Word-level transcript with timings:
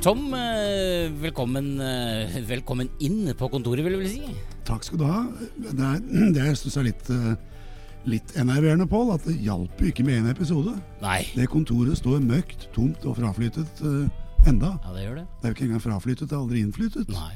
Tom, 0.00 0.32
eh, 0.34 1.10
velkommen, 1.12 1.80
eh, 1.80 2.40
velkommen 2.48 2.88
inn 3.04 3.34
på 3.36 3.48
kontoret, 3.52 3.84
vil 3.84 3.92
jeg 3.92 4.00
vel 4.00 4.08
si. 4.08 4.36
Takk 4.64 4.86
skal 4.86 4.96
du 4.96 5.04
ha. 5.04 5.26
Det 5.58 5.74
er, 5.76 5.98
det 6.32 6.40
jeg 6.40 6.54
er 6.56 6.86
litt, 6.86 7.10
eh, 7.12 7.34
litt 8.08 8.32
enerverende, 8.40 8.86
Pål, 8.88 9.12
at 9.18 9.28
det 9.28 9.36
hjalp 9.44 9.76
jo 9.76 9.90
ikke 9.92 10.06
med 10.08 10.22
én 10.22 10.30
episode. 10.32 10.72
Nei. 11.04 11.20
Det 11.36 11.50
kontoret 11.52 12.00
står 12.00 12.24
møkt, 12.24 12.70
tomt 12.72 13.04
og 13.04 13.18
fraflyttet 13.20 13.84
enda. 14.48 14.72
Ja, 14.86 14.96
det 14.96 15.04
gjør 15.04 15.20
det. 15.20 15.26
Det 15.36 15.44
er 15.44 15.52
jo 15.52 15.58
ikke 15.58 15.68
engang 15.68 15.84
fraflyttet, 15.84 16.30
det 16.30 16.32
er 16.32 16.40
aldri 16.40 16.64
innflyttet. 16.64 17.12
Nei. 17.12 17.34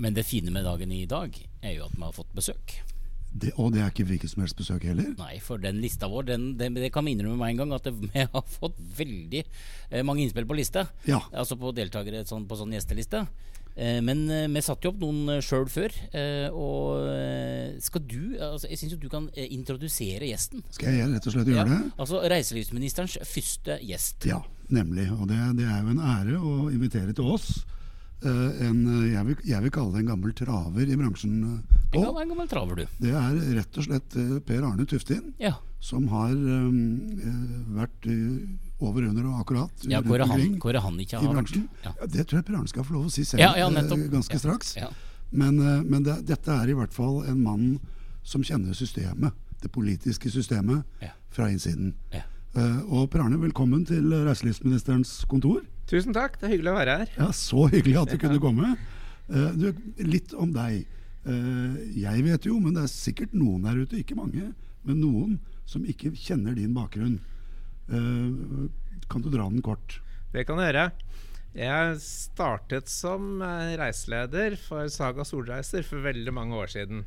Men 0.00 0.16
det 0.16 0.24
fine 0.24 0.56
med 0.56 0.64
dagen 0.64 0.96
i 0.96 1.04
dag 1.04 1.36
er 1.60 1.76
jo 1.76 1.84
at 1.84 2.00
vi 2.00 2.06
har 2.06 2.16
fått 2.16 2.32
besøk. 2.32 2.78
Det, 3.36 3.52
og 3.60 3.72
det 3.74 3.82
er 3.82 3.90
ikke 3.92 4.06
hvilket 4.08 4.32
som 4.32 4.44
helst 4.44 4.58
besøk 4.58 4.86
heller. 4.88 5.10
Nei, 5.18 5.36
for 5.44 5.60
den 5.60 5.80
lista 5.82 6.08
vår, 6.10 6.28
den, 6.30 6.46
den, 6.60 6.76
det 6.78 6.92
kan 6.94 7.04
vi 7.06 7.16
innrømme 7.16 7.38
med 7.40 7.52
en 7.54 7.60
gang, 7.62 7.74
at 7.76 7.88
vi 7.90 8.24
har 8.36 8.46
fått 8.56 8.78
veldig 8.98 9.42
eh, 9.42 10.04
mange 10.06 10.24
innspill 10.24 10.48
på 10.48 10.56
lista. 10.58 10.86
Ja. 11.08 11.20
Altså 11.32 11.58
på 11.60 11.74
deltakere 11.76 12.24
sånn, 12.28 12.48
på 12.48 12.58
sånn 12.58 12.72
gjesteliste. 12.76 13.26
Eh, 13.76 14.00
men 14.04 14.24
eh, 14.32 14.46
vi 14.48 14.64
satte 14.64 14.88
jo 14.88 14.94
opp 14.94 15.04
noen 15.04 15.44
sjøl 15.44 15.68
før. 15.72 15.94
og 16.56 17.82
skal 17.84 18.04
du 18.08 18.36
altså, 18.40 18.70
Jeg 18.70 18.80
syns 18.80 18.96
jo 18.96 19.00
du 19.04 19.10
kan 19.12 19.28
introdusere 19.36 20.32
gjesten. 20.32 20.64
Skal 20.72 20.96
jeg 20.96 21.12
rett 21.12 21.28
og 21.28 21.36
slett 21.36 21.52
gjøre 21.52 21.70
det? 21.74 21.80
Altså 21.96 22.24
reiselivsministerens 22.24 23.20
første 23.28 23.80
gjest. 23.84 24.28
Ja, 24.30 24.40
nemlig. 24.72 25.10
Og 25.18 25.28
det, 25.28 25.40
det 25.60 25.68
er 25.68 25.82
jo 25.82 25.96
en 25.96 26.04
ære 26.16 26.40
å 26.40 26.58
invitere 26.72 27.16
til 27.16 27.34
oss. 27.36 27.58
Eh, 28.24 28.66
en, 28.68 28.78
eh, 28.86 29.12
jeg, 29.14 29.24
vil, 29.26 29.36
jeg 29.44 29.62
vil 29.66 29.70
kalle 29.74 29.92
det 29.92 30.00
en 30.04 30.10
gammel 30.14 30.32
traver 30.38 30.88
i 30.88 30.96
bransjen. 30.96 31.36
eh, 31.44 31.76
En 31.86 31.90
Pål. 31.92 32.04
gammel, 32.04 32.22
en 32.22 32.28
gammel 32.34 32.48
traver, 32.48 32.76
du. 32.76 32.86
Det 33.00 33.12
er 33.14 33.40
rett 33.60 33.78
og 33.78 33.84
slett 33.86 34.16
eh, 34.16 34.38
Per 34.46 34.62
Arne 34.62 34.86
Tuftin. 34.86 35.34
Ja. 35.38 35.54
som 35.86 36.08
har 36.08 36.32
um, 36.32 36.78
eh, 37.20 37.74
vært 37.76 38.06
eh, 38.10 38.46
over, 38.80 39.04
under 39.06 39.26
og 39.28 39.40
akkurat 39.44 39.84
Ja, 39.86 40.00
hvor 40.02 40.16
er 40.18 40.24
han, 40.26 40.40
han 40.40 40.98
ikke 40.98 41.20
i 41.20 41.26
har 41.26 41.34
vært? 41.36 41.52
Ja. 41.84 41.92
Ja, 42.00 42.06
det 42.06 42.24
tror 42.26 42.38
jeg 42.40 42.46
Per 42.48 42.56
Arne 42.58 42.68
skal 42.72 42.84
få 42.88 42.94
lov 42.96 43.06
å 43.06 43.12
si 43.12 43.22
selv 43.24 43.40
eh, 43.44 44.08
ganske 44.10 44.34
Ja. 44.34 44.38
straks. 44.40 44.72
Men, 45.30 45.60
eh, 45.60 45.82
men 45.84 46.02
det, 46.02 46.16
dette 46.26 46.50
er 46.50 46.68
i 46.72 46.74
hvert 46.74 46.92
fall 46.96 47.22
en 47.28 47.40
mann 47.44 47.78
som 48.24 48.42
kjenner 48.42 48.74
systemet, 48.74 49.32
det 49.62 49.70
politiske 49.70 50.30
systemet, 50.32 50.82
fra 51.30 51.46
innsiden. 51.52 51.92
Ja. 52.12 52.24
Eh, 52.56 52.80
og 52.88 53.10
Per 53.12 53.20
Arne, 53.22 53.36
velkommen 53.38 53.84
til 53.86 54.10
reiselivsministerens 54.26 55.24
kontor. 55.28 55.60
Tusen 55.86 56.14
takk, 56.16 56.34
det 56.40 56.48
er 56.48 56.54
hyggelig 56.56 56.72
å 56.72 56.78
være 56.80 56.94
her. 57.00 57.10
Ja, 57.14 57.28
Så 57.30 57.68
hyggelig 57.70 58.00
at 58.00 58.12
du 58.14 58.18
kunne 58.18 58.42
komme. 58.42 58.72
Uh, 59.30 59.50
du, 59.54 59.68
litt 60.02 60.34
om 60.34 60.50
deg. 60.54 60.82
Uh, 61.26 61.78
jeg 61.94 62.24
vet 62.26 62.48
jo, 62.48 62.58
men 62.62 62.74
det 62.74 62.86
er 62.86 62.90
sikkert 62.90 63.34
noen 63.38 63.66
der 63.66 63.78
ute, 63.78 64.00
ikke 64.00 64.18
mange, 64.18 64.50
men 64.86 64.98
noen 65.02 65.38
som 65.66 65.86
ikke 65.86 66.12
kjenner 66.18 66.56
din 66.58 66.74
bakgrunn. 66.74 67.20
Uh, 67.86 68.66
kan 69.06 69.22
du 69.22 69.30
dra 69.30 69.46
den 69.46 69.62
kort? 69.62 70.00
Det 70.34 70.42
kan 70.48 70.58
jeg 70.62 70.72
gjøre. 70.72 70.88
Jeg 71.56 72.00
startet 72.02 72.90
som 72.92 73.38
reiseleder 73.78 74.58
for 74.60 74.90
Saga 74.92 75.24
Solreiser 75.24 75.86
for 75.86 76.02
veldig 76.04 76.34
mange 76.34 76.58
år 76.58 76.74
siden. 76.74 77.06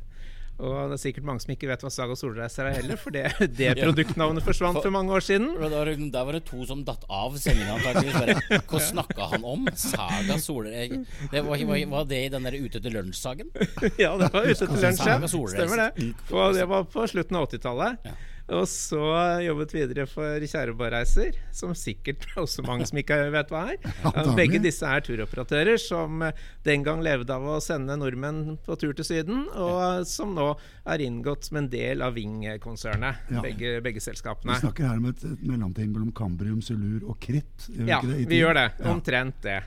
Og 0.60 0.92
det 0.92 0.98
er 0.98 1.02
sikkert 1.02 1.26
mange 1.28 1.42
som 1.42 1.52
ikke 1.54 1.68
vet 1.70 1.82
hva 1.84 1.90
Saga 1.92 2.16
Solreiser 2.18 2.68
er 2.68 2.76
heller, 2.76 2.98
for 3.00 3.14
det, 3.14 3.24
det 3.58 3.72
produktnavnet 3.80 4.44
forsvant 4.44 4.80
for 4.82 4.92
mange 4.94 5.14
år 5.16 5.24
siden. 5.24 5.50
Der, 5.60 5.92
der 6.12 6.26
var 6.28 6.36
det 6.36 6.42
to 6.48 6.62
som 6.68 6.82
datt 6.86 7.06
av 7.08 7.36
sendinga, 7.40 7.78
antakeligvis. 7.78 8.64
Hva 8.70 8.82
snakka 8.90 9.30
han 9.34 9.46
om? 9.48 9.68
Saga 9.80 10.38
Solreiser 10.42 11.04
det 11.32 11.44
var, 11.46 11.64
var, 11.70 11.84
var 11.94 12.08
det 12.10 12.24
i 12.26 12.32
den 12.32 12.48
der 12.48 12.58
Ute 12.60 12.80
etter 12.80 12.92
lunsj-saken? 12.94 13.52
Ja, 14.00 14.14
det 14.20 14.30
var 14.32 14.46
ute 14.46 14.66
til 14.66 14.82
lunsj, 14.84 15.06
ja. 15.08 15.18
Stemmer 15.30 15.80
det. 15.86 16.10
Og 16.32 16.56
det 16.56 16.66
var 16.68 16.84
på 16.90 17.06
slutten 17.10 17.38
av 17.40 17.48
80-tallet. 17.48 18.04
Ja. 18.06 18.16
Og 18.50 18.64
så 18.66 19.00
jobbet 19.44 19.72
videre 19.76 20.06
for 20.10 20.42
Kjæreborreiser, 20.42 21.36
som 21.54 21.74
sikkert 21.78 22.26
også 22.42 22.64
mange 22.66 22.86
som 22.88 22.98
ikke 23.00 23.18
vet 23.34 23.52
hva 23.52 23.62
er. 23.74 23.78
Begge 24.38 24.60
disse 24.62 24.86
er 24.88 25.04
turoperatører 25.06 25.78
som 25.80 26.24
eh, 26.26 26.40
den 26.66 26.84
gang 26.86 27.02
levde 27.04 27.34
av 27.36 27.46
å 27.46 27.60
sende 27.62 27.94
nordmenn 28.00 28.58
på 28.66 28.76
tur 28.80 28.94
til 28.98 29.06
Syden, 29.06 29.44
og 29.54 30.02
som 30.10 30.34
nå 30.36 30.48
er 30.90 31.04
inngått 31.06 31.46
som 31.50 31.60
en 31.62 31.70
del 31.70 32.02
av 32.02 32.16
Ving-konsernet, 32.18 33.26
Ja. 33.30 33.42
begge, 33.44 33.78
begge 33.84 34.00
Vi 34.00 34.58
snakker 34.58 34.86
her 34.88 34.98
om 34.98 35.06
et, 35.10 35.22
et 35.24 35.42
mellomting 35.46 35.92
mellom 35.92 36.10
kambrium, 36.16 36.60
Sulur 36.64 37.06
og 37.08 37.20
kritt. 37.22 37.68
Ja, 37.86 38.00
vi 38.02 38.40
gjør 38.40 38.56
det. 38.58 38.68
Omtrent 38.90 39.42
det. 39.44 39.60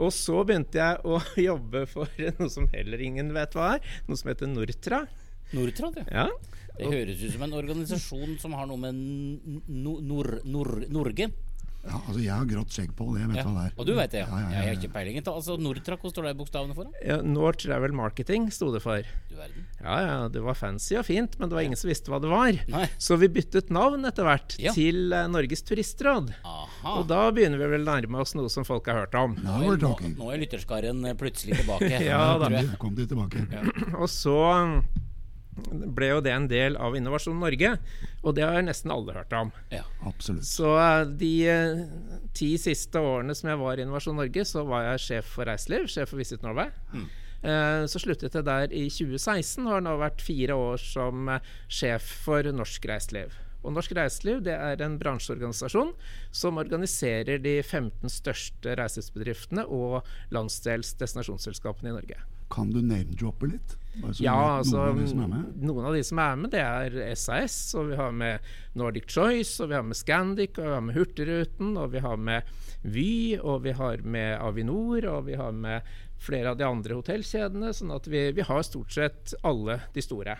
Og 0.00 0.12
så 0.14 0.40
begynte 0.48 0.80
jeg 0.80 1.00
å 1.04 1.18
jobbe 1.50 1.84
for 1.90 2.08
noe 2.38 2.48
som 2.52 2.68
heller 2.72 3.02
ingen 3.04 3.32
vet 3.36 3.56
hva 3.56 3.74
er. 3.76 3.90
Noe 4.08 4.18
som 4.20 4.32
heter 4.32 4.48
Nortra. 4.48 5.04
Nortrad, 5.52 6.02
ja. 6.10 6.28
Ja, 6.78 6.88
Det 6.88 6.92
høres 6.96 7.20
ut 7.22 7.32
som 7.34 7.42
en 7.44 7.52
organisasjon 7.58 8.38
som 8.40 8.54
har 8.56 8.66
noe 8.70 8.80
med 8.80 8.94
no, 9.68 9.98
nor, 10.00 10.38
nor, 10.48 10.70
Norge 10.88 11.26
Ja, 11.82 11.98
altså 11.98 12.20
Jeg 12.22 12.30
har 12.32 12.46
grått 12.48 12.72
skjegg 12.72 12.92
på, 12.96 13.08
det 13.12 13.20
jeg 13.24 13.28
vet 13.32 13.38
ja. 13.40 13.44
hva 13.44 13.52
det 13.58 13.64
er. 13.66 13.72
Og 13.82 13.86
du 13.88 13.92
vet 13.98 14.12
det, 14.14 14.20
ja. 14.22 14.26
Ja, 14.30 14.38
ja, 14.38 14.46
ja, 14.46 14.52
Jeg 14.62 14.68
har 14.70 14.76
ikke 14.78 14.92
peiling. 14.94 15.18
Altså, 15.26 15.56
Nortra, 15.60 15.96
hva 16.00 16.12
står 16.14 16.28
det 16.28 16.32
bokstavene 16.38 16.76
for? 16.78 16.88
ja 17.04 17.16
Nord 17.26 17.58
Travel 17.60 17.92
Marketing 17.98 18.46
sto 18.54 18.70
det 18.72 18.80
for. 18.84 19.02
Du 19.28 19.34
verden. 19.36 19.66
Ja, 19.82 19.96
ja, 20.06 20.14
det 20.32 20.44
var 20.46 20.54
fancy 20.56 20.94
og 21.00 21.04
fint, 21.10 21.34
men 21.42 21.50
det 21.50 21.58
var 21.58 21.66
ingen 21.66 21.80
som 21.80 21.90
visste 21.90 22.08
hva 22.14 22.20
det 22.22 22.30
var. 22.32 22.54
Nei. 22.72 22.84
Så 23.02 23.18
vi 23.20 23.28
byttet 23.34 23.68
navn 23.74 24.06
etter 24.08 24.24
hvert 24.30 24.56
Ja. 24.62 24.72
til 24.78 25.12
eh, 25.12 25.26
Norges 25.28 25.66
turistråd. 25.66 26.30
Aha. 26.46 26.96
Og 27.00 27.08
da 27.10 27.26
begynner 27.34 27.58
vi 27.60 27.68
vel 27.74 27.82
å 27.82 27.90
nærme 27.98 28.22
oss 28.22 28.32
noe 28.38 28.48
som 28.48 28.64
folk 28.64 28.86
har 28.86 29.02
hørt 29.02 29.18
om. 29.18 29.34
Nå 29.42 29.58
er- 29.74 29.82
nå, 29.82 29.92
nå 30.22 30.32
er 30.32 30.38
lytterskaren 30.46 31.02
plutselig 31.20 31.60
tilbake. 31.64 31.90
Ja, 32.12 32.38
da. 32.38 32.62
Kom 32.78 32.94
de 32.94 33.10
tilbake. 33.10 33.42
Og 34.00 34.06
så 34.08 34.38
ble 35.72 36.08
jo 36.08 36.20
det 36.24 36.32
en 36.32 36.48
del 36.48 36.76
av 36.80 36.96
Innovasjon 36.96 37.40
Norge, 37.40 37.74
og 38.22 38.36
det 38.36 38.46
har 38.46 38.64
nesten 38.64 38.92
alle 38.94 39.16
hørt 39.16 39.34
om. 39.36 39.52
Ja. 39.72 39.82
Absolutt. 40.08 40.48
Så 40.48 40.74
eh, 40.80 41.02
de 41.20 41.32
eh, 41.52 41.82
ti 42.36 42.54
siste 42.60 43.00
årene 43.00 43.36
som 43.36 43.52
jeg 43.52 43.60
var 43.60 43.76
i 43.76 43.84
Innovasjon 43.86 44.16
Norge, 44.20 44.46
så 44.48 44.64
var 44.68 44.86
jeg 44.90 45.04
sjef 45.06 45.34
for 45.36 45.48
reiseliv, 45.48 45.90
sjef 45.92 46.12
for 46.12 46.22
Visit 46.22 46.46
Norway. 46.46 46.72
Mm. 46.94 47.10
Så 47.90 47.98
sluttet 47.98 48.36
jeg 48.38 48.46
der 48.46 48.70
i 48.70 48.84
2016 48.86 49.64
og 49.64 49.72
har 49.72 49.80
nå 49.82 49.96
vært 49.98 50.22
fire 50.22 50.54
år 50.54 50.78
som 50.78 51.26
eh, 51.32 51.48
sjef 51.66 52.06
for 52.22 52.46
Norsk 52.54 52.86
Reiseliv. 52.86 53.34
Og 53.62 53.74
Norsk 53.74 53.94
Reiseliv 53.98 54.42
det 54.46 54.54
er 54.54 54.82
en 54.82 54.98
bransjeorganisasjon 54.98 55.92
som 56.34 56.58
organiserer 56.62 57.42
de 57.42 57.56
15 57.62 58.10
største 58.10 58.76
reiselivsbedriftene 58.78 59.66
og 59.70 60.06
landsdels 60.34 60.94
destinasjonsselskapene 61.02 61.92
i 61.92 61.96
Norge. 61.98 62.22
Kan 62.52 62.72
du 62.72 62.82
name-droppe 62.84 63.48
litt? 63.54 63.78
ja, 64.16 64.32
altså, 64.58 64.78
noen 64.78 64.82
altså 64.82 64.82
av 64.82 64.98
de 64.98 65.06
som 65.10 65.18
med? 65.28 65.56
Noen 65.68 65.86
av 65.88 65.96
de 65.96 66.02
som 66.04 66.20
er 66.22 66.38
med, 66.40 66.52
det 66.54 66.62
er 66.64 67.16
SAS, 67.18 67.56
og 67.76 67.90
vi 67.90 67.98
har 67.98 68.14
med 68.16 68.52
Nordic 68.80 69.08
Choice, 69.12 69.58
og 69.60 69.68
vi 69.72 69.76
har 69.76 69.84
med 69.84 69.98
Scandic, 69.98 70.56
og 70.56 70.64
vi 70.64 70.72
har 70.72 70.86
med 70.86 70.96
Hurtigruten, 70.96 71.74
og 71.80 71.92
vi 71.92 72.04
har 72.04 72.16
med 72.16 72.54
Vy, 72.82 73.12
og 73.38 73.66
vi 73.66 73.76
har 73.76 74.04
med 74.04 74.38
Avinor, 74.40 75.04
og 75.12 75.28
vi 75.28 75.36
har 75.38 75.52
med 75.52 75.92
flere 76.22 76.52
av 76.52 76.60
de 76.60 76.68
andre 76.68 76.98
hotellkjedene. 76.98 77.72
Sånn 77.76 77.92
at 77.94 78.08
vi, 78.10 78.28
vi 78.36 78.46
har 78.46 78.62
stort 78.66 78.94
sett 78.94 79.34
alle 79.46 79.80
de 79.94 80.04
store. 80.04 80.38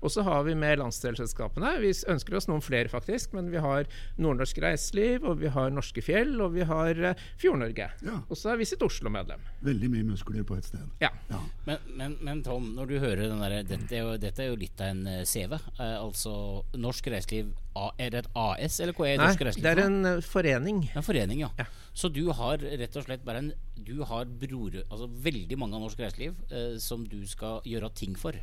Og 0.00 0.12
så 0.12 0.24
har 0.24 0.44
vi 0.46 0.54
med 0.56 0.80
landsdelsselskapene. 0.80 1.74
Vi 1.82 1.92
ønsker 2.08 2.36
oss 2.38 2.48
noen 2.48 2.64
flere, 2.64 2.88
faktisk. 2.88 3.34
Men 3.36 3.50
vi 3.52 3.60
har 3.60 3.88
Nordnorsk 4.20 4.60
Reiseliv, 4.64 5.26
og 5.28 5.42
vi 5.42 5.52
har 5.52 5.72
Norske 5.74 6.02
Fjell, 6.04 6.32
og 6.40 6.54
vi 6.56 6.64
har 6.68 7.02
eh, 7.10 7.24
Fjord-Norge. 7.40 7.90
Ja. 8.06 8.16
Og 8.26 8.38
så 8.38 8.54
er 8.54 8.60
Visit 8.60 8.82
Oslo 8.86 9.12
medlem. 9.12 9.44
Veldig 9.66 9.90
mye 9.92 10.08
muskler 10.12 10.46
på 10.48 10.56
et 10.56 10.70
sted. 10.70 10.86
Ja. 11.04 11.12
Ja. 11.28 11.42
Men, 11.66 11.84
men, 12.00 12.16
men 12.24 12.44
Tom, 12.46 12.72
når 12.76 12.90
du 12.90 12.96
hører 13.02 13.26
den 13.26 13.44
der, 13.44 13.60
dette, 13.68 13.90
er 13.92 14.06
jo, 14.06 14.16
dette 14.20 14.44
er 14.44 14.52
jo 14.52 14.60
litt 14.60 14.80
av 14.80 14.94
en 14.94 15.04
eh, 15.10 15.24
CV. 15.28 15.58
Eh, 15.76 15.96
altså 16.00 16.34
Norsk 16.80 17.12
Reiseliv 17.12 17.52
Er 17.98 18.10
det 18.10 18.24
et 18.24 18.30
AS, 18.34 18.80
eller 18.82 18.92
hva 18.98 19.06
er 19.06 19.16
Nei, 19.20 19.26
Norsk 19.30 19.42
Reiseliv? 19.46 19.62
det 19.64 19.70
er 19.70 19.82
en 19.86 20.04
eh, 20.10 20.20
forening. 20.26 20.80
En 20.98 21.04
forening, 21.06 21.40
ja. 21.44 21.50
Ja. 21.60 21.66
Så 21.94 22.08
du 22.12 22.24
har 22.34 22.58
rett 22.58 22.96
og 22.98 23.04
slett 23.06 23.22
bare 23.26 23.38
en 23.44 23.52
Du 23.80 24.02
har 24.06 24.24
bror, 24.26 24.74
altså 24.90 25.06
veldig 25.08 25.56
mange 25.58 25.78
av 25.78 25.84
norsk 25.86 25.98
reiseliv 26.02 26.34
eh, 26.50 26.74
som 26.82 27.06
du 27.08 27.20
skal 27.26 27.60
gjøre 27.66 27.90
ting 27.94 28.16
for. 28.18 28.36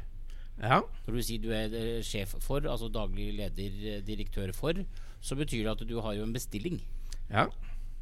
Ja. 0.58 0.80
Når 1.06 1.14
du 1.20 1.22
sier 1.22 1.44
du 1.44 1.52
er 1.54 1.74
eh, 1.78 2.02
sjef 2.04 2.34
for, 2.42 2.66
altså 2.66 2.90
daglig 2.90 3.30
leder, 3.38 3.76
eh, 3.94 4.02
direktør 4.08 4.52
for, 4.58 4.80
så 5.22 5.38
betyr 5.38 5.68
det 5.68 5.74
at 5.76 5.84
du 5.88 6.00
har 6.02 6.16
jo 6.18 6.24
en 6.26 6.34
bestilling, 6.34 6.80
ja, 7.30 7.46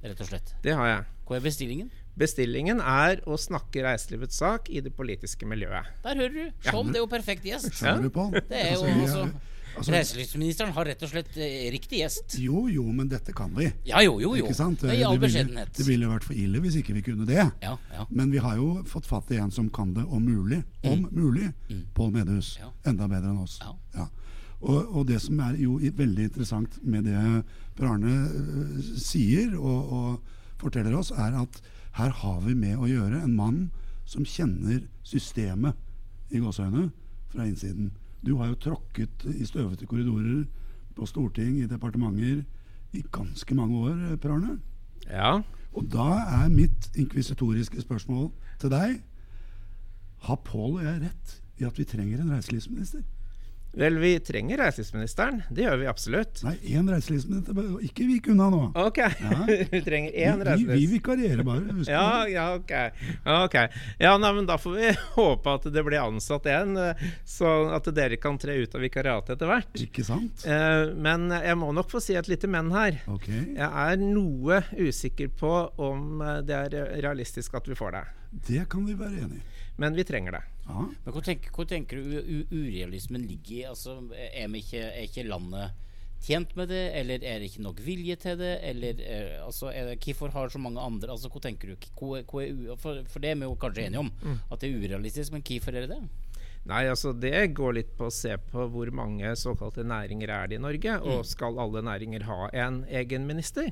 rett 0.06 0.22
og 0.22 0.30
slett. 0.30 0.54
det 0.64 0.74
har 0.78 0.88
jeg. 0.88 1.04
Hva 1.26 1.36
er 1.40 1.44
bestillingen? 1.44 1.90
Bestillingen 2.16 2.80
er 2.80 3.20
å 3.28 3.36
snakke 3.42 3.82
reiselivets 3.84 4.38
sak 4.40 4.70
i 4.72 4.80
det 4.86 4.94
politiske 4.96 5.46
miljøet. 5.50 5.90
Der 6.06 6.16
hører 6.22 6.38
du! 6.38 6.70
Som 6.70 6.94
det 6.94 7.02
er 7.02 7.04
jo 7.04 7.10
perfekt 7.12 7.44
gjest. 7.50 7.74
Skjønner 7.76 8.06
du, 8.08 8.12
Pål? 8.16 8.38
Det 8.48 8.56
er 8.62 8.72
jo 8.78 8.86
Altså, 8.86 9.26
vi 9.26 9.34
altså, 9.78 9.92
Reiselivsministeren 9.94 10.72
har 10.76 10.86
rett 10.90 11.04
og 11.06 11.10
slett 11.12 11.36
eh, 11.38 11.68
riktig 11.74 12.00
gjest. 12.02 12.36
Jo, 12.42 12.66
jo, 12.72 12.84
men 12.96 13.10
dette 13.12 13.34
kan 13.36 13.54
vi. 13.58 13.68
Ja, 13.90 14.02
jo, 14.06 14.18
jo, 14.24 14.34
jo. 14.40 14.46
Ikke 14.46 14.56
sant? 14.58 14.80
Det 14.82 14.92
ville- 14.92 15.66
det 15.78 15.88
ville 15.88 16.08
vært 16.10 16.24
for 16.24 16.34
ille 16.34 16.60
hvis 16.64 16.76
ikke 16.82 16.94
vi 16.94 17.02
kunne 17.02 17.26
det. 17.28 17.40
Ja, 17.64 17.78
ja. 17.94 18.06
Men 18.10 18.32
vi 18.32 18.38
har 18.44 18.56
jo 18.58 18.84
fått 18.88 19.06
fatt 19.06 19.32
i 19.32 19.38
en 19.42 19.52
som 19.52 19.70
kan 19.70 19.94
det 19.94 20.06
om 20.06 20.24
mulig. 20.26 20.64
Om 20.84 21.08
mulig. 21.12 21.52
Pål 21.94 22.12
Medhus. 22.12 22.58
Mm. 22.60 22.66
Ja. 22.66 22.72
Enda 22.92 23.08
bedre 23.08 23.30
enn 23.34 23.44
oss. 23.44 23.60
Ja. 23.96 24.08
Og, 24.62 24.96
og 24.96 25.06
det 25.08 25.20
som 25.22 25.40
er 25.44 25.58
jo 25.60 25.76
veldig 25.78 26.24
interessant 26.32 26.80
med 26.84 27.04
det 27.06 27.44
Per 27.76 27.86
Arne 27.92 28.14
øh, 28.32 28.78
sier 28.98 29.52
og, 29.60 29.92
og 29.92 30.22
forteller 30.62 30.96
oss, 30.98 31.12
er 31.12 31.36
at 31.42 31.60
her 32.00 32.10
har 32.10 32.40
vi 32.42 32.54
med 32.56 32.78
å 32.80 32.88
gjøre 32.88 33.22
en 33.24 33.36
mann 33.36 33.60
som 34.06 34.24
kjenner 34.26 34.82
systemet 35.04 35.76
i 36.32 36.40
gåseøynene 36.42 36.90
fra 37.34 37.46
innsiden. 37.46 37.92
Du 38.26 38.36
har 38.40 38.50
jo 38.50 38.62
tråkket 38.62 39.26
i 39.30 39.46
støvete 39.46 39.86
korridorer 39.86 40.46
på 40.96 41.06
storting, 41.06 41.60
i 41.60 41.68
departementer, 41.70 42.44
i 42.96 43.04
ganske 43.12 43.56
mange 43.56 43.78
år, 43.78 44.16
Per 44.22 44.34
Arne. 44.34 44.60
Ja. 45.10 45.42
Og 45.76 45.90
da 45.92 46.08
er 46.44 46.54
mitt 46.54 46.90
inkvisitoriske 46.96 47.84
spørsmål 47.84 48.32
til 48.62 48.72
deg 48.72 49.02
Har 50.26 50.40
Pål 50.48 50.80
og 50.80 50.86
jeg 50.86 51.02
rett 51.04 51.34
i 51.60 51.68
at 51.68 51.78
vi 51.78 51.86
trenger 51.86 52.24
en 52.24 52.32
reiselivsminister? 52.32 53.04
Vel, 53.76 53.98
vi 54.00 54.14
trenger 54.24 54.58
reiselivsministeren. 54.64 55.42
Det 55.52 55.66
gjør 55.66 55.78
vi 55.82 55.88
absolutt. 55.92 56.40
Nei, 56.46 56.54
én 56.78 56.88
reiselivsminister. 56.88 57.58
Ikke 57.84 58.06
vik 58.08 58.30
unna 58.32 58.48
nå. 58.54 58.62
Ok, 58.80 59.00
vi 59.74 59.82
trenger 59.84 60.16
én 60.16 60.44
vi, 60.46 60.64
vi 60.70 60.86
vikarierer 60.94 61.44
bare. 61.44 61.76
Ja, 61.92 62.24
ja, 62.32 62.46
ok. 62.56 62.72
Ja. 63.26 63.68
Ja, 64.00 64.14
nei, 64.22 64.32
men 64.38 64.48
Da 64.48 64.56
får 64.62 64.78
vi 64.78 64.94
håpe 65.18 65.56
at 65.60 65.68
det 65.76 65.84
blir 65.84 66.00
ansatt 66.06 66.48
en, 66.52 66.78
eh, 66.80 67.04
så 67.28 67.52
at 67.76 67.90
dere 67.96 68.16
kan 68.22 68.40
tre 68.40 68.56
ut 68.64 68.76
av 68.80 68.84
vikariatet 68.86 69.36
etter 69.36 69.52
hvert. 69.52 69.76
Ikke 69.84 70.06
sant? 70.08 70.46
Eh, 70.48 70.94
Men 70.96 71.28
jeg 71.36 71.60
må 71.60 71.74
nok 71.76 71.92
få 71.92 72.00
si 72.04 72.16
et 72.16 72.30
lite 72.32 72.48
men 72.48 72.72
her. 72.76 73.02
Ok. 73.12 73.28
Jeg 73.28 73.60
er 73.68 74.00
noe 74.00 74.62
usikker 74.80 75.34
på 75.36 75.52
om 75.84 76.22
eh, 76.24 76.40
det 76.48 76.62
er 76.62 76.96
realistisk 77.04 77.60
at 77.60 77.68
vi 77.68 77.76
får 77.76 77.98
det. 78.00 78.06
Det 78.48 78.64
kan 78.72 78.88
vi 78.88 78.96
være 79.00 79.26
enig 79.28 79.42
i. 79.42 79.46
Men 79.78 79.96
vi 79.98 80.04
trenger 80.08 80.32
det. 80.38 80.44
Ja. 80.68 80.86
Men 81.06 81.14
hvor 81.14 81.22
tenker, 81.26 81.52
hvor 81.56 81.66
tenker 81.68 81.98
du 82.00 82.22
u- 82.22 82.48
urealismen 82.52 83.26
ligger 83.28 83.56
i? 83.58 83.64
Altså, 83.70 83.98
er, 84.16 84.48
ikke, 84.56 84.80
er 84.80 85.02
ikke 85.10 85.26
landet 85.28 85.72
tjent 86.26 86.56
med 86.58 86.70
det, 86.72 86.84
eller 86.98 87.16
er 87.22 87.40
det 87.44 87.50
ikke 87.52 87.62
nok 87.62 87.82
vilje 87.86 88.16
til 88.16 88.38
det? 88.40 88.54
Eller 88.66 89.02
er, 89.04 89.44
altså, 89.46 89.68
er 89.70 89.92
det, 89.92 90.00
hvorfor 90.06 90.32
har 90.34 90.50
så 90.50 90.58
mange 90.64 90.80
andre 90.82 91.12
altså, 91.12 91.30
hvor 91.30 91.44
tenker 91.44 91.68
du? 91.74 91.76
Hvor, 92.00 92.22
hvor 92.32 92.42
er 92.42 92.54
u, 92.56 92.76
for, 92.82 93.02
for 93.12 93.20
det 93.20 93.30
er 93.34 93.36
vi 93.36 93.50
jo 93.50 93.56
kanskje 93.62 93.86
enige 93.90 94.00
om, 94.00 94.12
at 94.52 94.62
det 94.62 94.72
er 94.72 94.80
urealistisk, 94.80 95.32
men 95.36 95.44
hvorfor 95.46 95.76
er 95.76 95.86
det 95.86 95.90
det? 95.90 96.02
Nei, 96.66 96.86
altså 96.90 97.14
Det 97.14 97.54
går 97.58 97.76
litt 97.78 97.92
på 97.98 98.08
å 98.10 98.14
se 98.14 98.34
på 98.52 98.66
hvor 98.74 98.90
mange 98.96 99.36
såkalte 99.38 99.86
næringer 99.86 100.32
er 100.34 100.50
det 100.50 100.58
i 100.58 100.64
Norge. 100.64 100.98
Og 101.06 101.26
skal 101.30 101.60
alle 101.62 101.84
næringer 101.86 102.26
ha 102.26 102.50
en 102.66 102.82
egen 102.90 103.28
minister? 103.30 103.70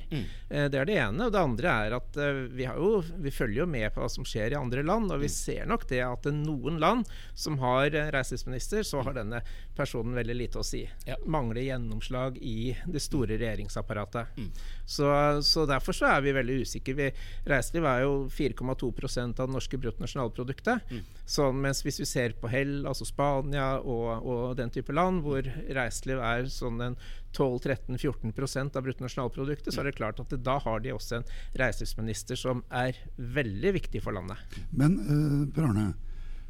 Eh, 0.50 0.68
det 0.70 0.80
er 0.80 0.90
det 0.90 0.98
ene. 1.02 1.26
Og 1.28 1.34
det 1.34 1.42
andre 1.42 1.74
er 1.88 1.98
at 1.98 2.20
eh, 2.22 2.44
vi, 2.54 2.68
har 2.70 2.78
jo, 2.78 3.02
vi 3.18 3.34
følger 3.34 3.64
jo 3.64 3.70
med 3.70 3.90
på 3.96 4.04
hva 4.04 4.12
som 4.14 4.28
skjer 4.28 4.54
i 4.54 4.60
andre 4.60 4.86
land. 4.86 5.10
Og 5.14 5.24
vi 5.24 5.32
ser 5.34 5.66
nok 5.70 5.88
det 5.90 6.04
at 6.06 6.30
noen 6.38 6.78
land 6.84 7.10
som 7.34 7.58
har 7.64 7.90
eh, 7.90 8.12
reiselivsminister, 8.14 8.86
så 8.86 9.02
har 9.08 9.18
denne 9.18 9.42
personen 9.78 10.14
veldig 10.18 10.38
lite 10.38 10.62
å 10.62 10.68
si. 10.68 10.84
Ja. 11.10 11.18
Mangler 11.26 11.66
gjennomslag 11.66 12.38
i 12.38 12.76
det 12.86 13.02
store 13.02 13.40
regjeringsapparatet. 13.42 14.38
Så, 14.86 15.08
så 15.48 15.66
derfor 15.70 15.96
så 15.96 16.10
er 16.12 16.24
vi 16.26 16.36
veldig 16.36 16.60
usikre. 16.66 16.96
Vi, 16.98 17.10
reiseliv 17.50 17.88
er 17.88 18.04
jo 18.04 18.14
4,2 18.32 18.90
av 19.24 19.36
det 19.40 19.50
norske 19.54 19.80
bruttonasjonalproduktet. 19.80 20.94
Så 21.26 21.50
mens 21.56 21.84
hvis 21.86 22.02
vi 22.02 22.08
ser 22.10 22.36
på 22.40 22.52
Hell, 22.52 22.82
altså 22.90 23.08
Spania 23.08 23.78
og, 23.80 24.28
og 24.28 24.58
den 24.60 24.74
type 24.74 24.96
land, 24.96 25.24
hvor 25.24 25.48
reiseliv 25.48 26.20
er 26.24 26.50
sånn 26.52 26.82
en 26.84 26.98
12-13-14% 27.34 28.78
av 28.78 28.86
bruttonasjonalproduktet, 28.86 29.74
så 29.74 29.82
er 29.82 29.90
det 29.90 29.98
klart 29.98 30.20
at 30.22 30.30
det, 30.34 30.44
da 30.46 30.60
har 30.62 30.84
de 30.84 30.94
også 30.94 31.20
en 31.20 31.30
reiselivsminister 31.60 32.40
som 32.40 32.62
er 32.70 33.00
veldig 33.18 33.74
viktig 33.80 34.04
for 34.04 34.16
landet. 34.16 34.60
Men 34.72 35.00
uh, 35.08 35.40
Per 35.54 35.72
Arne, 35.72 35.94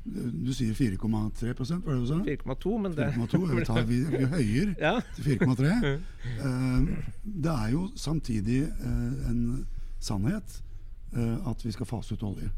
du 0.05 0.49
sier 0.53 0.73
4,3% 0.75 1.85
var 1.85 1.93
det 1.93 2.01
du 2.01 2.07
sa? 2.09 2.17
4,2, 2.27 2.73
men 2.83 2.91
det 2.97 3.05
4,2. 3.15 3.39
Vi, 3.55 3.65
tar- 3.65 3.85
vi, 3.87 3.99
vi 4.11 4.25
høyer 4.33 4.73
Ja. 4.85 4.97
til 5.15 5.37
4,3. 5.39 5.93
Eh, 6.43 6.89
det 7.23 7.53
er 7.53 7.69
jo 7.71 7.85
samtidig 7.95 8.61
eh, 8.67 9.29
en 9.31 9.65
sannhet 10.03 10.57
eh, 11.15 11.37
at 11.47 11.63
vi 11.65 11.71
skal 11.71 11.85
fase 11.87 12.13
ut 12.17 12.23
olje. 12.23 12.49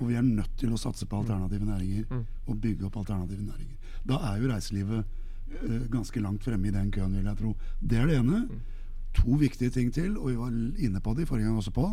Og 0.00 0.08
vi 0.10 0.14
er 0.18 0.22
nødt 0.26 0.50
til 0.60 0.72
å 0.74 0.76
satse 0.80 1.06
på 1.06 1.22
alternative 1.22 1.64
næringer 1.64 2.04
og 2.50 2.60
bygge 2.60 2.84
opp 2.88 2.96
alternative 3.00 3.44
næringer. 3.46 3.76
Da 4.04 4.18
er 4.32 4.40
jo 4.42 4.48
reiselivet 4.50 5.04
ganske 5.92 6.20
langt 6.20 6.42
fremme 6.42 6.66
i 6.66 6.72
den 6.74 6.88
køen, 6.90 7.12
vil 7.14 7.28
jeg 7.30 7.38
tro. 7.38 7.52
Det 7.80 7.98
er 8.00 8.08
det 8.10 8.16
ene. 8.18 8.40
To 9.14 9.36
viktige 9.38 9.70
ting 9.70 9.92
til, 9.94 10.16
og 10.18 10.32
vi 10.32 10.36
var 10.40 10.50
inne 10.82 11.00
på 11.00 11.14
det 11.14 11.22
i 11.22 11.28
forrige 11.30 11.46
gang 11.46 11.56
også, 11.60 11.70
Pål. 11.70 11.92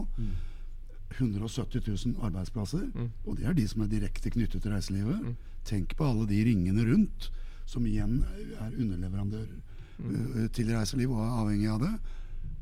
170 1.18 1.82
000 1.88 2.16
arbeidsplasser, 2.24 2.88
og 3.26 3.38
det 3.38 3.46
er 3.46 3.54
de 3.54 3.68
som 3.68 3.82
er 3.84 3.92
direkte 3.92 4.32
knyttet 4.32 4.62
til 4.64 4.72
reiselivet. 4.72 5.36
Tenk 5.68 5.96
på 5.98 6.08
alle 6.08 6.28
de 6.30 6.44
ringene 6.48 6.86
rundt, 6.88 7.32
som 7.66 7.86
igjen 7.86 8.24
er 8.60 8.72
underleverandører 8.72 9.52
eh, 10.00 10.48
til 10.56 10.72
reiseliv 10.74 11.12
og 11.12 11.24
er 11.26 11.36
avhengig 11.44 11.70
av 11.70 11.82
det. 11.84 11.92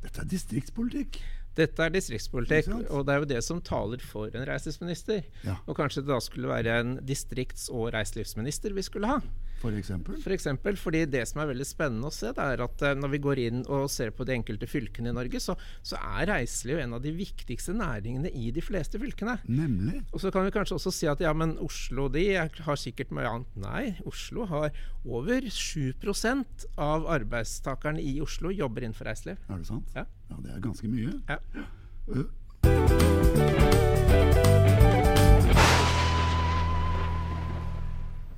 Dette 0.04 0.22
er 0.24 0.32
distriktspolitikk. 0.32 1.20
Dette 1.60 1.86
er 1.86 1.94
distriktspolitikk, 1.94 2.72
og 2.88 3.06
det 3.08 3.14
er 3.16 3.24
jo 3.24 3.30
det 3.34 3.44
som 3.46 3.62
taler 3.66 4.02
for 4.04 4.32
en 4.32 4.48
reiselivsminister. 4.48 5.28
Ja. 5.46 5.60
Og 5.68 5.78
kanskje 5.80 6.06
det 6.06 6.14
da 6.14 6.20
skulle 6.24 6.52
være 6.52 6.80
en 6.82 6.98
distrikts- 7.06 7.70
og 7.74 7.92
reiselivsminister 7.96 8.76
vi 8.76 8.86
skulle 8.86 9.12
ha. 9.12 9.20
For 9.60 9.76
eksempel. 9.76 10.16
For 10.24 10.32
eksempel, 10.32 10.78
fordi 10.80 11.02
Det 11.10 11.26
som 11.28 11.42
er 11.42 11.50
veldig 11.52 11.68
spennende 11.68 12.08
å 12.08 12.14
se, 12.14 12.32
det 12.36 12.44
er 12.44 12.62
at 12.64 12.84
eh, 12.86 12.96
når 12.96 13.12
vi 13.12 13.22
går 13.24 13.42
inn 13.44 13.64
og 13.68 13.90
ser 13.92 14.12
på 14.16 14.24
de 14.28 14.36
enkelte 14.38 14.70
fylkene 14.70 15.12
i 15.12 15.16
Norge, 15.16 15.42
så, 15.44 15.56
så 15.84 16.00
er 16.00 16.30
reiseliv 16.32 16.80
en 16.80 16.96
av 16.96 17.04
de 17.04 17.12
viktigste 17.16 17.76
næringene 17.76 18.32
i 18.32 18.54
de 18.56 18.64
fleste 18.64 19.02
fylkene. 19.02 19.40
Nemlig. 19.50 20.04
Og 20.14 20.24
så 20.24 20.32
kan 20.32 20.48
vi 20.48 20.54
kanskje 20.56 20.78
også 20.78 20.94
si 20.96 21.10
at 21.12 21.24
ja, 21.24 21.34
men 21.36 21.58
Oslo 21.66 22.08
de 22.14 22.26
har 22.38 22.80
sikkert 22.80 23.12
mye 23.16 23.28
annet. 23.28 23.60
Nei, 23.60 23.84
Oslo 24.08 24.48
har 24.50 24.72
over 25.04 25.50
7% 25.52 26.70
av 26.80 27.10
arbeidstakerne 27.20 28.04
i 28.04 28.20
Oslo 28.24 28.54
jobber 28.56 28.88
innenfor 28.88 29.12
reiseliv. 29.12 29.44
Er 29.50 29.60
det 29.60 29.68
sant? 29.68 29.92
Ja. 29.98 30.08
Ja, 30.30 30.36
det 30.44 30.52
er 30.56 30.60
ganske 30.60 30.88
mye. 30.88 31.22
Ja. 31.30 31.38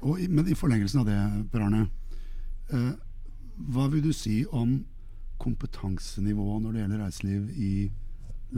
Og 0.02 0.20
i, 0.20 0.28
men 0.28 0.48
i 0.48 0.58
forlengelsen 0.58 1.00
av 1.04 1.06
det, 1.10 1.18
Per 1.52 1.66
Arne. 1.66 1.88
Eh, 2.74 2.94
hva 3.72 3.88
vil 3.94 4.04
du 4.04 4.14
si 4.16 4.42
om 4.50 4.86
kompetansenivået 5.42 6.62
når 6.62 6.72
det 6.72 6.82
gjelder 6.82 7.04
reiseliv 7.04 7.50
i 7.58 7.74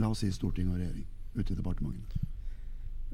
la 0.00 0.10
oss 0.12 0.24
si 0.24 0.30
storting 0.32 0.70
og 0.70 0.78
regjering? 0.78 1.06
Ute 1.34 1.52
i 1.52 1.56
departementene. 1.56 2.33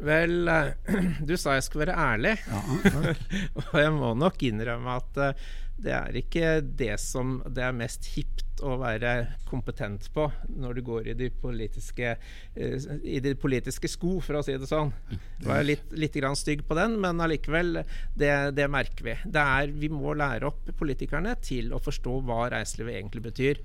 Vel, 0.01 0.49
eh, 0.49 0.71
du 1.29 1.37
sa 1.37 1.57
jeg 1.59 1.67
skulle 1.67 1.89
være 1.89 1.99
ærlig. 1.99 2.37
Ja. 2.49 3.15
Og 3.67 3.75
jeg 3.81 3.97
må 3.97 4.15
nok 4.19 4.43
innrømme 4.47 5.01
at 5.01 5.21
eh, 5.25 5.51
det 5.81 5.93
er 5.97 6.17
ikke 6.21 6.49
det 6.77 6.95
som 7.01 7.39
det 7.49 7.63
er 7.65 7.77
mest 7.77 8.11
hipt 8.15 8.61
å 8.61 8.75
være 8.83 9.39
kompetent 9.49 10.11
på 10.13 10.27
når 10.61 10.77
du 10.77 10.83
går 10.85 11.09
i 11.09 11.15
de 11.17 11.31
politiske, 11.33 12.13
eh, 12.55 12.89
i 13.01 13.21
de 13.25 13.33
politiske 13.41 13.89
sko, 13.89 14.19
for 14.25 14.41
å 14.41 14.45
si 14.45 14.57
det 14.61 14.69
sånn. 14.69 14.93
Jeg 15.41 15.49
var 15.49 15.65
litt, 15.65 15.87
litt 15.97 16.17
grann 16.21 16.37
stygg 16.37 16.67
på 16.69 16.77
den, 16.77 16.99
men 17.01 17.25
allikevel, 17.25 17.83
det, 18.19 18.33
det 18.57 18.69
merker 18.73 19.09
vi. 19.09 19.17
Det 19.25 19.47
er, 19.61 19.73
vi 19.73 19.93
må 19.93 20.15
lære 20.19 20.51
opp 20.51 20.69
politikerne 20.81 21.37
til 21.45 21.73
å 21.73 21.81
forstå 21.83 22.21
hva 22.29 22.51
reiselivet 22.53 23.01
egentlig 23.01 23.25
betyr. 23.31 23.65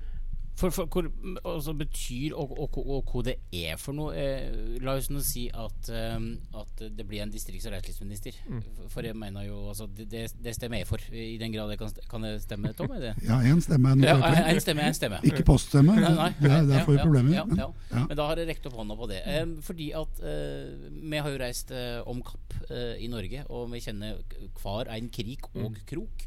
For, 0.56 0.72
for 0.72 0.86
hvor 0.88 1.04
altså, 1.44 1.74
betyr 1.76 2.32
og, 2.32 2.52
og, 2.56 2.76
og, 2.80 2.86
og 2.96 3.10
hva 3.12 3.22
det 3.26 3.34
er 3.52 3.76
for 3.76 3.92
noe 3.92 4.14
eh, 4.16 4.78
La 4.80 4.94
oss 4.96 5.10
nå 5.12 5.20
si 5.20 5.42
at, 5.52 5.90
um, 6.16 6.30
at 6.56 6.80
det 6.96 7.04
blir 7.04 7.20
en 7.26 7.32
distrikts- 7.34 7.66
og 7.68 7.74
reiselivsminister. 7.74 8.38
For- 8.46 8.86
For 8.94 9.04
jeg 9.04 9.16
mener 9.20 9.44
jo 9.44 9.58
altså, 9.68 9.84
det, 9.98 10.06
det, 10.08 10.54
stemmer 10.56 10.80
jeg 10.80 10.88
for. 10.88 11.02
I 11.12 11.36
den 11.42 11.52
grad 11.52 11.74
jeg 11.74 11.80
kan, 11.82 11.92
kan 12.08 12.24
det 12.24 12.30
stemme, 12.46 12.72
Tom? 12.78 12.88
Er 12.96 13.02
det? 13.04 13.10
Ja, 13.26 13.36
én 13.44 13.60
stemme 13.60 13.92
er 13.92 14.00
Ja, 14.06 14.16
en 14.54 14.60
stemme, 14.64 14.86
en 14.88 14.96
stemme. 14.96 15.18
Ikke 15.28 15.44
poststemme. 15.44 15.98
Nei, 16.00 16.14
nei, 16.16 16.30
det 16.40 16.50
er 16.50 16.64
nei, 16.70 16.80
vi 16.88 16.96
problemer. 17.02 17.34
Ja, 17.36 17.44
Men, 17.50 17.60
ja. 17.60 17.68
ja. 17.92 18.06
Men 18.08 18.16
da 18.22 18.26
har 18.30 18.40
jeg 18.40 18.48
rekt 18.54 18.70
opp 18.70 18.78
hånda 18.80 18.96
på 18.96 19.10
det. 19.12 19.20
Eh, 19.28 19.44
fordi 19.66 19.90
at 20.00 20.22
eh, 20.24 20.72
vi 21.12 21.20
har 21.20 21.28
jo 21.34 21.42
reist 21.44 21.74
eh, 21.76 21.98
om 22.08 22.24
kapp 22.24 22.56
eh, 22.70 22.96
i 23.04 23.10
Norge, 23.12 23.44
og 23.52 23.68
vi 23.74 23.82
kjenner 23.84 24.22
hver 24.62 24.88
en 24.96 25.12
krik 25.12 25.50
og 25.52 25.76
krok. 25.92 26.24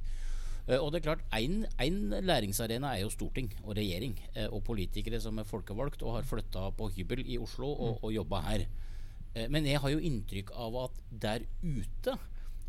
Eh, 0.70 0.78
og 0.78 0.92
det 0.94 1.00
er 1.00 1.08
klart, 1.08 1.24
En 1.34 2.10
læringsarena 2.22 2.94
er 2.94 3.02
jo 3.02 3.10
storting 3.10 3.50
og 3.64 3.76
regjering, 3.78 4.20
eh, 4.36 4.48
og 4.48 4.64
politikere 4.64 5.20
som 5.22 5.38
er 5.40 5.50
folkevalgt 5.50 6.04
og 6.04 6.16
har 6.20 6.24
flytta 6.30 6.70
på 6.78 6.92
hybel 6.96 7.26
i 7.26 7.38
Oslo 7.38 7.72
og, 7.74 8.04
og 8.04 8.14
jobba 8.14 8.42
her. 8.42 8.66
Eh, 9.36 9.50
men 9.50 9.66
jeg 9.66 9.80
har 9.82 9.90
jo 9.90 10.00
inntrykk 10.00 10.52
av 10.54 10.84
at 10.86 11.02
der 11.10 11.48
ute 11.64 12.18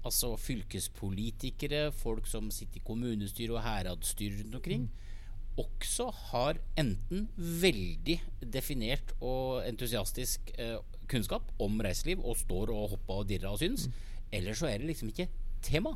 Altså 0.01 0.31
fylkespolitikere, 0.41 1.93
folk 1.93 2.25
som 2.25 2.47
sitter 2.51 2.81
i 2.81 2.85
kommunestyre 2.87 3.53
og 3.53 3.61
heradsstyre 3.61 4.39
rundt 4.39 4.55
omkring, 4.57 4.87
også 5.61 6.07
har 6.31 6.57
enten 6.81 7.27
veldig 7.37 8.17
definert 8.41 9.13
og 9.21 9.67
entusiastisk 9.69 10.55
eh, 10.57 10.79
kunnskap 11.11 11.53
om 11.61 11.77
reiseliv 11.85 12.25
og 12.25 12.39
står 12.41 12.73
og 12.73 12.95
hopper 12.95 13.21
og 13.21 13.29
dirrer 13.29 13.53
og 13.53 13.61
syns, 13.61 13.91
eller 14.33 14.57
så 14.57 14.71
er 14.71 14.81
det 14.81 14.89
liksom 14.89 15.13
ikke 15.13 15.29
tema. 15.61 15.93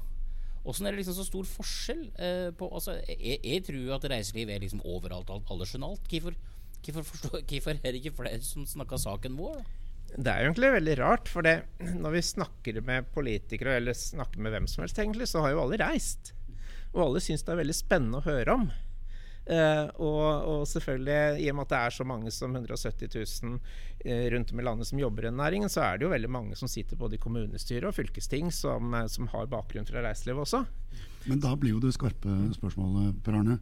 Åssen 0.64 0.88
er 0.88 0.94
det 0.94 1.02
liksom 1.02 1.16
så 1.18 1.26
stor 1.26 1.48
forskjell 1.48 2.04
eh, 2.16 2.50
på 2.56 2.68
altså, 2.72 2.96
jeg, 3.04 3.40
jeg 3.44 3.64
tror 3.66 3.80
jo 3.82 3.94
at 3.96 4.06
reiseliv 4.08 4.48
er 4.48 4.62
liksom 4.64 4.80
overalt, 4.88 5.28
alt, 5.32 5.50
alle 5.52 5.66
skjønnalt. 5.68 6.08
Hvorfor, 6.08 6.36
er 6.84 7.90
det 7.90 8.00
ikke 8.00 8.14
flere 8.16 8.40
som 8.44 8.64
snakker 8.68 9.00
saken 9.00 9.36
vår? 9.40 9.60
Det 10.14 10.30
er 10.30 10.44
jo 10.44 10.52
egentlig 10.52 10.70
veldig 10.76 10.94
rart, 11.00 11.28
for 11.28 11.44
det, 11.44 11.56
når 11.80 12.16
vi 12.16 12.24
snakker 12.24 12.80
med 12.86 13.08
politikere, 13.14 13.76
eller 13.80 13.96
snakker 13.98 14.40
med 14.40 14.54
hvem 14.54 14.66
som 14.70 14.84
helst, 14.84 15.00
egentlig, 15.00 15.28
så 15.28 15.42
har 15.42 15.54
jo 15.54 15.62
alle 15.64 15.80
reist. 15.80 16.32
Og 16.94 17.08
alle 17.08 17.22
syns 17.24 17.42
det 17.42 17.54
er 17.54 17.60
veldig 17.64 17.76
spennende 17.76 18.20
å 18.20 18.26
høre 18.28 18.54
om. 18.54 18.68
Eh, 19.44 19.86
og, 20.00 20.46
og 20.48 20.62
selvfølgelig, 20.68 21.42
i 21.44 21.50
og 21.52 21.58
med 21.58 21.66
at 21.66 21.72
det 21.74 21.78
er 21.78 21.94
så 21.98 22.06
mange 22.08 22.30
som 22.32 22.54
170 22.56 23.42
000 23.44 23.58
eh, 24.04 24.26
rundt 24.32 24.52
om 24.54 24.60
i 24.60 24.64
landet 24.64 24.88
som 24.88 25.00
jobber 25.00 25.26
i 25.26 25.28
den 25.28 25.36
næringen, 25.36 25.68
så 25.68 25.82
er 25.84 25.98
det 25.98 26.06
jo 26.06 26.12
veldig 26.14 26.30
mange 26.32 26.56
som 26.56 26.70
sitter 26.70 26.96
både 26.96 27.18
i 27.18 27.20
kommunestyre 27.20 27.90
og 27.90 27.96
fylkesting 27.96 28.48
som, 28.54 28.94
eh, 28.96 29.08
som 29.12 29.28
har 29.34 29.50
bakgrunn 29.52 29.88
fra 29.88 30.04
reiselivet 30.06 30.46
også. 30.46 30.64
Men 31.28 31.42
da 31.44 31.52
blir 31.56 31.76
jo 31.76 31.82
det 31.84 31.92
skarpe 31.96 32.38
spørsmålet, 32.56 33.20
Per 33.24 33.36
Arne. 33.36 33.58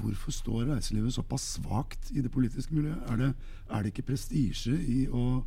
Hvorfor 0.00 0.34
står 0.34 0.72
reiselivet 0.72 1.14
såpass 1.14 1.44
svakt 1.60 2.10
i 2.10 2.22
det 2.24 2.32
politiske 2.34 2.74
miljøet? 2.74 2.98
Er 3.12 3.20
det, 3.20 3.30
er 3.70 3.82
det 3.82 3.94
ikke 3.94 4.08
prestisje 4.10 4.74
i 4.74 5.04
å 5.06 5.44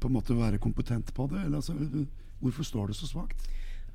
på 0.00 0.08
en 0.08 0.16
måte 0.16 0.36
være 0.36 0.60
kompetent 0.60 1.12
på 1.16 1.28
det? 1.28 1.44
Eller, 1.44 1.60
altså, 1.60 1.76
hvorfor 2.40 2.64
står 2.64 2.88
det 2.88 2.96
så 2.96 3.08
svakt? 3.10 3.44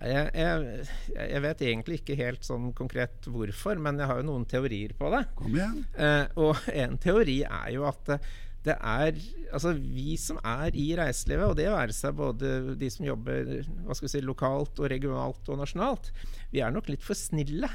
Jeg, 0.04 0.32
jeg, 0.36 0.88
jeg, 1.16 1.42
vet 1.46 1.62
egentlig 1.64 2.00
ikke 2.02 2.18
helt 2.20 2.44
sånn 2.46 2.72
konkret 2.76 3.28
hvorfor, 3.30 3.80
men 3.80 4.02
jeg 4.02 4.10
har 4.10 4.20
jo 4.20 4.28
noen 4.28 4.48
teorier 4.50 4.96
på 5.00 5.12
det. 5.14 5.22
Kom 5.40 5.54
igjen. 5.56 5.84
Eh, 5.96 6.26
og 6.44 6.66
en 6.84 6.98
teori 7.02 7.40
er 7.48 7.70
jo 7.76 7.88
at 7.90 8.18
det 8.64 8.78
er 8.80 9.18
Altså 9.54 9.74
vi 9.76 10.16
som 10.18 10.38
er 10.40 10.76
i 10.80 10.86
reiselivet, 10.98 11.52
og 11.52 11.58
det 11.60 11.68
være 11.70 11.94
seg 11.94 12.16
både 12.18 12.76
de 12.80 12.88
som 12.90 13.06
jobber 13.06 13.50
hva 13.84 13.94
skal 13.94 14.08
vi 14.08 14.14
si, 14.16 14.22
lokalt 14.26 14.80
og 14.82 14.88
regionalt 14.90 15.52
og 15.52 15.60
nasjonalt, 15.60 16.10
vi 16.54 16.64
er 16.64 16.72
nok 16.74 16.88
litt 16.90 17.04
for 17.06 17.18
snille 17.18 17.70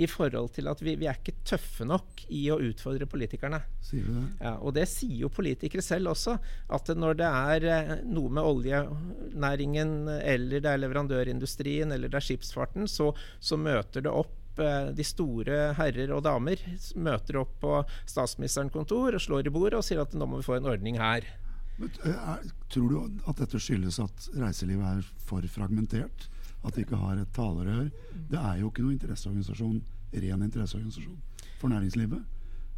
i 0.00 0.06
forhold 0.08 0.52
til 0.56 0.68
at 0.70 0.80
vi, 0.82 0.94
vi, 0.96 1.06
er 1.10 1.18
ikke 1.18 1.34
tøffe 1.46 1.84
nok 1.88 2.24
i 2.32 2.46
å 2.52 2.58
utfordre 2.64 3.08
politikerne. 3.10 3.60
Sier 3.84 4.06
du 4.06 4.14
det? 4.16 4.24
Ja, 4.40 4.54
og 4.56 4.72
det 4.76 4.86
sier 4.90 5.26
jo 5.26 5.32
politikere 5.32 5.84
selv 5.84 6.14
også. 6.14 6.38
At 6.72 6.88
når 6.96 7.18
det 7.20 7.28
er 7.28 7.66
eh, 7.68 7.92
noe 8.08 8.32
med 8.32 8.48
oljenæringen, 8.48 9.96
eller 10.16 10.64
det 10.64 10.70
er 10.70 10.80
leverandørindustrien, 10.80 11.92
eller 11.92 12.12
det 12.12 12.22
er 12.22 12.28
skipsfarten, 12.30 12.88
så, 12.88 13.10
så 13.40 13.60
møter 13.60 14.06
det 14.06 14.14
opp 14.16 14.64
eh, 14.64 14.88
de 14.96 15.06
store 15.06 15.60
herrer 15.76 16.16
og 16.16 16.24
damer 16.24 16.64
møter 16.96 17.42
opp 17.44 17.54
på 17.60 17.76
statsministerens 18.08 18.72
kontor 18.72 19.18
og 19.18 19.24
slår 19.24 19.48
i 19.48 19.54
bordet 19.54 19.82
og 19.82 19.86
sier 19.86 20.00
at 20.04 20.16
nå 20.16 20.28
må 20.28 20.40
vi 20.40 20.48
få 20.48 20.56
en 20.56 20.72
ordning 20.72 21.00
her. 21.02 21.28
Men, 21.76 21.92
er, 22.08 22.48
tror 22.72 22.88
du 22.88 23.24
at 23.28 23.44
dette 23.44 23.60
skyldes 23.60 24.00
at 24.00 24.28
reiselivet 24.40 24.88
er 24.88 25.16
for 25.28 25.44
fragmentert? 25.52 26.31
At 26.62 26.76
de 26.76 26.84
ikke 26.84 27.00
har 27.00 27.18
et 27.18 27.32
talerør. 27.34 27.88
Det 28.30 28.38
er 28.38 28.60
jo 28.60 28.70
ikke 28.70 28.84
noen 28.84 28.96
interesseorganisasjon, 28.98 29.80
ren 30.24 30.46
interesseorganisasjon 30.46 31.18
for 31.60 31.72
næringslivet. 31.72 32.22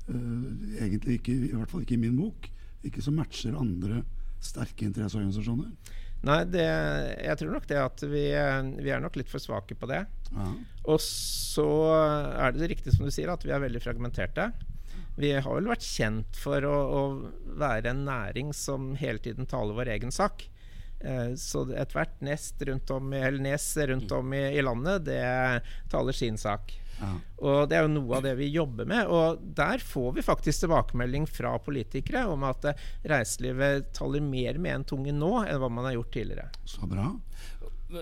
Uh, 0.08 0.48
egentlig 0.80 1.18
ikke, 1.20 1.36
i 1.50 1.52
hvert 1.54 1.70
fall 1.70 1.84
ikke 1.84 1.98
i 1.98 2.02
min 2.04 2.16
bok. 2.18 2.48
Ikke 2.84 3.04
som 3.04 3.16
matcher 3.16 3.56
andre 3.56 4.02
sterke 4.44 4.88
interesseorganisasjoner. 4.88 5.70
Nei, 6.24 6.38
det, 6.48 6.64
jeg 7.20 7.36
tror 7.40 7.50
nok 7.52 7.66
det 7.68 7.80
at 7.80 8.04
vi, 8.08 8.22
vi, 8.32 8.92
er 8.92 9.02
nok 9.04 9.16
litt 9.20 9.28
for 9.28 9.42
svake 9.42 9.76
på 9.76 9.88
det. 9.90 10.04
Ja. 10.32 10.46
Og 10.88 11.00
så 11.04 11.66
er 11.92 12.54
det 12.56 12.70
riktig 12.72 12.94
som 12.94 13.04
du 13.04 13.12
sier, 13.12 13.32
at 13.32 13.44
vi 13.44 13.52
er 13.52 13.60
veldig 13.60 13.82
fragmenterte. 13.84 14.48
Vi 15.20 15.30
har 15.36 15.46
vel 15.46 15.68
vært 15.68 15.84
kjent 15.84 16.38
for 16.40 16.64
å, 16.66 16.74
å 16.74 17.02
være 17.60 17.92
en 17.92 18.02
næring 18.08 18.54
som 18.56 18.94
hele 18.98 19.20
tiden 19.22 19.46
taler 19.50 19.76
vår 19.76 19.92
egen 19.98 20.14
sak. 20.14 20.46
Eh, 21.04 21.34
så 21.37 21.66
ethvert 21.76 22.20
nest 22.25 22.62
rundt 22.64 22.90
om, 22.90 23.12
eller 23.12 23.42
nes 23.44 23.66
rundt 23.76 24.12
om 24.16 24.32
i, 24.32 24.42
i 24.56 24.62
landet, 24.64 25.04
det 25.04 25.20
taler 25.92 26.16
sin 26.16 26.38
sak. 26.40 26.73
Ja. 27.00 27.11
Og 27.44 27.68
Det 27.68 27.76
er 27.76 27.84
jo 27.84 27.92
noe 27.92 28.18
av 28.18 28.25
det 28.25 28.34
vi 28.38 28.49
jobber 28.54 28.88
med. 28.88 29.11
Og 29.11 29.42
der 29.58 29.82
får 29.82 30.14
vi 30.16 30.25
faktisk 30.25 30.64
tilbakemelding 30.64 31.26
fra 31.28 31.56
politikere 31.61 32.25
om 32.30 32.46
at 32.49 32.70
eh, 32.70 32.87
reiselivet 33.11 33.92
taler 33.96 34.25
mer 34.25 34.61
med 34.62 34.78
en 34.78 34.88
tunge 34.94 35.14
nå 35.14 35.34
enn 35.44 35.61
hva 35.61 35.70
man 35.73 35.90
har 35.90 35.99
gjort 35.99 36.14
tidligere. 36.16 36.49
Så 36.68 36.88
bra. 36.88 37.11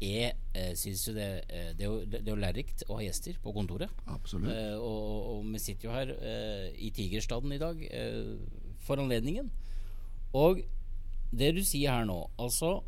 Jeg 0.00 0.34
eh, 0.54 0.72
syns 0.78 1.06
jo 1.08 1.14
det, 1.16 1.30
det, 1.48 1.82
er 1.82 1.88
jo, 1.88 2.02
det 2.04 2.20
er 2.20 2.32
jo 2.34 2.40
lærerikt 2.42 2.84
å 2.88 2.98
ha 2.98 3.06
gjester 3.06 3.38
på 3.42 3.54
kontoret. 3.56 4.02
Absolutt. 4.12 4.52
Eh, 4.52 4.76
og, 4.76 5.38
og, 5.38 5.48
vi 5.54 5.62
sitter 5.62 5.88
jo 5.88 5.96
her 5.96 6.12
eh, 6.18 6.68
i 6.76 6.92
Tigerstaden 6.94 7.56
i 7.56 7.62
dag 7.62 7.80
eh, 7.88 8.36
for 8.84 9.00
anledningen. 9.02 9.48
Og 10.36 10.62
det 11.30 11.52
du 11.56 11.62
sier 11.64 11.94
her 11.94 12.08
nå, 12.08 12.18
altså 12.40 12.80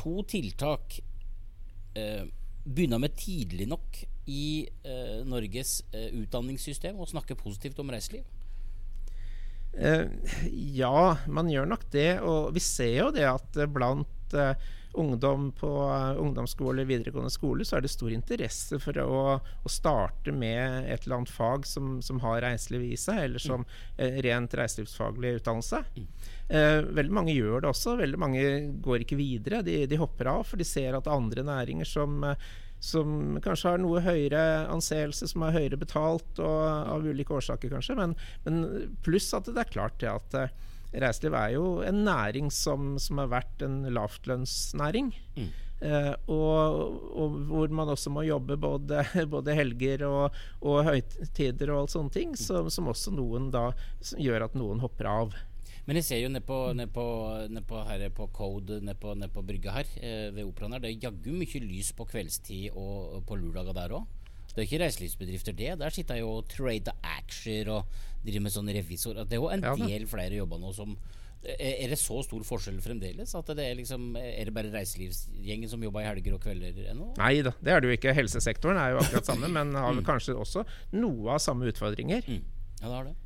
To 0.00 0.22
tiltak 0.24 1.00
eh, 1.98 2.24
begynner 2.64 3.00
med 3.02 3.16
tidlig 3.18 3.66
nok 3.68 3.98
i 4.30 4.68
eh, 4.86 5.18
Norges 5.28 5.80
eh, 5.92 6.08
utdanningssystem 6.22 6.96
å 6.96 7.08
snakke 7.10 7.36
positivt 7.36 7.82
om 7.82 7.90
reiseliv? 7.92 8.24
Eh, 9.72 10.06
ja, 10.50 11.16
man 11.26 11.50
gjør 11.50 11.68
nok 11.74 11.88
det. 11.92 12.12
Og 12.24 12.54
vi 12.56 12.62
ser 12.64 12.94
jo 12.96 13.08
det 13.14 13.26
at 13.28 13.58
blant 13.74 14.34
eh, 14.38 14.54
ungdom 14.98 15.50
på 15.52 15.68
ungdomsskole 15.70 16.20
ungdomsskole, 16.24 16.84
videregående 16.84 17.30
skole, 17.30 17.64
så 17.64 17.76
er 17.76 17.84
det 17.84 17.92
stor 17.92 18.10
interesse 18.14 18.80
for 18.82 18.98
å, 18.98 19.20
å 19.38 19.70
starte 19.70 20.34
med 20.34 20.90
et 20.90 21.04
eller 21.04 21.20
annet 21.20 21.32
fag 21.34 21.66
som, 21.68 21.98
som 22.02 22.18
har 22.24 22.42
reiseliv 22.42 22.88
i 22.88 22.98
seg, 22.98 23.24
eller 23.28 23.42
som 23.42 23.66
eh, 23.96 24.18
rent 24.26 24.54
reiselivsfaglig 24.58 25.36
utdannelse. 25.40 25.84
Uh, 26.50 26.82
veldig 26.96 27.14
mange 27.14 27.36
gjør 27.36 27.62
det 27.62 27.70
også. 27.70 27.98
Veldig 28.00 28.18
mange 28.20 28.42
går 28.82 29.04
ikke 29.04 29.20
videre. 29.20 29.62
De, 29.66 29.84
de 29.90 30.00
hopper 30.00 30.32
av, 30.32 30.42
for 30.48 30.60
de 30.60 30.66
ser 30.66 30.98
at 30.98 31.10
andre 31.10 31.46
næringer 31.46 31.88
som 31.88 32.24
som 32.80 33.36
kanskje 33.44 33.74
har 33.74 33.80
noe 33.82 34.00
høyere 34.00 34.42
anseelse, 34.72 35.26
som 35.28 35.42
er 35.44 35.52
høyere 35.52 35.76
betalt, 35.76 36.38
og 36.40 36.62
av 36.64 37.04
ulike 37.04 37.34
årsaker, 37.36 37.68
kanskje. 37.74 37.92
Men, 37.98 38.14
men 38.46 38.94
pluss 39.04 39.28
at 39.36 39.50
det 39.52 39.60
er 39.60 39.68
klart 39.74 39.98
det 40.00 40.08
at 40.08 40.36
reiseliv 40.90 41.36
er 41.36 41.50
jo 41.54 41.64
en 41.86 42.04
næring 42.06 42.48
som, 42.54 42.94
som 42.98 43.20
har 43.22 43.30
vært 43.36 43.66
en 43.66 43.82
lavtlønnsnæring. 43.92 45.12
Mm. 45.36 45.50
Eh, 45.80 46.12
og, 46.28 46.96
og, 47.16 47.36
hvor 47.48 47.70
man 47.72 47.88
også 47.94 48.12
må 48.12 48.26
jobbe 48.26 48.58
både, 48.60 49.04
både 49.34 49.56
helger 49.56 50.04
og, 50.08 50.40
og, 50.60 50.82
høytider 50.88 51.72
og 51.72 51.84
alt 51.84 51.94
sånne 51.94 52.16
ting, 52.16 52.34
som, 52.36 52.68
som 52.72 52.90
også 52.92 53.14
noen 53.16 53.48
da 53.54 53.70
gjør 54.20 54.48
at 54.48 54.58
noen 54.58 54.82
hopper 54.82 55.08
av. 55.08 55.38
Men 55.90 55.98
jeg 55.98 56.06
ser 56.06 56.20
jo 56.22 56.28
ned 56.30 56.44
på, 56.46 56.56
ned 56.78 56.92
på, 56.94 57.04
ned 57.50 57.64
på, 57.66 57.80
her 57.82 58.04
på 58.14 58.28
Code, 58.30 58.76
ned 58.86 58.94
på, 59.02 59.10
ned 59.18 59.32
på 59.34 59.42
brygga 59.42 59.72
her 59.74 59.88
eh, 59.98 60.28
ved 60.30 60.44
operaen 60.46 60.76
her, 60.76 60.82
det 60.84 60.92
er 60.92 61.06
jaggu 61.08 61.32
mye 61.34 61.62
lys 61.64 61.88
på 61.98 62.04
kveldstid 62.06 62.76
og 62.78 63.24
på 63.26 63.38
lørdager 63.40 63.74
der 63.74 63.96
òg. 63.98 64.04
Det 64.52 64.60
er 64.62 64.68
ikke 64.68 64.78
reiselivsbedrifter, 64.84 65.56
det. 65.58 65.72
Der 65.80 65.90
sitter 65.90 66.20
jeg 66.20 66.22
jo 66.22 66.36
og 66.36 66.46
trader 66.50 66.94
aksjer 67.16 67.72
og 67.74 67.90
driver 68.22 68.44
med 68.44 68.54
sånn 68.54 68.70
revisor. 68.70 69.18
Det 69.24 69.34
er 69.34 69.42
jo 69.42 69.48
en 69.50 69.66
ja, 69.66 69.72
del 69.82 70.06
flere 70.10 70.38
jobber 70.38 70.62
nå 70.62 70.70
som 70.78 70.94
er 71.40 71.88
det 71.88 71.96
så 71.96 72.20
stor 72.22 72.44
forskjell 72.44 72.78
fremdeles? 72.84 73.32
At 73.34 73.50
det 73.56 73.64
er, 73.64 73.74
liksom, 73.80 74.12
er 74.20 74.46
det 74.46 74.54
bare 74.54 74.70
reiselivsgjengen 74.70 75.72
som 75.72 75.82
jobber 75.82 76.04
i 76.04 76.06
helger 76.06 76.36
og 76.36 76.44
kvelder 76.44 76.78
ennå? 76.92 77.08
Nei 77.18 77.32
da, 77.46 77.54
det 77.58 77.74
er 77.74 77.82
det 77.82 77.90
jo 77.90 77.96
ikke. 77.98 78.14
Helsesektoren 78.14 78.78
er 78.78 78.94
jo 78.94 79.02
akkurat 79.02 79.32
samme, 79.32 79.50
men 79.50 79.74
har 79.74 79.90
vel 79.90 80.04
mm. 80.04 80.06
kanskje 80.06 80.38
også 80.38 80.62
noe 80.94 81.34
av 81.34 81.42
samme 81.42 81.66
utfordringer. 81.72 82.22
Mm. 82.30 82.44
Ja, 82.78 82.84
det 82.84 82.94
har 82.94 83.10
det. 83.10 83.16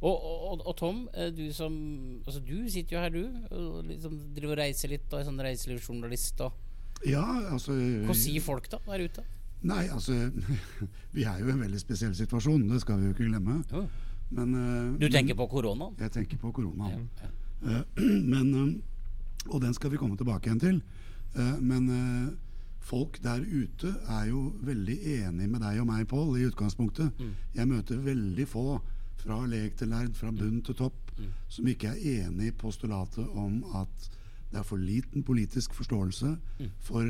Og, 0.00 0.14
og, 0.16 0.62
og, 0.64 0.76
Tom, 0.78 1.00
eh, 1.12 1.28
du 1.28 1.50
som 1.52 1.74
altså 2.24 2.40
Du 2.40 2.56
sitter 2.72 2.96
jo 2.96 3.02
her, 3.02 3.10
du. 3.12 3.24
Og 3.52 3.84
liksom 3.84 4.16
driver 4.36 4.56
og 4.56 4.62
reiser 4.62 4.94
litt 4.94 5.12
og 5.12 5.20
er 5.20 5.26
sånn 5.28 5.42
reiselivsjournalist. 5.44 6.40
Ja, 7.08 7.24
altså 7.52 7.76
Hva 8.08 8.16
sier 8.16 8.44
folk 8.44 8.68
da 8.72 8.80
der 8.86 9.04
ute? 9.04 9.24
Nei, 9.68 9.82
altså 9.92 10.14
Vi 11.16 11.26
er 11.28 11.42
jo 11.42 11.50
i 11.50 11.52
en 11.52 11.60
veldig 11.60 11.80
spesiell 11.80 12.14
situasjon, 12.16 12.64
det 12.70 12.80
skal 12.80 13.00
vi 13.00 13.10
jo 13.10 13.16
ikke 13.16 13.28
glemme. 13.28 13.60
Oh. 13.76 13.88
Men, 14.30 14.54
uh, 14.54 14.94
du 14.96 15.08
tenker 15.08 15.34
men, 15.34 15.40
på 15.42 15.50
korona? 15.52 15.90
Jeg 16.00 16.14
tenker 16.16 16.40
på 16.40 16.52
korona. 16.54 16.92
Ja, 16.94 17.28
ja. 17.66 17.82
Men, 18.32 18.80
og 19.50 19.58
den 19.60 19.74
skal 19.76 19.92
vi 19.92 19.98
komme 20.00 20.16
tilbake 20.16 20.48
igjen 20.48 20.62
til. 20.62 20.78
men 21.60 21.84
folk 22.80 23.18
der 23.22 23.42
ute 23.44 23.92
er 24.08 24.30
jo 24.30 24.46
veldig 24.64 24.96
enig 25.12 25.48
med 25.50 25.60
deg 25.60 25.82
og 25.82 25.86
meg, 25.90 26.06
Pål, 26.08 26.38
i 26.38 26.46
utgangspunktet. 26.48 27.12
Mm. 27.20 27.34
Jeg 27.54 27.68
møter 27.68 28.00
veldig 28.04 28.46
få 28.48 28.64
fra 29.20 29.42
lek 29.48 29.76
til 29.78 29.92
lærd, 29.92 30.14
fra 30.16 30.32
bunn 30.34 30.62
til 30.66 30.76
topp, 30.78 31.12
mm. 31.18 31.28
som 31.48 31.68
ikke 31.70 31.92
er 31.92 32.24
enig 32.26 32.50
i 32.50 32.56
postulatet 32.56 33.26
om 33.38 33.60
at 33.80 34.10
det 34.50 34.58
er 34.58 34.66
for 34.66 34.82
liten 34.82 35.22
politisk 35.22 35.74
forståelse 35.74 36.32
mm. 36.58 36.70
for 36.82 37.06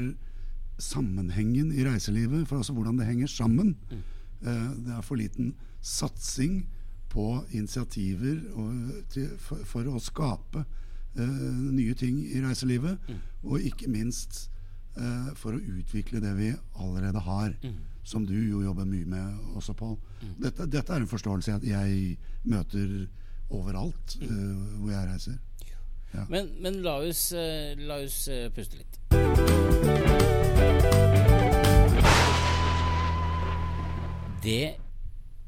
sammenhengen 0.80 1.72
i 1.72 1.84
reiselivet, 1.84 2.48
for 2.48 2.56
altså 2.56 2.72
hvordan 2.72 2.98
det 2.98 3.06
henger 3.06 3.26
sammen. 3.26 3.76
Mm. 3.90 4.02
Uh, 4.40 4.70
det 4.86 4.94
er 4.96 5.00
for 5.00 5.20
liten 5.20 5.54
satsing 5.80 6.62
på 7.08 7.44
initiativer 7.50 8.40
og, 8.52 8.92
til, 9.10 9.28
for, 9.38 9.64
for, 9.64 9.88
å 9.88 10.00
skape 10.00 10.64
uh, 11.18 11.24
nye 11.72 11.94
ting 11.94 12.20
i 12.24 12.40
reiselivet. 12.44 12.98
Og 13.42 13.60
ikke 13.60 13.90
minst 13.92 14.50
uh, 14.96 15.32
for 15.36 15.56
å 15.56 15.64
utvikle 15.78 16.20
det 16.20 16.34
vi 16.38 16.52
allerede 16.80 17.24
har. 17.24 17.56
Som 18.02 18.26
du 18.26 18.34
jo 18.34 18.62
jobber 18.64 18.88
mye 18.88 19.06
med 19.06 19.56
også, 19.58 19.74
Pål. 19.76 19.96
Mm. 20.22 20.34
Dette, 20.46 20.66
dette, 20.66 20.92
er 20.92 21.04
en 21.04 21.10
forståelse 21.10 21.60
jeg 21.66 22.16
møter 22.48 23.06
overalt 23.50 24.16
mm. 24.20 24.80
hvor 24.80 24.92
jeg 24.94 25.08
reiser. 25.12 25.38
Ja. 26.14 26.24
Men, 26.28 26.50
men, 26.62 26.80
la 26.82 26.96
oss, 27.04 27.28
la 27.78 28.00
oss 28.02 28.24
puste 28.56 28.80
litt. 28.80 29.00
Det 34.40 34.62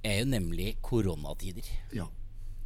er 0.04 0.18
jo 0.20 0.26
nemlig 0.28 0.76
koronatider. 0.84 1.66
Ja. 1.96 2.06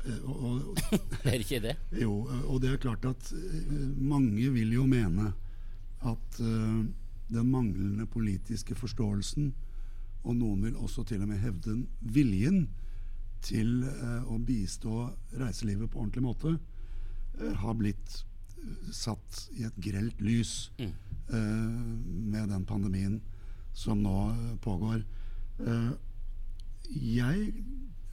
Eh, 0.07 0.23
og, 0.25 0.45
og, 0.45 0.79
det 1.23 1.33
er 1.33 1.43
ikke 1.43 1.63
det? 1.63 1.75
Jo, 2.01 2.21
og 2.49 2.61
det 2.63 2.73
er 2.73 2.83
klart 2.83 3.05
at 3.09 3.33
eh, 3.33 3.75
mange 3.99 4.51
vil 4.55 4.75
jo 4.75 4.87
mene 4.91 5.33
at 6.07 6.41
uh, 6.41 6.85
den 7.33 7.49
manglende 7.51 8.07
politiske 8.07 8.77
forståelsen, 8.79 9.55
og 10.27 10.37
noen 10.37 10.67
vil 10.67 10.77
også 10.83 11.05
til 11.07 11.23
og 11.23 11.31
med 11.31 11.39
hevde 11.41 11.79
viljen 12.01 12.67
til 13.47 13.85
uh, 13.87 14.27
å 14.27 14.41
bistå 14.43 15.07
reiselivet 15.39 15.93
på 15.93 16.03
ordentlig 16.03 16.25
måte, 16.27 16.57
uh, 16.57 17.53
har 17.63 17.79
blitt 17.79 18.23
satt 18.91 19.45
i 19.55 19.63
et 19.69 19.77
grelt 19.79 20.19
lys 20.25 20.73
mm. 20.81 20.93
med 22.33 22.49
den 22.51 22.65
pandemien 22.67 23.21
som 23.77 24.01
nå 24.03 24.17
pågår. 24.65 25.05
Eh, 25.61 25.91
jeg 26.91 27.53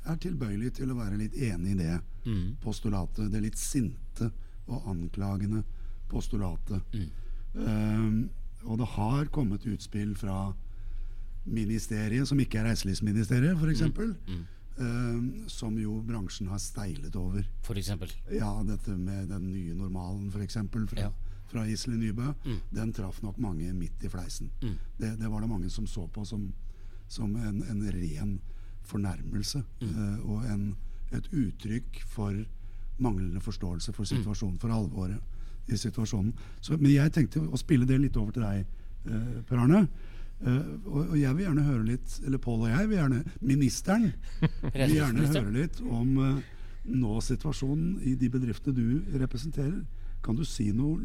er 0.03 0.19
tilbøyelig 0.21 0.73
til 0.79 0.91
å 0.91 0.97
være 0.99 1.17
litt 1.21 1.37
enig 1.39 1.73
i 1.73 1.79
det 1.79 1.99
Mm. 2.25 2.55
postulatet. 2.61 3.31
Det 3.31 3.41
litt 3.41 3.57
sinte 3.57 4.31
og 4.67 4.85
anklagende 4.87 5.63
postulatet. 6.07 6.81
Mm. 6.93 7.09
Um, 7.53 8.29
og 8.63 8.77
det 8.79 8.87
har 8.95 9.25
kommet 9.25 9.65
utspill 9.67 10.15
fra 10.15 10.53
ministeriet, 11.45 12.27
som 12.27 12.39
ikke 12.39 12.59
er 12.61 12.69
reiselivsministeriet, 12.71 13.57
f.eks. 13.59 13.81
Mm. 14.27 14.43
Uh, 14.73 15.47
som 15.47 15.75
jo 15.77 15.99
bransjen 16.07 16.47
har 16.49 16.57
steilet 16.61 17.15
over. 17.19 17.43
For 17.61 17.77
eksempel. 17.77 18.09
Ja, 18.33 18.49
dette 18.65 18.95
med 18.97 19.27
den 19.29 19.51
nye 19.51 19.75
normalen, 19.77 20.29
f.eks. 20.33 20.57
Fra, 20.71 20.99
Ja. 21.01 21.11
fra 21.51 21.65
Iselin 21.69 21.99
Nybø. 21.99 22.31
Mm. 22.45 22.59
Den 22.73 22.93
traff 22.93 23.21
nok 23.21 23.37
mange 23.37 23.73
midt 23.73 24.03
i 24.03 24.09
fleisen. 24.09 24.49
Mm. 24.63 24.77
Det, 24.99 25.11
det 25.19 25.29
var 25.31 25.41
det 25.41 25.49
mange 25.49 25.69
som 25.69 25.85
så 25.87 26.07
på 26.07 26.25
som, 26.25 26.47
som 27.07 27.35
en, 27.35 27.61
en 27.69 27.83
ren 27.93 28.39
fornærmelse. 28.83 29.61
Eh, 29.81 30.25
og 30.25 30.43
en, 30.49 30.75
et 31.13 31.27
uttrykk 31.31 32.01
for 32.09 32.33
manglende 32.99 33.41
forståelse 33.41 33.93
for 33.93 34.03
Mm. 34.03 34.17
situasjonen, 34.17 34.57
for 34.59 34.69
alvoret 34.69 35.19
i 35.69 35.77
situasjonen. 35.77 36.33
Så, 36.61 36.77
men 36.77 36.91
jeg 36.91 37.11
tenkte 37.13 37.39
å 37.45 37.57
spille 37.57 37.85
det 37.85 37.99
litt 38.01 38.17
over 38.17 38.31
til 38.35 38.41
deg, 38.43 38.65
uh, 39.07 39.41
Per 39.47 39.57
Arne. 39.57 39.87
Eh, 40.41 40.59
og, 40.85 41.13
og 41.13 41.15
jeg 41.19 41.35
vil 41.37 41.45
gjerne 41.45 41.63
høre 41.63 41.83
litt 41.87 42.17
Eller 42.25 42.41
Pål 42.41 42.65
og 42.65 42.71
jeg 42.73 42.87
vil 42.89 42.97
gjerne 42.97 43.19
Ministeren 43.47 44.09
vil 44.75 44.95
gjerne 44.97 45.29
høre 45.29 45.53
litt 45.55 45.77
om 45.85 46.17
uh, 46.19 46.41
nå-situasjonen 46.83 48.01
i 48.03 48.17
de 48.19 48.27
bedriftene 48.27 48.75
du 48.75 49.19
representerer. 49.21 49.85
Kan 50.23 50.35
du 50.35 50.43
si 50.47 50.69
noe 50.75 50.99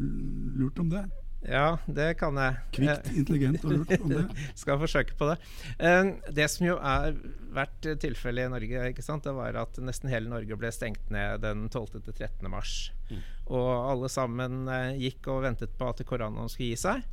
lurt 0.58 0.78
om 0.82 0.90
det? 0.90 1.04
Ja, 1.46 1.76
det 1.86 2.16
kan 2.18 2.34
jeg. 2.40 2.56
Kvikt, 2.74 3.10
intelligent 3.14 3.62
og 3.62 3.76
lurt 3.76 3.92
om 4.02 4.10
det? 4.10 4.24
Skal 4.58 4.80
forsøke 4.80 5.14
på 5.18 5.28
det. 5.30 5.36
Eh, 5.78 6.10
Det 6.34 6.48
som 6.50 6.66
jo 6.66 6.78
er 6.82 7.14
vært 7.54 7.86
tilfellet 8.02 8.48
i 8.48 8.52
Norge, 8.52 8.88
ikke 8.90 9.04
sant? 9.06 9.22
det 9.26 9.36
var 9.36 9.54
at 9.62 9.78
nesten 9.82 10.10
hele 10.10 10.30
Norge 10.30 10.58
ble 10.58 10.72
stengt 10.74 11.12
ned 11.14 11.44
den 11.46 11.68
12. 11.70 12.00
til 12.02 12.10
13. 12.12 12.50
mars. 12.50 12.90
Mm. 13.10 13.22
Og 13.54 13.70
alle 13.70 14.10
sammen 14.10 14.66
eh, 14.66 14.98
gikk 14.98 15.30
og 15.30 15.44
ventet 15.46 15.78
på 15.78 15.92
at 15.92 16.02
koronaen 16.08 16.50
skulle 16.50 16.72
gi 16.72 16.82
seg. 16.82 17.06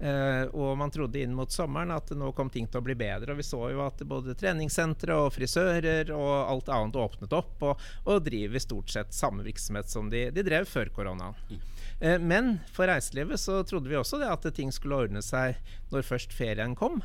Eh, 0.00 0.42
og 0.56 0.78
man 0.80 0.90
trodde 0.90 1.20
inn 1.20 1.34
mot 1.36 1.52
sommeren 1.52 1.92
at 1.92 2.08
nå 2.16 2.30
kom 2.32 2.48
ting 2.50 2.64
til 2.70 2.80
å 2.80 2.84
bli 2.84 2.96
bedre. 2.96 3.34
Og 3.34 3.40
vi 3.42 3.44
så 3.44 3.60
jo 3.72 3.82
at 3.84 4.00
både 4.08 4.36
treningssentre 4.38 5.18
og 5.26 5.34
frisører 5.34 6.12
og 6.16 6.32
alt 6.38 6.72
annet 6.72 6.96
åpnet 7.02 7.36
opp, 7.36 7.54
og, 7.68 7.86
og 8.08 8.24
driver 8.24 8.64
stort 8.64 8.94
sett 8.94 9.14
samme 9.16 9.44
virksomhet 9.44 9.92
som 9.92 10.08
de, 10.12 10.28
de 10.32 10.46
drev 10.46 10.68
før 10.70 10.92
koronaen. 10.96 11.36
Eh, 12.00 12.16
men 12.16 12.58
for 12.72 12.88
reiselivet 12.88 13.40
så 13.40 13.60
trodde 13.68 13.92
vi 13.92 14.00
også 14.00 14.22
det 14.22 14.32
at 14.32 14.48
ting 14.56 14.72
skulle 14.72 15.04
ordne 15.04 15.24
seg 15.24 15.60
når 15.92 16.08
først 16.08 16.36
ferien 16.36 16.76
kom. 16.78 17.02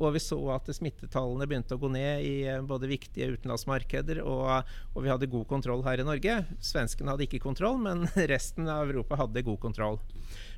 Og 0.00 0.14
vi 0.14 0.22
så 0.24 0.38
at 0.54 0.70
smittetallene 0.72 1.46
begynte 1.46 1.76
å 1.76 1.80
gå 1.80 1.90
ned 1.92 2.24
i 2.26 2.36
eh, 2.48 2.62
både 2.66 2.90
viktige 2.90 3.36
utenlandsmarkeder, 3.36 4.22
og, 4.26 4.72
og 4.96 5.04
vi 5.04 5.12
hadde 5.12 5.30
god 5.30 5.46
kontroll 5.50 5.84
her 5.86 6.02
i 6.02 6.06
Norge. 6.08 6.40
Svenskene 6.64 7.12
hadde 7.14 7.28
ikke 7.28 7.42
kontroll, 7.44 7.78
men 7.84 8.08
resten 8.34 8.66
av 8.66 8.90
Europa 8.90 9.20
hadde 9.22 9.46
god 9.46 9.60
kontroll. 9.62 10.00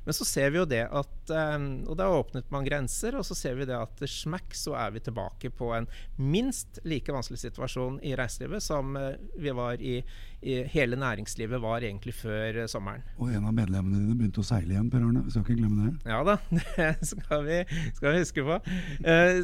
Men 0.05 0.13
så 0.13 0.25
ser 0.25 0.51
vi 0.53 0.59
jo 0.59 0.67
det 0.69 0.83
at 0.85 1.33
eh, 1.33 1.57
Og 1.89 1.97
da 1.99 2.09
åpnet 2.13 2.51
man 2.53 2.65
grenser, 2.67 3.17
og 3.17 3.25
så 3.27 3.37
ser 3.37 3.57
vi 3.59 3.67
det 3.69 3.77
at 3.77 4.03
smakk 4.09 4.53
så 4.55 4.75
er 4.79 4.93
vi 4.95 5.03
tilbake 5.03 5.51
på 5.55 5.71
en 5.75 5.87
minst 6.21 6.79
like 6.85 7.11
vanskelig 7.13 7.41
situasjon 7.41 7.99
i 8.05 8.13
reiselivet 8.17 8.63
som 8.63 8.95
eh, 8.99 9.17
vi 9.41 9.53
var 9.55 9.81
i, 9.81 9.97
i 10.45 10.59
hele 10.71 10.99
næringslivet 10.99 11.61
var 11.61 11.83
egentlig 11.83 12.15
før 12.17 12.61
eh, 12.63 12.69
sommeren. 12.71 13.03
Og 13.17 13.33
en 13.33 13.49
av 13.49 13.57
medlemmene 13.57 14.03
dine 14.03 14.17
begynte 14.19 14.43
å 14.43 14.47
seile 14.47 14.75
igjen, 14.75 14.91
Per 14.93 15.03
Arne. 15.03 15.25
Vi 15.25 15.33
skal 15.33 15.45
ikke 15.45 15.59
glemme 15.59 15.89
det. 15.89 16.13
Ja 16.13 16.21
da, 16.27 16.37
det 16.59 17.09
skal 17.09 17.45
vi, 17.47 17.61
skal 17.97 18.15
vi 18.15 18.23
huske 18.23 18.45
på. 18.45 18.61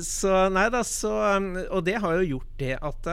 Så 0.06 0.34
nei 0.54 0.68
da, 0.74 0.82
så 0.88 1.12
Og 1.72 1.84
det 1.86 1.98
har 2.04 2.20
jo 2.20 2.36
gjort 2.36 2.58
det 2.62 2.76
at 2.78 3.12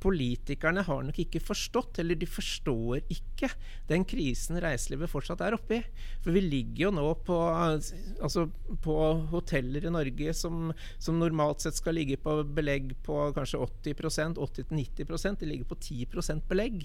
politikerne 0.00 0.84
har 0.86 1.04
nok 1.06 1.18
ikke 1.22 1.42
forstått, 1.42 2.00
eller 2.02 2.18
de 2.18 2.28
forstår 2.28 3.04
ikke, 3.12 3.50
den 3.90 4.04
krisen 4.08 4.58
reiselivet 4.62 5.10
fortsatt 5.12 5.42
er 5.44 5.56
oppe 5.56 5.80
i. 5.80 5.82
For 6.24 6.34
vi 6.34 6.42
ligger 6.44 6.86
jo 6.86 6.92
nå 6.96 7.06
på, 7.26 7.36
altså 7.50 8.46
på 8.84 8.96
hoteller 9.32 9.86
i 9.86 9.92
Norge 9.92 10.34
som, 10.36 10.70
som 10.98 11.18
normalt 11.20 11.64
sett 11.64 11.78
skal 11.78 11.96
ligge 11.98 12.18
på 12.20 12.38
belegg 12.44 12.94
på 13.06 13.18
kanskje 13.36 13.60
80% 13.60 14.40
80-90% 14.40 15.40
De 15.40 15.48
ligger 15.48 15.68
på 15.68 15.76
10% 15.76 16.46
belegg. 16.48 16.84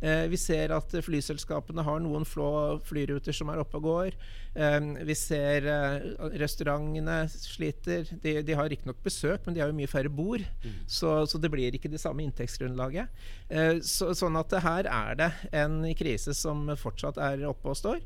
Eh, 0.00 0.26
vi 0.30 0.38
ser 0.40 0.74
at 0.74 0.94
flyselskapene 1.04 1.84
har 1.86 2.02
noen 2.02 2.26
flå 2.28 2.78
flyruter 2.86 3.34
som 3.36 3.50
er 3.52 3.62
oppe 3.62 3.78
og 3.80 3.86
går. 3.88 4.18
Eh, 4.54 4.78
vi 5.08 5.16
ser 5.18 5.68
eh, 5.70 6.08
restaurantene 6.42 7.18
sliter. 7.32 8.06
De, 8.22 8.38
de 8.46 8.58
har 8.58 8.70
riktignok 8.70 9.02
besøk, 9.04 9.46
men 9.46 9.56
de 9.56 9.64
har 9.64 9.72
jo 9.72 9.78
mye 9.78 9.90
færre 9.90 10.12
bord. 10.12 10.44
Så, 10.86 11.14
så 11.26 11.40
det 11.40 11.50
blir 11.52 11.74
ikke 11.76 11.90
det 11.92 12.02
samme 12.02 12.24
inntektsgrunnlaget. 12.52 13.08
Eh, 13.50 13.80
så, 13.82 14.12
sånn 14.16 14.36
at 14.38 14.50
her 14.62 14.86
er 14.90 15.14
det 15.18 15.30
en 15.52 15.80
krise 15.98 16.34
som 16.34 16.66
fortsatt 16.76 17.18
er 17.18 17.44
oppe 17.48 17.68
og 17.72 17.76
står. 17.76 18.00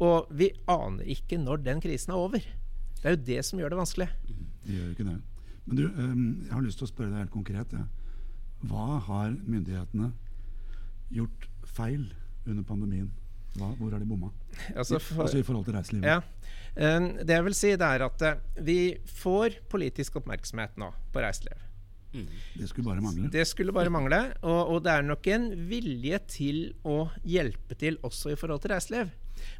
Og 0.00 0.28
vi 0.30 0.52
aner 0.68 1.04
ikke 1.10 1.38
når 1.42 1.62
den 1.64 1.80
krisen 1.82 2.12
er 2.14 2.18
over. 2.18 2.38
Det 2.38 3.04
er 3.04 3.16
jo 3.16 3.22
det 3.26 3.44
som 3.44 3.58
gjør 3.58 3.70
det 3.74 3.78
vanskelig. 3.80 4.08
Det 4.64 4.74
gjør 4.74 4.84
jo 4.86 4.94
ikke 4.94 5.08
det. 5.08 5.18
Men 5.68 5.76
du, 5.76 5.84
ehm, 5.88 6.44
jeg 6.46 6.52
har 6.54 6.62
lyst 6.64 6.78
til 6.78 6.86
å 6.88 6.92
spørre 6.92 7.10
deg 7.12 7.18
helt 7.24 7.34
konkret. 7.34 7.74
Hva 8.64 9.00
har 9.06 9.34
myndighetene 9.46 10.12
gjort 11.14 11.48
feil 11.66 12.08
under 12.46 12.62
pandemien? 12.66 13.10
Hva, 13.58 13.72
hvor 13.78 13.90
har 13.92 13.98
de 14.02 14.06
bomma? 14.06 14.30
Altså, 14.76 14.98
for- 15.00 15.22
altså 15.24 15.38
i 15.38 15.42
forhold 15.42 15.64
til 15.66 15.74
reiselivet. 15.74 16.04
Ja. 16.06 16.20
Eh, 16.76 17.00
Det 17.24 17.28
jeg 17.34 17.44
vil 17.44 17.54
si, 17.54 17.70
det 17.76 17.82
er 17.82 18.04
at 18.04 18.22
eh, 18.22 18.34
vi 18.62 18.98
får 19.06 19.58
politisk 19.70 20.16
oppmerksomhet 20.16 20.76
nå 20.78 20.92
på 21.12 21.20
reiseliv. 21.24 21.58
Det 22.12 22.68
skulle 22.70 22.88
bare 22.88 23.04
mangle. 23.04 23.30
Det 23.32 23.44
skulle 23.48 23.74
bare 23.76 23.92
mangle. 23.92 24.20
Og, 24.42 24.74
og 24.74 24.82
det 24.86 24.94
er 24.94 25.06
nok 25.06 25.28
en 25.34 25.50
vilje 25.68 26.20
til 26.30 26.62
å 26.88 27.02
hjelpe 27.26 27.78
til 27.78 28.00
også 28.06 28.32
i 28.32 28.38
forhold 28.40 28.64
til 28.64 28.74
reiseliv. 28.74 29.12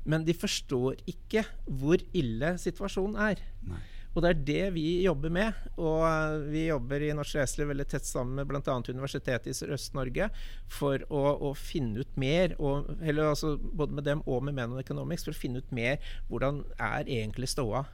Men 0.09 0.25
de 0.27 0.35
forstår 0.35 0.99
ikke 1.11 1.45
hvor 1.69 2.03
ille 2.17 2.57
situasjonen 2.61 3.21
er. 3.29 3.45
Nei. 3.69 3.85
Og 4.17 4.25
det 4.25 4.31
er 4.31 4.39
det 4.49 4.63
vi 4.75 4.87
jobber 5.05 5.31
med. 5.31 5.59
Og 5.79 6.49
vi 6.51 6.65
jobber 6.67 7.05
i 7.07 7.13
Norsk 7.15 7.39
Reiseliv 7.39 7.71
veldig 7.71 7.87
tett 7.93 8.09
sammen 8.09 8.41
med 8.41 8.49
bl.a. 8.51 8.75
Universitetet 8.89 9.53
i 9.53 9.55
Sørøst-Norge 9.55 10.31
for 10.75 11.05
å, 11.07 11.23
å 11.51 11.53
finne 11.55 12.03
ut 12.03 12.19
mer, 12.19 12.57
og, 12.59 12.89
eller 12.99 13.31
altså 13.31 13.55
både 13.59 13.95
med 13.95 14.09
dem 14.09 14.25
og 14.27 14.43
med 14.49 14.57
Menon 14.59 14.83
Economics, 14.83 15.27
for 15.29 15.37
å 15.37 15.39
finne 15.39 15.63
ut 15.63 15.71
mer 15.77 16.03
hvordan 16.33 16.65
er 16.75 17.07
egentlig 17.07 17.53
ståa. 17.53 17.85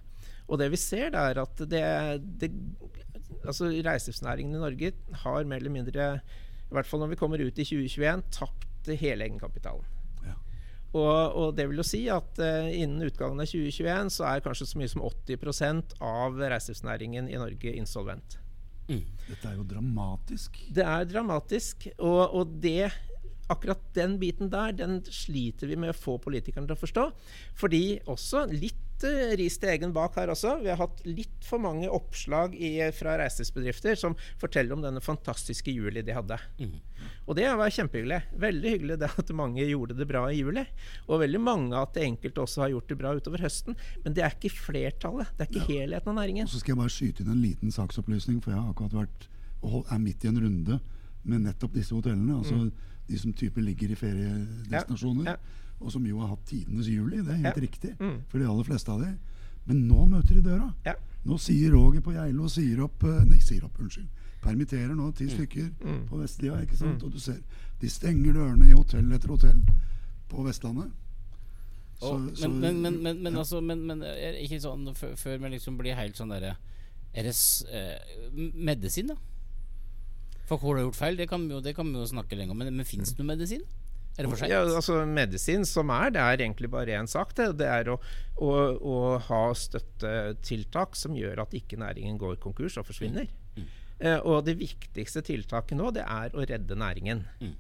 Og 0.49 0.61
det 0.61 0.71
vi 0.73 0.81
ser, 0.81 1.13
er 1.17 1.41
at 1.41 1.61
det, 1.69 1.85
det 2.41 2.51
altså 3.45 3.71
reiselivsnæringen 3.73 4.57
i 4.57 4.63
Norge 4.63 4.93
har 5.25 5.49
mer 5.49 5.63
eller 5.63 5.75
mindre, 5.75 6.09
i 6.71 6.77
hvert 6.77 6.89
fall 6.89 7.03
når 7.05 7.15
vi 7.15 7.21
kommer 7.21 7.43
ut 7.43 7.59
i 7.59 7.67
2021, 7.67 8.25
tapt 8.35 8.93
hele 9.01 9.27
egenkapitalen. 9.27 9.87
Ja. 10.25 10.37
Og, 10.93 11.37
og 11.41 11.57
det 11.57 11.69
vil 11.71 11.81
jo 11.81 11.87
si 11.87 12.05
at 12.13 12.41
uh, 12.43 12.69
innen 12.69 13.05
utgangen 13.07 13.41
av 13.41 13.51
2021 13.51 14.13
så 14.19 14.29
er 14.31 14.45
kanskje 14.45 14.69
så 14.71 14.81
mye 14.81 14.93
som 14.93 15.05
80% 15.09 15.97
av 16.05 16.39
reiselivsnæringen 16.41 17.31
i 17.33 17.41
Norge 17.41 17.75
insolvent. 17.75 18.39
Dette 19.25 19.49
er 19.49 19.57
jo 19.57 19.65
dramatisk. 19.65 20.61
Det 20.77 20.85
er 20.85 21.09
dramatisk, 21.09 21.89
og, 21.99 22.23
og 22.37 22.57
det 22.63 22.93
Akkurat 23.53 23.81
den 23.93 24.15
biten 24.17 24.49
der, 24.49 24.73
den 24.73 25.03
sliter 25.13 25.69
vi 25.69 25.77
med 25.77 25.93
å 25.93 25.97
få 25.97 26.15
politikerne 26.17 26.65
til 26.65 26.79
å 26.79 26.81
forstå. 26.81 27.03
Fordi 27.61 27.83
også 28.09 28.47
litt 28.49 28.84
eh, 29.03 29.33
ris 29.41 29.57
til 29.59 29.73
egen 29.73 29.91
bak 29.97 30.15
her 30.21 30.31
også. 30.31 30.61
Vi 30.63 30.71
har 30.71 30.79
hatt 30.79 31.03
litt 31.09 31.43
for 31.43 31.59
mange 31.59 31.89
oppslag 31.91 32.55
i, 32.55 32.77
fra 32.95 33.17
reiselivsbedrifter 33.19 33.99
som 33.99 34.15
forteller 34.39 34.77
om 34.77 34.85
denne 34.85 35.03
fantastiske 35.03 35.75
juli 35.75 36.05
de 36.07 36.15
hadde. 36.15 36.39
Og 37.27 37.35
det 37.37 37.49
var 37.59 37.75
kjempehyggelig. 37.75 38.21
Veldig 38.47 38.75
hyggelig 38.77 38.99
det 39.03 39.11
at 39.19 39.35
mange 39.35 39.67
gjorde 39.67 39.99
det 39.99 40.07
bra 40.07 40.27
i 40.31 40.39
juli. 40.39 40.63
Og 41.09 41.25
veldig 41.25 41.43
mange 41.43 41.81
at 41.81 41.99
enkelte 42.05 42.45
også 42.45 42.65
har 42.67 42.75
gjort 42.77 42.93
det 42.93 43.01
bra 43.01 43.15
utover 43.19 43.45
høsten. 43.45 43.79
Men 44.05 44.15
det 44.15 44.25
er 44.25 44.39
ikke 44.39 44.55
flertallet. 44.55 45.35
Det 45.35 45.47
er 45.49 45.51
ikke 45.51 45.69
helheten 45.73 46.15
av 46.15 46.21
næringen. 46.21 46.47
Og 46.47 46.55
så 46.55 46.63
skal 46.63 46.77
jeg 46.77 46.83
bare 46.85 46.95
skyte 46.95 47.25
inn 47.25 47.35
en 47.35 47.43
liten 47.43 47.75
saksopplysning, 47.75 48.39
for 48.45 48.55
jeg 48.55 48.61
har 48.61 48.71
akkurat 48.71 49.01
vært 49.03 49.29
og 49.65 49.89
er 49.89 50.01
midt 50.03 50.25
i 50.25 50.29
en 50.29 50.41
runde 50.45 50.79
med 51.25 51.47
nettopp 51.47 51.73
disse 51.75 51.97
hotellene. 51.97 52.37
Altså 52.37 52.69
de 53.09 53.21
som 53.21 53.33
type 53.37 53.61
ligger 53.61 53.93
i 53.93 53.99
feriedestinasjoner. 53.99 55.29
Ja. 55.29 55.37
Ja, 55.37 55.64
Og 55.85 55.93
som 55.93 56.05
jo 56.09 56.19
har 56.23 56.29
hatt 56.33 56.45
tidenes 56.49 56.87
juli. 56.89 57.19
Det 57.23 57.29
er 57.35 57.43
helt 57.45 57.57
Ja. 57.57 57.61
riktig 57.63 57.95
Mm. 58.01 58.23
for 58.29 58.39
de 58.39 58.47
aller 58.49 58.65
fleste 58.65 58.89
av 58.91 59.01
dem. 59.03 59.19
Men 59.67 59.87
nå 59.89 60.07
møter 60.09 60.35
de 60.35 60.41
døra. 60.43 60.73
Ja. 60.85 60.95
Nå 61.27 61.39
sier 61.39 61.71
Roger 61.73 62.01
på 62.01 62.13
Geilo 62.13 62.49
sier 62.49 62.81
opp 62.85 63.03
eh, 63.05 63.25
Nei, 63.25 63.39
sier 63.39 63.65
opp, 63.65 63.79
unnskyld. 63.81 64.09
Permitterer 64.43 64.95
nå 64.95 65.07
Mm. 65.11 65.15
ti 65.17 65.27
stykker 65.29 65.71
på 66.09 66.19
Vestlia. 66.21 66.53
ikke 66.63 66.77
sant? 66.77 67.03
Og 67.03 67.13
du 67.13 67.19
ser 67.19 67.39
de 67.81 67.89
stenger 67.89 68.33
dørene 68.33 68.69
i 68.69 68.73
hotell 68.73 69.13
etter 69.13 69.29
hotell 69.29 69.61
på 70.29 70.45
Vestlandet. 70.45 70.91
Så- 72.01 72.13
Og, 72.15 72.37
så- 72.37 72.49
men, 72.49 72.61
men, 72.61 72.83
men, 72.83 73.03
men, 73.03 73.23
men, 73.23 73.33
ja. 73.33 73.39
altså, 73.39 73.61
men, 73.63 73.87
men 73.87 74.03
er 74.03 74.35
ikke 74.43 74.61
sånn 74.61 74.95
før, 74.95 75.41
man 75.41 75.51
vi 75.53 75.57
liksom 75.59 75.77
blir 75.79 75.95
helt 75.95 76.15
sånn 76.17 76.29
derre 76.31 76.57
Er 77.15 77.23
det 77.23 77.35
eh, 77.73 77.99
medisin, 78.55 79.07
da? 79.07 79.15
For 80.47 80.59
hvor 80.59 80.75
du 80.75 80.81
har 80.83 80.91
gjort 80.91 80.97
feil, 80.97 81.17
det 81.17 81.29
kan 81.29 81.47
vi 81.49 81.55
jo, 81.55 81.61
det 81.61 81.75
kan 81.77 81.87
vi 81.87 81.93
jo 82.01 82.05
snakke 82.05 82.37
lenge 82.37 82.51
om. 82.51 82.59
Men, 82.59 82.75
men 82.77 82.85
fins 82.85 83.13
det 83.13 83.19
noe 83.25 83.37
medisin? 83.37 83.63
Er 84.15 84.27
det 84.27 84.31
for 84.31 84.41
sent? 84.41 84.53
Ja, 84.53 84.61
altså 84.63 85.01
Medisin 85.11 85.65
som 85.67 85.91
er, 85.91 86.13
det 86.15 86.23
er 86.23 86.43
egentlig 86.45 86.71
bare 86.71 86.95
én 87.01 87.09
sak. 87.11 87.35
Det, 87.35 87.49
det 87.59 87.71
er 87.71 87.91
å, 87.91 87.99
å, 88.39 88.53
å 88.79 88.99
ha 89.27 89.43
støttetiltak 89.59 90.95
som 90.99 91.17
gjør 91.19 91.43
at 91.47 91.57
ikke 91.57 91.81
næringen 91.83 92.21
går 92.21 92.39
konkurs 92.43 92.79
og 92.79 92.87
forsvinner. 92.91 93.27
Eh, 93.99 94.19
og 94.27 94.45
det 94.47 94.57
viktigste 94.59 95.23
tiltaket 95.25 95.79
nå, 95.79 95.91
det 95.95 96.05
er 96.07 96.35
å 96.35 96.47
redde 96.47 96.79
næringen. 96.79 97.25
Mm. 97.41 97.55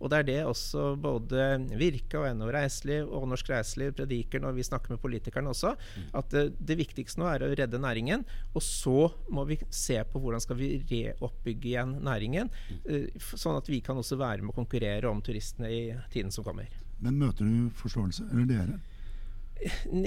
Og 0.00 0.10
det 0.10 0.20
er 0.20 0.26
det 0.28 0.38
også 0.48 0.94
både 1.00 1.46
Virke 1.78 2.20
og 2.20 2.28
NHO 2.36 2.50
Reiseliv 2.56 3.12
og 3.14 3.26
Norsk 3.30 3.50
Reiseliv 3.52 3.94
prediker 3.98 4.42
når 4.42 4.56
vi 4.56 4.66
snakker 4.66 4.94
med 4.94 5.02
politikerne 5.02 5.52
også. 5.52 5.74
At 6.16 6.30
det, 6.32 6.46
det, 6.56 6.78
viktigste 6.80 7.20
nå 7.20 7.28
er 7.28 7.44
å 7.44 7.50
redde 7.52 7.80
næringen. 7.82 8.24
Og 8.54 8.64
så 8.64 9.10
må 9.32 9.44
vi 9.48 9.60
se 9.68 9.98
på 10.08 10.22
hvordan 10.22 10.42
skal 10.42 10.58
vi 10.60 10.72
reoppbygge 10.90 11.72
igjen 11.74 11.98
næringen. 12.06 12.52
Uh, 12.88 13.10
sånn 13.34 13.58
at 13.60 13.68
vi 13.68 13.82
kan 13.84 14.00
også 14.00 14.18
være 14.20 14.44
med 14.44 14.54
å 14.54 14.60
konkurrere 14.62 15.10
om 15.10 15.20
turistene 15.24 15.70
i 15.70 15.82
tiden 16.12 16.32
som 16.34 16.46
kommer. 16.46 16.70
Men 17.00 17.20
møter 17.20 17.48
du 17.48 17.68
forståelse, 17.80 18.26
eller 18.32 18.48
dere? 18.48 18.80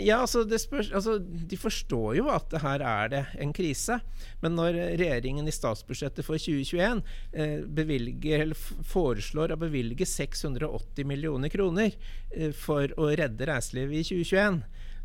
Ja, 0.02 0.20
altså, 0.24 0.44
spørs, 0.58 0.90
altså, 0.96 1.18
De 1.22 1.58
forstår 1.60 2.16
jo 2.18 2.30
at 2.34 2.54
her 2.64 2.82
er 2.82 3.12
det 3.12 3.22
en 3.42 3.54
krise. 3.54 4.00
Men 4.42 4.56
når 4.58 4.78
regjeringen 5.00 5.48
i 5.48 5.54
statsbudsjettet 5.54 6.26
for 6.26 6.42
2021 6.42 7.04
eh, 7.34 7.60
bevilger, 7.66 8.56
foreslår 8.90 9.54
å 9.54 9.60
bevilge 9.62 10.08
680 10.10 11.06
millioner 11.10 11.54
kroner 11.54 11.94
eh, 12.32 12.50
for 12.56 12.90
å 12.98 13.12
redde 13.14 13.50
reiselivet 13.50 14.02
i 14.02 14.24
2021, 14.24 14.64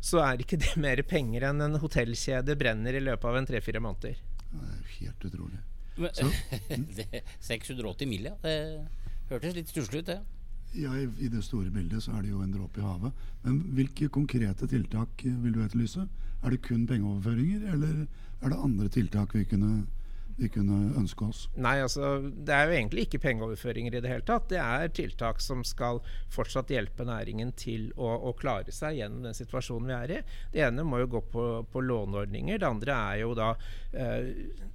så 0.09 0.23
er 0.23 0.41
ikke 0.41 0.59
det 0.61 0.73
mer 0.79 1.03
penger 1.07 1.49
enn 1.49 1.61
en 1.65 1.79
hotellkjede 1.81 2.55
brenner 2.59 2.95
i 2.95 3.03
løpet 3.03 3.29
av 3.29 3.37
en 3.37 3.49
tre-fire 3.49 3.83
måneder. 3.83 4.17
Det 4.49 4.65
er 4.65 4.97
helt 4.97 5.29
utrolig. 5.29 5.61
Men, 5.99 6.85
680 7.43 8.09
mill., 8.11 8.29
ja. 8.31 8.37
Det 8.41 9.35
hørtes 9.35 9.57
litt 9.59 9.69
stusslig 9.69 10.01
ut, 10.01 10.09
det. 10.09 10.21
Ja, 10.23 10.38
i, 10.73 10.85
i, 10.85 11.29
det 11.29 11.43
store 11.43 11.71
bildet 11.73 12.03
så 12.03 12.13
er 12.15 12.23
det 12.25 12.33
jo 12.33 12.41
en 12.43 12.51
dråpe 12.53 12.81
i 12.81 12.85
havet. 12.85 13.11
Men 13.43 13.61
hvilke 13.77 14.09
konkrete 14.13 14.67
tiltak 14.69 15.23
vil 15.23 15.55
du 15.55 15.63
etterlyse? 15.63 16.05
Er 16.43 16.53
det 16.53 16.61
kun 16.65 16.85
pengeoverføringer, 16.87 17.71
eller 17.73 18.05
er 18.41 18.53
det 18.53 18.63
andre 18.63 18.89
tiltak 18.93 19.33
vi 19.35 19.43
kunne 19.49 19.85
vi 20.39 20.49
kunne 20.53 20.77
ønske 20.99 21.27
oss? 21.27 21.41
Nei, 21.59 21.77
altså 21.83 22.17
Det 22.29 22.55
er 22.55 22.69
jo 22.69 22.77
egentlig 22.77 23.05
ikke 23.07 23.21
pengeoverføringer 23.23 23.97
i 23.97 24.01
det 24.03 24.11
hele 24.11 24.25
tatt. 24.27 24.47
Det 24.51 24.59
er 24.61 24.93
tiltak 24.95 25.41
som 25.43 25.63
skal 25.67 26.01
fortsatt 26.33 26.71
hjelpe 26.73 27.05
næringen 27.07 27.51
til 27.59 27.89
å, 27.97 28.11
å 28.29 28.33
klare 28.37 28.73
seg 28.75 28.99
gjennom 28.99 29.27
den 29.27 29.37
situasjonen 29.37 29.89
vi 29.89 29.97
er 29.97 30.15
i. 30.17 30.21
Det 30.53 30.63
ene 30.67 30.85
må 30.87 31.01
jo 31.03 31.11
gå 31.15 31.23
på, 31.33 31.45
på 31.71 31.83
låneordninger. 31.85 32.61
Det 32.61 32.69
andre 32.69 32.97
er 33.11 33.21
jo 33.23 33.33
da 33.37 33.51
eh, 33.91 34.31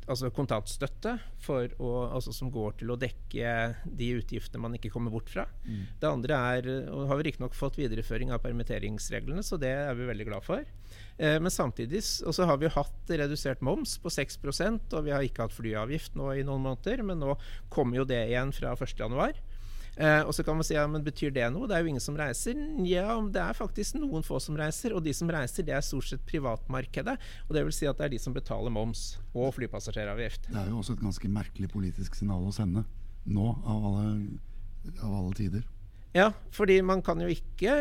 altså 0.07 0.31
kontantstøtte 0.35 1.17
å, 1.49 1.91
altså 2.09 2.33
som 2.35 2.53
går 2.53 2.79
til 2.81 2.93
å 2.95 2.99
dekke 3.01 3.55
de 3.85 4.11
utgiftene 4.19 4.63
man 4.63 4.77
ikke 4.79 4.93
kommer 4.93 5.13
bort 5.15 5.31
fra. 5.33 5.47
Mm. 5.65 5.83
Det 6.01 6.11
andre 6.11 6.41
er, 6.55 6.71
og 6.93 7.09
har 7.11 7.21
vi 7.21 7.29
riktignok 7.29 7.57
fått 7.57 7.79
videreføring 7.81 8.33
av 8.35 8.43
permitteringsreglene, 8.45 9.45
så 9.45 9.61
det 9.61 9.73
er 9.75 9.97
vi 9.99 10.09
veldig 10.09 10.29
glad 10.29 10.47
for. 10.47 10.65
Eh, 11.19 11.41
men 11.41 11.51
samtidig 11.51 12.03
så 12.05 12.45
har 12.45 12.59
vi 12.59 12.71
hatt 12.75 13.11
redusert 13.11 13.63
moms 13.63 13.97
på 14.03 14.11
6% 14.11 14.97
og 14.97 15.05
vi 15.07 15.13
har 15.15 15.23
ikke 15.23 15.47
hatt 15.47 15.55
flyavgift 15.55 16.17
nå 16.19 16.33
i 16.35 16.47
noen 16.47 16.65
måneder, 16.67 17.05
men 17.07 17.23
nå 17.23 17.37
kommer 17.73 18.01
jo 18.01 18.09
det 18.09 18.25
igjen 18.31 18.55
fra 18.55 18.75
1.1. 18.75 19.43
Eh, 19.95 20.23
og 20.27 20.33
så 20.35 20.43
kan 20.43 20.59
man 20.59 20.67
si 20.67 20.75
ja, 20.75 20.85
men 20.91 21.05
betyr 21.07 21.31
det 21.35 21.47
noe? 21.55 21.69
Det 21.71 21.77
er 21.77 21.85
jo 21.85 21.93
ingen 21.93 22.03
som 22.03 22.17
reiser. 22.19 22.59
Ja, 22.89 23.15
det 23.31 23.43
er 23.43 23.55
faktisk 23.55 23.99
noen 24.01 24.27
få 24.27 24.41
som 24.43 24.59
reiser, 24.59 24.97
og 24.97 25.05
de 25.07 25.15
som 25.15 25.31
reiser, 25.31 25.67
det 25.67 25.77
er 25.77 25.85
stort 25.87 26.09
sett 26.11 26.25
privatmarkedet. 26.27 27.15
Og 27.47 27.55
det 27.55 27.63
vil 27.69 27.77
si 27.77 27.87
at 27.87 28.01
det 28.01 28.09
er 28.09 28.17
de 28.17 28.23
som 28.23 28.35
betaler 28.35 28.75
moms 28.75 29.05
og 29.33 29.55
flypassasjeravgift. 29.55 30.51
Det 30.51 30.65
er 30.65 30.73
jo 30.73 30.81
også 30.83 30.99
et 30.99 31.05
ganske 31.05 31.31
merkelig 31.31 31.71
politisk 31.71 32.19
signal 32.19 32.43
å 32.49 32.55
sende 32.55 32.83
nå, 33.25 33.47
av 33.63 33.87
alle, 33.93 34.09
av 34.99 35.15
alle 35.21 35.39
tider. 35.39 35.63
Ja, 36.15 36.29
fordi 36.55 36.77
man 36.87 37.01
kan 37.03 37.19
jo 37.19 37.27
ikke 37.27 37.73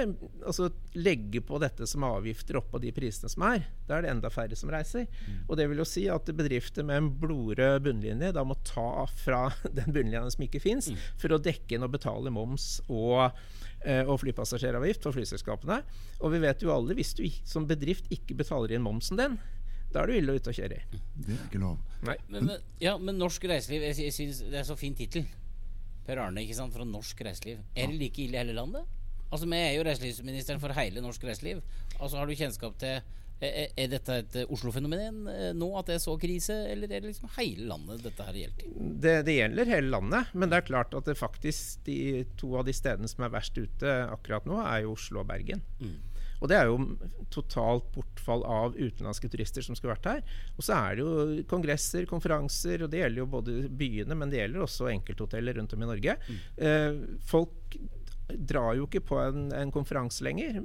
altså, 0.42 0.72
legge 0.98 1.38
på 1.46 1.60
dette 1.62 1.86
som 1.86 2.02
avgifter 2.08 2.58
oppå 2.58 2.80
de 2.82 2.90
prisene 2.96 3.30
som 3.30 3.44
er. 3.46 3.68
Da 3.86 4.00
er 4.00 4.06
det 4.08 4.10
enda 4.10 4.32
færre 4.34 4.58
som 4.58 4.72
reiser. 4.74 5.06
Mm. 5.06 5.44
Og 5.46 5.60
det 5.60 5.68
vil 5.70 5.82
jo 5.84 5.86
si 5.86 6.08
at 6.10 6.32
bedrifter 6.34 6.88
med 6.88 6.98
en 6.98 7.12
blodrød 7.22 7.84
bunnlinje 7.86 8.32
da 8.34 8.42
må 8.48 8.58
ta 8.66 9.06
fra 9.22 9.44
den 9.78 9.94
bunnlinja 9.94 10.26
som 10.34 10.48
ikke 10.48 10.64
fins, 10.64 10.90
mm. 10.90 11.04
for 11.22 11.36
å 11.36 11.42
dekke 11.46 11.78
inn 11.78 11.86
og 11.86 11.94
betale 11.94 12.34
moms 12.34 12.80
og, 12.88 13.38
eh, 13.86 14.02
og 14.02 14.18
flypassasjeravgift 14.24 15.06
for 15.06 15.14
flyselskapene. 15.14 15.84
Og 16.26 16.34
vi 16.34 16.42
vet 16.42 16.66
jo 16.66 16.74
alle, 16.74 16.98
hvis 16.98 17.14
du 17.20 17.28
som 17.46 17.70
bedrift 17.70 18.10
ikke 18.18 18.40
betaler 18.42 18.74
inn 18.74 18.86
momsen 18.86 19.22
din, 19.22 19.38
da 19.94 20.02
er 20.02 20.10
du 20.10 20.18
ille 20.18 20.40
ute 20.42 20.50
å 20.50 20.58
kjøre 20.58 20.82
i. 20.82 21.02
Det 21.22 21.36
er 21.36 21.46
ikke 21.52 21.62
lov. 21.62 21.78
Men, 22.02 22.26
men, 22.34 22.52
ja, 22.82 22.98
men 22.98 23.22
norsk 23.22 23.46
reiseliv, 23.46 23.86
jeg, 23.92 24.08
jeg 24.08 24.18
synes 24.18 24.42
det 24.50 24.64
er 24.64 24.66
så 24.66 24.80
fin 24.80 24.98
tittel. 24.98 25.30
Per 26.08 26.20
Arne 26.20 26.44
ikke 26.44 26.58
sant, 26.58 26.74
fra 26.76 26.86
norsk 26.88 27.24
reiseliv. 27.26 27.64
Er 27.76 27.92
det 27.92 28.00
like 28.00 28.24
ille 28.24 28.38
i 28.38 28.42
hele 28.44 28.56
landet? 28.58 28.88
Altså, 29.32 29.48
Vi 29.50 29.58
er 29.58 29.74
jo 29.78 29.84
reiselivsministeren 29.88 30.62
for 30.62 30.76
hele 30.78 31.02
norsk 31.02 31.24
reiseliv. 31.24 31.62
Altså, 32.00 32.18
Har 32.18 32.28
du 32.28 32.36
kjennskap 32.36 32.78
til 32.80 33.02
er, 33.44 33.72
er 33.76 33.90
dette 33.92 34.18
et 34.22 34.36
Oslo-fenomen 34.54 35.28
eh, 35.28 35.50
nå, 35.58 35.68
at 35.80 35.90
det 35.90 35.98
er 35.98 36.04
så 36.04 36.16
krise, 36.22 36.56
eller 36.72 36.88
er 36.88 37.04
det 37.04 37.12
liksom 37.12 37.32
hele 37.38 37.68
landet 37.68 38.04
dette 38.06 38.28
her 38.28 38.40
gjelder? 38.40 38.70
Det, 39.04 39.16
det, 39.28 39.36
gjelder 39.40 39.72
hele 39.74 39.92
landet, 39.92 40.32
men 40.34 40.52
det 40.52 40.60
er 40.60 40.70
klart 40.70 40.96
at 40.96 41.10
det 41.10 41.18
faktisk 41.20 41.84
de 41.88 42.24
to 42.40 42.54
av 42.60 42.68
de 42.70 42.76
stedene 42.76 43.10
som 43.12 43.26
er 43.26 43.34
verst 43.34 43.58
ute 43.58 43.98
akkurat 44.14 44.48
nå, 44.50 44.62
er 44.64 44.86
jo 44.86 44.96
Oslo 44.96 45.24
og 45.24 45.30
Bergen. 45.32 45.64
Mm. 45.82 45.98
Og 46.44 46.52
det 46.52 46.60
er 46.60 46.68
jo 46.68 46.78
totalt 47.32 47.88
bortfall 47.96 48.44
av 48.44 48.76
utenlandske 48.76 49.30
turister 49.32 49.64
som 49.64 49.78
skulle 49.80 49.96
vært 49.96 50.10
her. 50.12 50.38
Og 50.58 50.68
så 50.68 50.76
er 50.76 51.00
det 51.00 51.06
jo 51.06 51.48
kongresser, 51.50 52.08
konferanser, 52.10 52.84
og 52.84 52.92
det 52.92 53.00
gjelder 53.00 53.24
jo 53.24 53.30
både 53.32 53.58
byene, 53.72 54.18
men 54.20 54.34
det 54.34 54.42
gjelder 54.42 54.66
også 54.66 54.92
enkelthoteller 54.92 55.56
rundt 55.58 55.76
om 55.78 55.86
i 55.86 55.92
Norge. 55.94 56.18
Mm. 56.28 56.42
Eh, 56.68 57.04
folk 57.32 57.78
drar 58.28 58.74
jo 58.78 58.88
ikke 58.88 59.04
på 59.04 59.20
en, 59.20 59.48
en, 59.56 59.72
konferanse 59.74 60.24
lenger. 60.26 60.60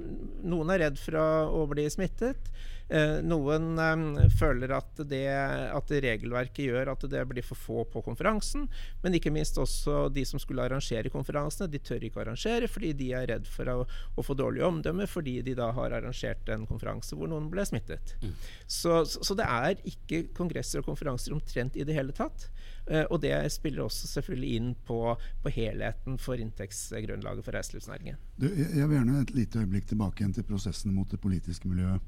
Noen 0.47 0.73
er 0.73 0.85
redd 0.85 0.99
for 1.01 1.19
å 1.19 1.65
bli 1.69 1.85
smittet. 1.91 2.51
Eh, 2.89 3.19
noen 3.21 3.77
eh, 3.77 4.31
føler 4.33 4.71
at, 4.73 5.01
det, 5.05 5.27
at 5.29 5.91
regelverket 5.91 6.63
gjør 6.65 6.89
at 6.95 7.03
det 7.11 7.21
blir 7.29 7.45
for 7.45 7.59
få 7.59 7.83
på 7.91 8.01
konferansen. 8.05 8.65
Men 9.03 9.17
ikke 9.17 9.33
minst 9.33 9.59
også 9.61 10.07
de 10.13 10.25
som 10.25 10.41
skulle 10.41 10.65
arrangere 10.65 11.11
konferansene. 11.13 11.69
De 11.69 11.81
tør 11.83 12.07
ikke 12.07 12.23
arrangere 12.23 12.69
fordi 12.71 12.93
de 12.97 13.11
er 13.19 13.29
redd 13.33 13.49
for 13.49 13.69
å, 13.69 13.77
å 13.85 14.25
få 14.25 14.37
dårlig 14.39 14.65
omdømme 14.65 15.05
fordi 15.09 15.39
de 15.45 15.57
da 15.59 15.69
har 15.75 15.99
arrangert 15.99 16.49
en 16.49 16.65
konferanse 16.69 17.17
hvor 17.17 17.29
noen 17.29 17.51
ble 17.51 17.67
smittet. 17.67 18.15
Mm. 18.23 18.33
Så, 18.65 19.03
så, 19.05 19.21
så, 19.21 19.37
det 19.37 19.45
er 19.45 19.85
ikke 19.87 20.25
kongresser 20.37 20.81
og 20.81 20.89
konferanser 20.89 21.35
omtrent 21.35 21.77
i 21.77 21.85
det 21.85 21.97
hele 21.97 22.15
tatt. 22.15 22.49
Eh, 22.89 23.05
og 23.09 23.21
det 23.21 23.35
spiller 23.53 23.85
også 23.85 24.07
selvfølgelig 24.09 24.51
inn 24.57 24.69
på, 24.87 24.99
på 25.43 25.53
helheten 25.53 26.17
for 26.21 26.41
inntektsgrunnlaget 26.41 27.45
for 27.45 27.57
reiselivsnæringen. 27.57 28.17
Du, 28.41 28.47
jeg 28.49 28.87
vil 28.89 28.97
gjerne 28.97 29.21
et 29.21 29.35
lite 29.35 29.61
øyeblikk 29.61 29.89
tilbake 29.91 30.23
igjen 30.23 30.33
til 30.33 30.47
prosessen 30.47 30.95
mot 30.95 31.11
det 31.11 31.21
politiske 31.21 31.69
miljøet. 31.69 32.01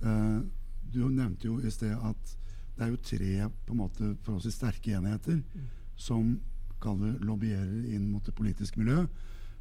Uh, 0.00 0.40
du 0.90 1.04
nevnte 1.12 1.46
jo 1.46 1.58
i 1.60 1.70
sted 1.70 1.92
at 1.94 2.36
det 2.76 2.86
er 2.86 2.94
jo 2.94 3.02
tre 3.04 3.50
på 3.66 3.74
en 3.74 3.82
måte 3.82 4.14
forholdsvis 4.24 4.56
sterke 4.56 4.96
enheter 4.96 5.42
som 6.00 6.38
kaller 6.80 7.18
lobbyerer 7.22 7.90
inn 7.92 8.08
mot 8.10 8.24
det 8.24 8.34
politiske 8.34 8.80
miljøet. 8.80 9.10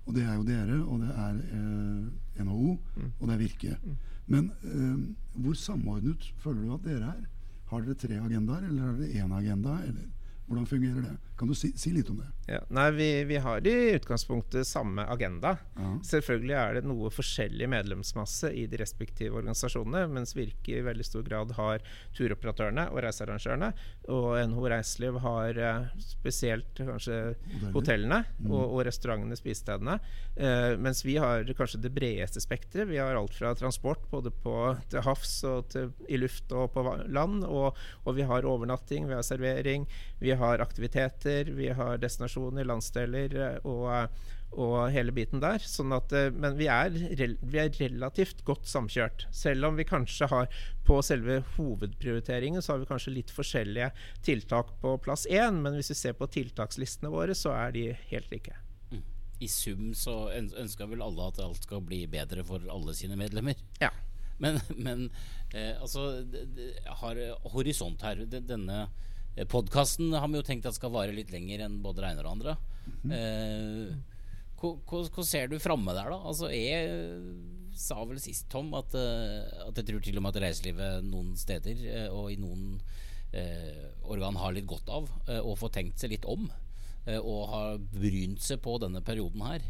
Og 0.07 0.15
det 0.15 0.23
er 0.25 0.37
jo 0.39 0.45
dere, 0.47 0.77
og 0.89 1.01
det 1.03 1.09
er 1.11 1.41
eh, 1.53 2.45
NHO, 2.47 2.77
mm. 2.95 3.09
og 3.19 3.27
det 3.27 3.33
er 3.33 3.41
Virke. 3.43 3.75
Mm. 3.83 3.97
Men 4.33 4.47
eh, 4.63 5.41
hvor 5.43 5.57
samordnet 5.59 6.31
føler 6.41 6.63
du 6.63 6.71
at 6.73 6.87
dere 6.87 7.11
er? 7.11 7.27
Har 7.69 7.83
dere 7.85 7.99
tre 7.99 8.17
agendaer, 8.17 8.65
eller 8.69 8.87
har 8.87 8.95
dere 8.97 9.25
én 9.25 9.35
agenda? 9.37 9.75
Eller? 9.85 10.07
Hvordan 10.49 10.67
fungerer 10.67 11.01
det? 11.01 11.17
Kan 11.39 11.47
du 11.47 11.55
si, 11.55 11.71
si 11.79 11.93
litt 11.95 12.09
om 12.11 12.17
det? 12.19 12.27
Ja, 12.51 12.59
nei, 12.73 12.89
vi, 12.91 13.07
vi, 13.29 13.37
har 13.39 13.67
i 13.67 13.75
utgangspunktet 13.95 14.67
samme 14.67 15.05
agenda. 15.07 15.53
Ja. 15.77 15.91
Selvfølgelig 16.09 16.55
er 16.59 16.73
det 16.75 16.81
noe 16.89 17.11
forskjellig 17.13 17.69
medlemsmasse 17.71 18.51
i 18.51 18.65
de 18.67 18.79
respektive 18.81 19.39
organisasjonene, 19.39 20.09
mens 20.11 20.35
Virke 20.35 20.75
i 20.75 20.83
veldig 20.83 21.05
stor 21.07 21.23
grad 21.23 21.53
har 21.55 21.85
turoperatørene 22.17 22.89
og 22.91 22.99
reisearrangørene. 23.05 23.69
Og 24.11 24.27
NHO 24.51 24.65
Reiseliv 24.73 25.19
har 25.23 25.61
uh, 25.61 25.87
spesielt 26.03 26.73
kanskje 26.75 27.19
Hoteller. 27.29 27.71
hotellene 27.77 28.19
mm. 28.25 28.49
og, 28.49 28.63
og, 28.65 28.81
restaurantene, 28.89 29.37
spisestedene. 29.39 29.99
Eh, 30.35 30.73
mens 30.81 31.03
vi 31.05 31.17
har 31.21 31.47
kanskje 31.55 31.81
det 31.83 31.93
bredeste 31.95 32.41
spekteret. 32.43 32.89
Vi 32.89 32.99
har 32.99 33.15
alt 33.15 33.35
fra 33.37 33.53
transport 33.57 34.05
både 34.11 34.31
på, 34.43 34.55
til 34.91 35.03
havs 35.05 35.37
og 35.47 35.71
til, 35.73 35.93
i 36.09 36.19
luft 36.19 36.51
og 36.55 36.71
på 36.75 36.83
land. 37.07 37.43
Og, 37.47 37.77
og 38.03 38.17
vi 38.17 38.27
har 38.27 38.47
overnatting, 38.47 39.07
vi 39.07 39.17
har 39.17 39.25
servering. 39.25 39.87
Vi 40.19 40.33
har 40.35 40.63
aktiviteter, 40.63 41.28
vi 41.55 41.69
har 41.75 41.99
destinasjoner, 42.01 42.67
landsdeler 42.67 43.35
eh, 43.37 43.67
og, 43.67 44.15
og 44.55 44.75
hele 44.93 45.13
biten 45.15 45.41
der. 45.43 45.63
Sånn 45.65 45.93
at, 45.95 46.13
eh, 46.15 46.29
men 46.33 46.57
vi 46.59 46.69
er, 46.71 46.93
vi 46.93 47.61
er, 47.61 47.71
relativt 47.79 48.43
godt 48.47 48.69
samkjørt. 48.69 49.27
Selv 49.35 49.69
om 49.69 49.79
vi 49.79 49.87
kanskje 49.87 50.29
har 50.31 50.49
på 50.87 50.99
selve 51.05 51.41
hovedprioriteringen 51.55 52.63
så 52.65 52.73
har 52.73 52.83
vi 52.83 52.89
kanskje 52.89 53.15
litt 53.15 53.33
forskjellige 53.33 53.91
tiltak 54.25 54.73
på 54.81 54.95
plass 55.05 55.27
én, 55.29 55.61
men 55.63 55.77
hvis 55.77 55.93
vi 55.93 55.99
ser 56.01 56.17
på 56.19 56.29
tiltakslistene 56.33 57.13
våre, 57.13 57.37
så 57.37 57.53
er 57.57 57.75
de 57.75 57.87
helt 58.11 58.29
like. 58.33 58.57
Mm. 58.91 59.03
I 59.39 59.51
sum 59.53 59.89
så 59.97 60.19
ønsker 60.35 60.89
vel 60.91 61.05
alle 61.05 61.31
at 61.31 61.41
alt 61.45 61.65
skal 61.67 61.83
bli 61.85 62.05
bedre 62.11 62.45
for 62.47 62.65
alle 62.71 62.97
sine 62.97 63.19
medlemmer. 63.19 63.59
Ja. 63.83 63.93
Men, 64.39 64.59
men 64.87 65.09
eh, 65.53 65.75
altså 65.81 66.23
har 67.01 67.21
Horisont 67.53 68.01
her, 68.07 68.23
denne 68.25 68.87
Podkasten 69.47 70.13
har 70.13 70.27
vi 70.27 70.39
jo 70.39 70.45
tenkt 70.45 70.67
at 70.67 70.75
skal 70.75 70.91
vare 70.91 71.15
litt 71.15 71.31
lenger 71.31 71.63
enn 71.65 71.79
både 71.83 72.03
Reinar 72.03 72.25
og 72.25 72.31
andre. 72.37 72.55
Mm 73.03 73.11
-hmm. 73.11 74.01
hva, 74.59 75.23
ser 75.23 75.47
du 75.47 75.59
framme 75.59 75.93
der, 75.93 76.09
da? 76.09 76.17
Altså, 76.17 76.51
jeg 76.51 76.89
sa 77.73 78.03
vel 78.03 78.19
sist, 78.19 78.49
Tom, 78.49 78.73
at, 78.73 78.93
eh, 78.95 79.67
at 79.67 79.77
jeg 79.77 79.85
tror 79.85 80.01
til 80.01 80.17
og 80.17 80.23
med 80.23 80.35
at 80.35 80.41
reiselivet 80.41 81.03
noen 81.03 81.37
steder 81.37 82.09
og 82.11 82.31
i 82.31 82.35
noen 82.35 82.81
organ 84.03 84.35
har 84.35 84.51
litt 84.51 84.65
godt 84.65 84.89
av 84.89 85.09
å 85.29 85.55
få 85.55 85.69
tenkt 85.69 85.99
seg 85.99 86.09
litt 86.09 86.25
om. 86.25 86.51
og 87.07 87.47
har 87.49 87.77
brynt 87.77 88.41
seg 88.41 88.59
på 88.61 88.77
denne 88.77 89.01
perioden 89.01 89.41
her. 89.41 89.61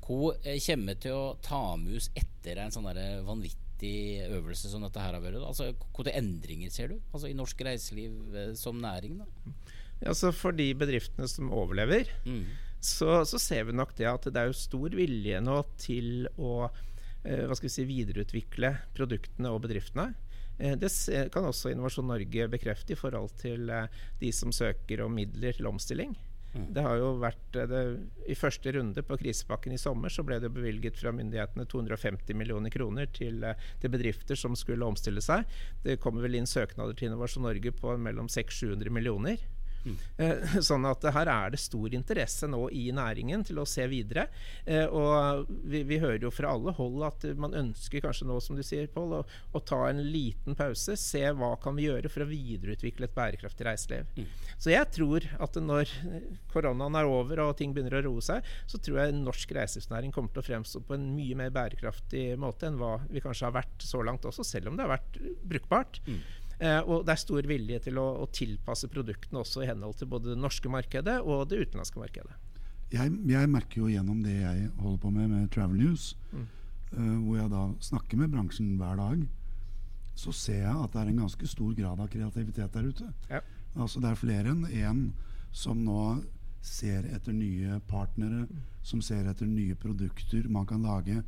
Hva 0.00 0.36
kommer 0.66 0.94
til 0.94 1.12
å 1.12 1.36
ta 1.42 1.76
med 1.76 1.96
oss 1.96 2.10
etter 2.14 2.58
en 2.58 2.70
sånn 2.70 2.84
vanvittig 3.24 3.65
øvelse 3.84 4.70
som 4.72 4.84
dette 4.84 5.02
her 5.02 5.12
har 5.12 5.22
vært? 5.22 5.42
Altså, 5.44 5.72
Hvilke 5.96 6.14
endringer 6.16 6.70
ser 6.72 6.94
du 6.94 6.96
altså, 7.12 7.28
i 7.28 7.36
norsk 7.36 7.60
reiseliv 7.66 8.54
som 8.56 8.78
næring? 8.80 9.18
da? 9.20 9.26
Altså 10.04 10.32
For 10.34 10.56
de 10.56 10.68
bedriftene 10.76 11.28
som 11.30 11.52
overlever, 11.54 12.10
mm. 12.26 12.44
så, 12.80 13.22
så, 13.24 13.40
ser 13.40 13.68
vi 13.68 13.76
nok 13.76 13.94
det 13.96 14.08
at 14.10 14.28
det 14.28 14.40
er 14.40 14.50
jo 14.50 14.58
stor 14.58 14.96
vilje 14.96 15.40
nå 15.40 15.56
til 15.80 16.28
å 16.36 16.66
eh, 16.66 17.46
hva 17.46 17.56
skal 17.56 17.68
vi 17.68 17.74
si, 17.78 17.88
videreutvikle 17.88 18.72
produktene 18.96 19.52
og 19.54 19.62
bedriftene. 19.64 20.10
Eh, 20.58 20.76
det 20.80 20.90
kan 21.32 21.48
også 21.48 21.72
Innovasjon 21.72 22.08
Norge 22.12 22.48
bekrefte 22.52 22.92
i 22.92 23.00
forhold 23.00 23.32
til 23.40 23.70
eh, 23.72 23.88
de 24.20 24.32
som 24.36 24.52
søker 24.54 25.04
om 25.06 25.16
midler 25.16 25.56
til 25.56 25.70
omstilling. 25.70 26.16
Mm. 26.56 26.68
Det 26.76 26.84
har 26.86 27.00
jo 27.00 27.10
vært 27.20 27.58
det, 27.72 27.82
I 28.26 28.36
første 28.38 28.72
runde 28.76 29.04
på 29.06 29.18
krisepakken 29.20 29.74
i 29.76 29.80
sommer 29.80 30.12
så 30.12 30.24
ble 30.26 30.38
det 30.42 30.52
bevilget 30.54 30.98
fra 31.00 31.12
myndighetene 31.14 31.66
250 31.68 32.38
millioner 32.38 32.72
kroner 32.72 33.10
til, 33.12 33.44
til 33.82 33.92
bedrifter 33.92 34.38
som 34.38 34.56
skulle 34.58 34.86
omstille 34.86 35.22
seg. 35.24 35.44
Det 35.84 36.00
kommer 36.02 36.24
vel 36.24 36.38
inn 36.40 36.48
søknader 36.50 36.96
til 36.96 37.10
Innovasjon 37.10 37.46
Norge 37.46 37.74
på 37.76 37.96
mellom 38.00 38.30
600-700 38.32 38.92
millioner. 38.92 39.42
Mm. 39.86 40.62
Sånn 40.68 40.86
at 40.88 41.04
her 41.14 41.30
er 41.30 41.54
det 41.54 41.60
stor 41.62 41.94
interesse 41.94 42.48
nå 42.50 42.66
i 42.74 42.88
næringen 42.94 43.44
til 43.46 43.60
å 43.62 43.66
se 43.68 43.86
videre. 43.90 44.26
Eh, 44.64 44.84
og 44.86 45.46
vi, 45.66 45.82
vi 45.86 46.00
hører 46.02 46.26
jo 46.26 46.32
fra 46.34 46.52
alle 46.56 46.74
hold 46.76 47.04
at 47.06 47.26
man 47.38 47.54
ønsker 47.56 48.02
kanskje 48.04 48.28
nå, 48.28 48.38
som 48.42 48.58
du 48.58 48.64
sier, 48.66 48.88
Pål, 48.96 49.12
å, 49.18 49.22
å, 49.52 49.62
ta 49.66 49.82
en 49.88 50.00
liten 50.02 50.56
pause. 50.58 50.96
Se 51.00 51.22
hva 51.36 51.52
kan 51.62 51.76
vi 51.76 51.86
gjøre 51.88 52.10
for 52.12 52.24
å 52.24 52.30
videreutvikle 52.30 53.08
et 53.08 53.16
bærekraftig 53.16 53.66
reiseliv. 53.68 54.10
Mm. 54.16 54.30
Så 54.56 54.72
jeg 54.72 54.90
tror 54.94 55.26
at 55.42 55.58
når 55.60 55.92
koronaen 56.52 56.98
er 56.98 57.10
over 57.10 57.44
og 57.46 57.56
ting 57.58 57.74
begynner 57.76 57.98
å 57.98 58.04
roe 58.08 58.24
seg, 58.24 58.46
så 58.70 58.80
tror 58.82 59.02
jeg 59.02 59.18
norsk 59.18 59.52
reiselivsnæring 59.56 60.14
kommer 60.14 60.32
til 60.32 60.44
å 60.44 60.48
fremstå 60.48 60.82
på 60.86 60.96
en 60.96 61.10
mye 61.16 61.38
mer 61.38 61.52
bærekraftig 61.54 62.28
måte 62.40 62.70
enn 62.70 62.80
hva 62.80 62.96
vi 63.10 63.22
kanskje 63.24 63.48
har 63.48 63.56
vært 63.58 63.84
så 63.84 64.02
langt 64.06 64.26
også, 64.28 64.46
selv 64.46 64.70
om 64.70 64.78
det 64.78 64.86
har 64.86 64.96
vært 64.96 65.20
brukbart. 65.46 66.00
Mm. 66.06 66.20
Eh, 66.56 66.78
og 66.88 67.04
det 67.04 67.12
er 67.12 67.20
stor 67.20 67.46
vilje 67.50 67.78
til 67.84 67.98
å, 68.00 68.06
å, 68.22 68.26
tilpasse 68.32 68.88
produktene 68.88 69.42
også 69.42 69.64
i 69.64 69.68
henhold 69.68 69.98
til 70.00 70.08
både 70.08 70.32
det 70.32 70.40
norske 70.40 70.70
markedet 70.72 71.18
og 71.20 71.50
det 71.50 71.60
utenlandske 71.66 72.00
markedet. 72.00 72.36
Jeg, 72.94 73.12
jeg 73.28 73.50
merker 73.52 73.82
jo 73.82 73.90
gjennom 73.92 74.22
det 74.24 74.38
jeg 74.38 74.70
holder 74.78 75.00
på 75.02 75.10
med 75.12 75.32
med 75.34 75.50
Travel 75.52 75.82
News, 75.82 76.14
mm. 76.32 76.46
uh, 76.94 77.16
hvor 77.26 77.36
jeg 77.40 77.50
da 77.52 77.64
snakker 77.82 78.20
med 78.22 78.32
bransjen 78.32 78.76
hver 78.80 78.96
dag, 79.00 79.26
så 80.16 80.32
ser 80.32 80.62
jeg 80.62 80.84
at 80.84 80.94
det 80.94 81.02
er 81.02 81.10
en 81.12 81.20
ganske 81.26 81.50
stor 81.50 81.74
grad 81.76 82.00
av 82.00 82.08
kreativitet 82.14 82.78
der 82.78 82.88
ute. 82.88 83.10
Ja. 83.28 83.42
Altså 83.76 84.00
Det 84.00 84.08
er 84.08 84.22
flere 84.22 84.54
enn 84.54 84.64
én 84.70 85.02
som 85.52 85.82
nå 85.84 86.22
ser 86.64 87.04
etter 87.12 87.36
nye 87.36 87.82
partnere, 87.90 88.46
mm. 88.48 88.62
som 88.86 89.02
ser 89.04 89.28
etter 89.28 89.50
nye 89.50 89.76
produkter 89.76 90.48
man 90.48 90.64
kan 90.66 90.86
lage, 90.86 91.20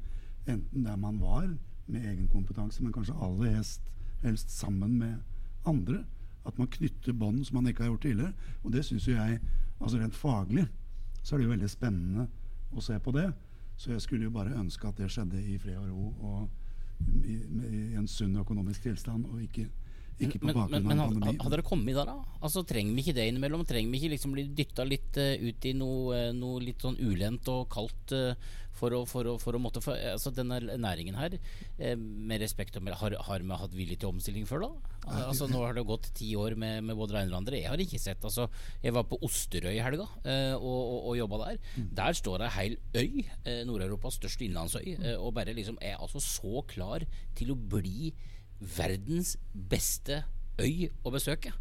enten 0.49 0.89
der 0.89 0.97
man 0.97 1.21
var 1.21 1.51
med 1.89 2.07
egen 2.15 2.31
kompetanse, 2.33 2.81
men 2.83 2.95
kanskje 2.97 3.19
aller 3.21 3.59
helst 3.59 3.85
helst 4.23 4.51
sammen 4.51 4.99
med 4.99 5.17
andre. 5.69 6.05
At 6.47 6.59
man 6.59 6.71
knytter 6.73 7.13
bånd 7.13 7.45
som 7.47 7.59
man 7.59 7.67
ikke 7.71 7.85
har 7.85 7.93
gjort 7.93 8.07
tidligere. 8.07 8.33
Og 8.65 8.73
det 8.73 8.85
syns 8.85 9.09
jo 9.09 9.17
jeg, 9.17 9.41
altså 9.81 9.99
rent 9.99 10.17
faglig, 10.17 10.67
så 11.23 11.35
er 11.35 11.39
det 11.39 11.49
jo 11.49 11.55
veldig 11.55 11.71
spennende 11.71 12.29
å 12.73 12.85
se 12.85 12.99
på 13.03 13.13
det. 13.17 13.29
Så 13.79 13.93
jeg 13.93 14.03
skulle 14.03 14.27
jo 14.27 14.35
bare 14.35 14.57
ønske 14.59 14.89
at 14.89 14.99
det 14.99 15.11
skjedde 15.13 15.43
i 15.43 15.59
fred 15.59 15.77
og 15.79 15.91
ro 15.91 16.09
og 16.31 16.49
i, 17.25 17.37
i 17.69 17.83
en 17.99 18.09
sunn 18.11 18.37
økonomisk 18.41 18.89
tilstand, 18.89 19.27
og 19.29 19.43
ikke 19.43 19.69
ikke 20.27 20.41
på 20.43 20.55
bakgrunn 20.55 21.03
av 21.03 21.43
Hadde 21.45 21.59
det 21.61 21.67
kommet 21.67 21.97
der, 21.97 22.09
da? 22.09 22.39
Altså, 22.43 22.63
Trenger 22.67 22.95
vi 22.97 23.05
ikke 23.05 23.17
det 23.19 23.27
innimellom? 23.31 23.65
Trenger 23.69 23.93
vi 23.93 24.01
ikke 24.01 24.15
liksom 24.17 24.35
bli 24.35 24.47
dytta 24.59 24.87
litt 24.87 25.19
uh, 25.21 25.35
ut 25.43 25.69
i 25.69 25.75
noe, 25.79 26.23
uh, 26.29 26.31
noe, 26.37 26.63
litt 26.65 26.83
sånn 26.85 26.99
ulendt 26.99 27.51
og 27.53 27.69
kaldt 27.73 28.15
uh, 28.17 28.33
for, 28.79 28.95
å, 28.95 29.03
for, 29.11 29.27
å, 29.27 29.35
for 29.43 29.59
å, 29.59 29.61
måtte 29.63 29.83
for, 29.83 29.99
altså 30.13 30.31
Denne 30.35 30.61
næringen 30.79 31.17
her, 31.19 31.33
med 31.99 32.39
respekt 32.39 32.77
å 32.79 32.83
melde, 32.83 33.01
har, 33.01 33.17
har 33.27 33.43
vi 33.43 33.59
hatt 33.59 33.75
vilje 33.75 33.97
til 33.99 34.13
omstilling 34.13 34.47
før, 34.47 34.69
da? 34.69 34.93
Altså, 35.25 35.49
nå 35.51 35.65
har 35.65 35.75
det 35.75 35.83
gått 35.89 36.07
ti 36.15 36.29
år 36.39 36.55
med, 36.55 36.85
med 36.87 36.95
både 36.95 37.17
det 37.17 37.25
ene 37.25 37.33
og 37.33 37.33
det 37.33 37.41
andre. 37.41 37.59
Jeg 37.59 37.73
har 37.73 37.83
ikke 37.83 37.99
sett 37.99 38.23
altså, 38.29 38.47
Jeg 38.85 38.95
var 38.95 39.09
på 39.11 39.19
Osterøy 39.27 39.73
i 39.73 39.83
helga 39.83 40.07
og, 40.07 40.63
og, 40.69 40.97
og 41.11 41.19
jobba 41.19 41.41
der. 41.43 41.61
Mm. 41.75 41.91
Der 41.99 42.19
står 42.21 42.47
ei 42.47 42.53
heil 42.55 42.79
øy, 42.95 43.27
Nord-Europas 43.67 44.21
største 44.21 44.47
innlandsøy, 44.47 45.17
og 45.17 45.33
bare 45.41 45.59
liksom 45.59 45.83
er 45.83 45.99
altså 45.99 46.23
så 46.23 46.63
klar 46.71 47.09
til 47.41 47.57
å 47.57 47.59
bli 47.59 48.13
verdens 48.61 49.37
beste 49.53 50.23
øy 50.59 50.89
å 51.07 51.13
besøke. 51.15 51.53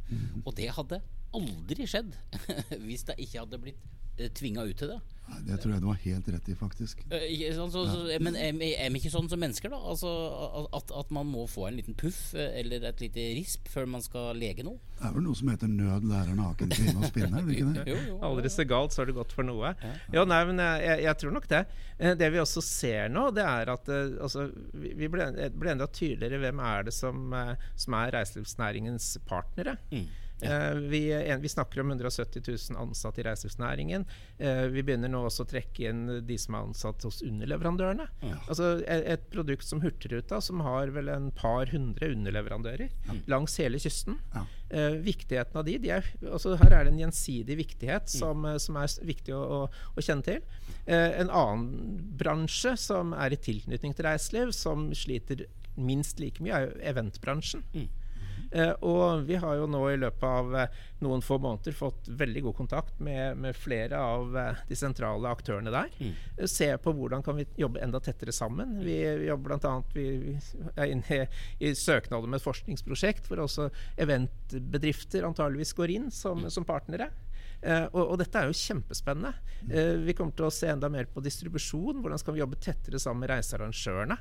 Og 0.43 0.55
det 0.57 0.71
hadde 0.73 1.01
aldri 1.37 1.85
skjedd 1.89 2.15
hvis 2.85 3.05
det 3.07 3.17
ikke 3.21 3.43
hadde 3.43 3.61
blitt 3.61 3.83
tvinga 4.17 4.65
ut 4.67 4.77
til 4.79 4.95
det. 4.95 4.99
Det 5.47 5.57
tror 5.59 5.73
jeg 5.73 5.83
du 5.83 5.87
har 5.89 5.99
helt 6.01 6.27
rett 6.31 6.49
i, 6.49 6.53
faktisk. 6.57 7.01
Sånn, 7.07 7.71
så, 7.71 7.83
så, 7.89 7.99
men 8.23 8.35
er, 8.39 8.55
er, 8.55 8.91
vi 8.93 9.01
ikke 9.01 9.11
sånn 9.11 9.27
som 9.29 9.41
mennesker, 9.41 9.71
da? 9.73 9.79
Altså, 9.91 10.11
at, 10.75 10.91
at, 11.01 11.11
man 11.13 11.27
må 11.29 11.43
få 11.51 11.67
en 11.67 11.77
liten 11.77 11.97
puff 11.99 12.31
eh, 12.35 12.59
eller 12.61 12.85
et 12.87 13.03
lite 13.03 13.25
risp 13.35 13.67
før 13.71 13.89
man 13.91 14.03
skal 14.03 14.39
lege 14.39 14.63
noe? 14.65 14.79
Det 14.97 15.03
er 15.09 15.15
vel 15.17 15.25
noe 15.27 15.37
som 15.37 15.51
heter 15.51 15.69
'nød 15.69 16.07
lærer 16.09 16.37
naken 16.37 16.71
kvinne 16.73 17.03
å 17.03 17.09
spinne'? 17.11 17.43
ikke 17.53 17.67
det? 17.75 17.83
jo, 17.91 17.97
jo, 18.07 18.19
Aldri 18.27 18.51
så 18.53 18.65
galt, 18.67 18.95
så 18.95 19.03
er 19.03 19.11
det 19.11 19.17
godt 19.19 19.35
for 19.35 19.47
noe. 19.47 19.73
Ja. 19.83 19.93
Jo, 20.15 20.25
nei, 20.31 20.39
men 20.49 20.63
jeg, 20.63 21.03
jeg, 21.05 21.19
tror 21.23 21.35
nok 21.35 21.49
det. 21.51 21.63
Eh, 21.97 22.15
det 22.19 22.31
vi 22.33 22.43
også 22.43 22.63
ser 22.65 23.11
nå, 23.11 23.27
det 23.35 23.45
er 23.45 23.73
at 23.75 23.91
altså, 23.91 24.47
vi 24.73 25.11
ble 25.11 25.27
enda 25.73 25.89
tydeligere 25.91 26.39
hvem 26.45 26.63
er 26.71 26.87
det 26.87 26.95
som, 26.95 27.35
som 27.75 27.99
er 27.99 28.15
reiselivsnæringens 28.15 29.11
partnere. 29.27 29.75
Mm. 29.91 30.07
Ja. 30.41 30.73
Vi, 30.77 31.01
vi, 31.41 31.49
snakker 31.49 31.81
om 31.81 31.91
170 31.91 32.43
000 32.45 32.77
ansatte 32.81 33.23
i 33.23 33.25
reiselivsnæringen. 33.25 34.05
Vi 34.71 34.83
begynner 34.85 35.09
nå 35.09 35.23
også 35.25 35.47
å 35.47 35.49
trekke 35.49 35.89
inn 35.89 36.03
de 36.27 36.37
som 36.37 36.57
er 36.57 36.67
ansatt 36.67 37.07
hos 37.07 37.23
underleverandørene. 37.25 38.05
Ja. 38.21 38.37
Altså 38.45 38.75
et, 38.85 39.25
produkt 39.33 39.65
som 39.65 39.81
Hurtigruta, 39.81 40.37
som 40.43 40.61
har 40.65 40.93
vel 40.93 41.09
en 41.09 41.31
par 41.35 41.71
hundre 41.73 42.11
underleverandører 42.13 42.85
ja. 42.87 43.17
langs 43.33 43.57
hele 43.61 43.81
kysten. 43.81 44.19
Eh, 44.69 44.99
viktigheten 45.01 45.57
av 45.57 45.63
de, 45.65 45.77
de 45.79 45.91
er, 45.95 46.07
altså 46.27 46.57
Her 46.59 46.73
er 46.75 46.85
det 46.85 46.91
en 46.91 47.03
gjensidig 47.05 47.55
viktighet 47.61 48.09
mm. 48.09 48.11
som, 48.11 48.47
som 48.59 48.79
er 48.81 48.95
viktig 49.07 49.35
å, 49.35 49.39
å, 49.39 49.59
å 49.95 50.03
kjenne 50.03 50.25
til. 50.27 50.41
Eh, 50.85 51.13
en 51.21 51.31
annen 51.31 52.01
bransje 52.19 52.75
som 52.81 53.15
er 53.15 53.35
i 53.35 53.39
tilknytning 53.39 53.95
til 53.95 54.09
reiseliv, 54.09 54.51
som 54.55 54.89
sliter 54.91 55.45
minst 55.77 56.19
like 56.19 56.43
mye, 56.43 56.51
er 56.57 56.67
jo 56.67 56.75
eventbransjen. 56.91 57.63
Mm. 57.73 57.87
Eh, 58.51 58.71
og 58.85 59.25
vi 59.27 59.35
har 59.35 59.57
jo 59.59 59.67
nå 59.69 59.81
i 59.91 59.97
løpet 59.99 60.23
av 60.23 60.55
eh, 60.55 60.75
noen 61.03 61.23
få 61.25 61.37
måneder 61.41 61.75
fått 61.75 62.07
veldig 62.07 62.45
god 62.47 62.55
kontakt 62.61 63.01
med, 63.03 63.37
med 63.43 63.57
flere 63.57 63.99
av 63.99 64.37
eh, 64.37 64.61
de 64.69 64.77
sentrale 64.79 65.31
aktørene 65.31 65.73
der. 65.73 65.91
Mm. 65.99 66.47
Se 66.47 66.69
på 66.83 66.93
hvordan 66.95 67.25
kan 67.25 67.39
vi 67.39 67.47
jobbe 67.59 67.83
enda 67.83 68.01
tettere 68.03 68.35
sammen. 68.35 68.77
Vi, 68.85 68.97
vi 69.21 69.29
jobber 69.29 69.51
blant 69.51 69.67
annet, 69.67 69.95
vi, 69.97 70.07
vi 70.23 70.35
er 70.75 70.93
inne 70.93 71.19
i, 71.19 71.21
i 71.67 71.73
søknader 71.75 72.29
med 72.29 72.39
et 72.39 72.47
forskningsprosjekt 72.47 73.27
hvor 73.27 73.43
også 73.43 73.69
eventbedrifter 73.99 75.27
antageligvis 75.27 75.75
går 75.77 75.97
inn 75.97 76.11
som, 76.13 76.45
mm. 76.45 76.51
som 76.53 76.67
partnere. 76.67 77.11
Uh, 77.57 77.87
og, 77.89 78.01
og, 78.03 78.15
dette 78.21 78.37
er 78.37 78.51
jo 78.51 78.57
kjempespennende. 78.57 79.31
Uh, 79.65 79.97
vi 80.05 80.13
kommer 80.13 80.35
til 80.37 80.45
å 80.45 80.53
se 80.53 80.69
enda 80.69 80.91
mer 80.93 81.07
på 81.09 81.23
distribusjon. 81.25 82.03
Hvordan 82.03 82.21
skal 82.21 82.35
vi 82.35 82.43
jobbe 82.43 82.59
tettere 82.61 83.01
sammen 83.01 83.25
med 83.25 83.31
reisearrangørene? 83.33 84.19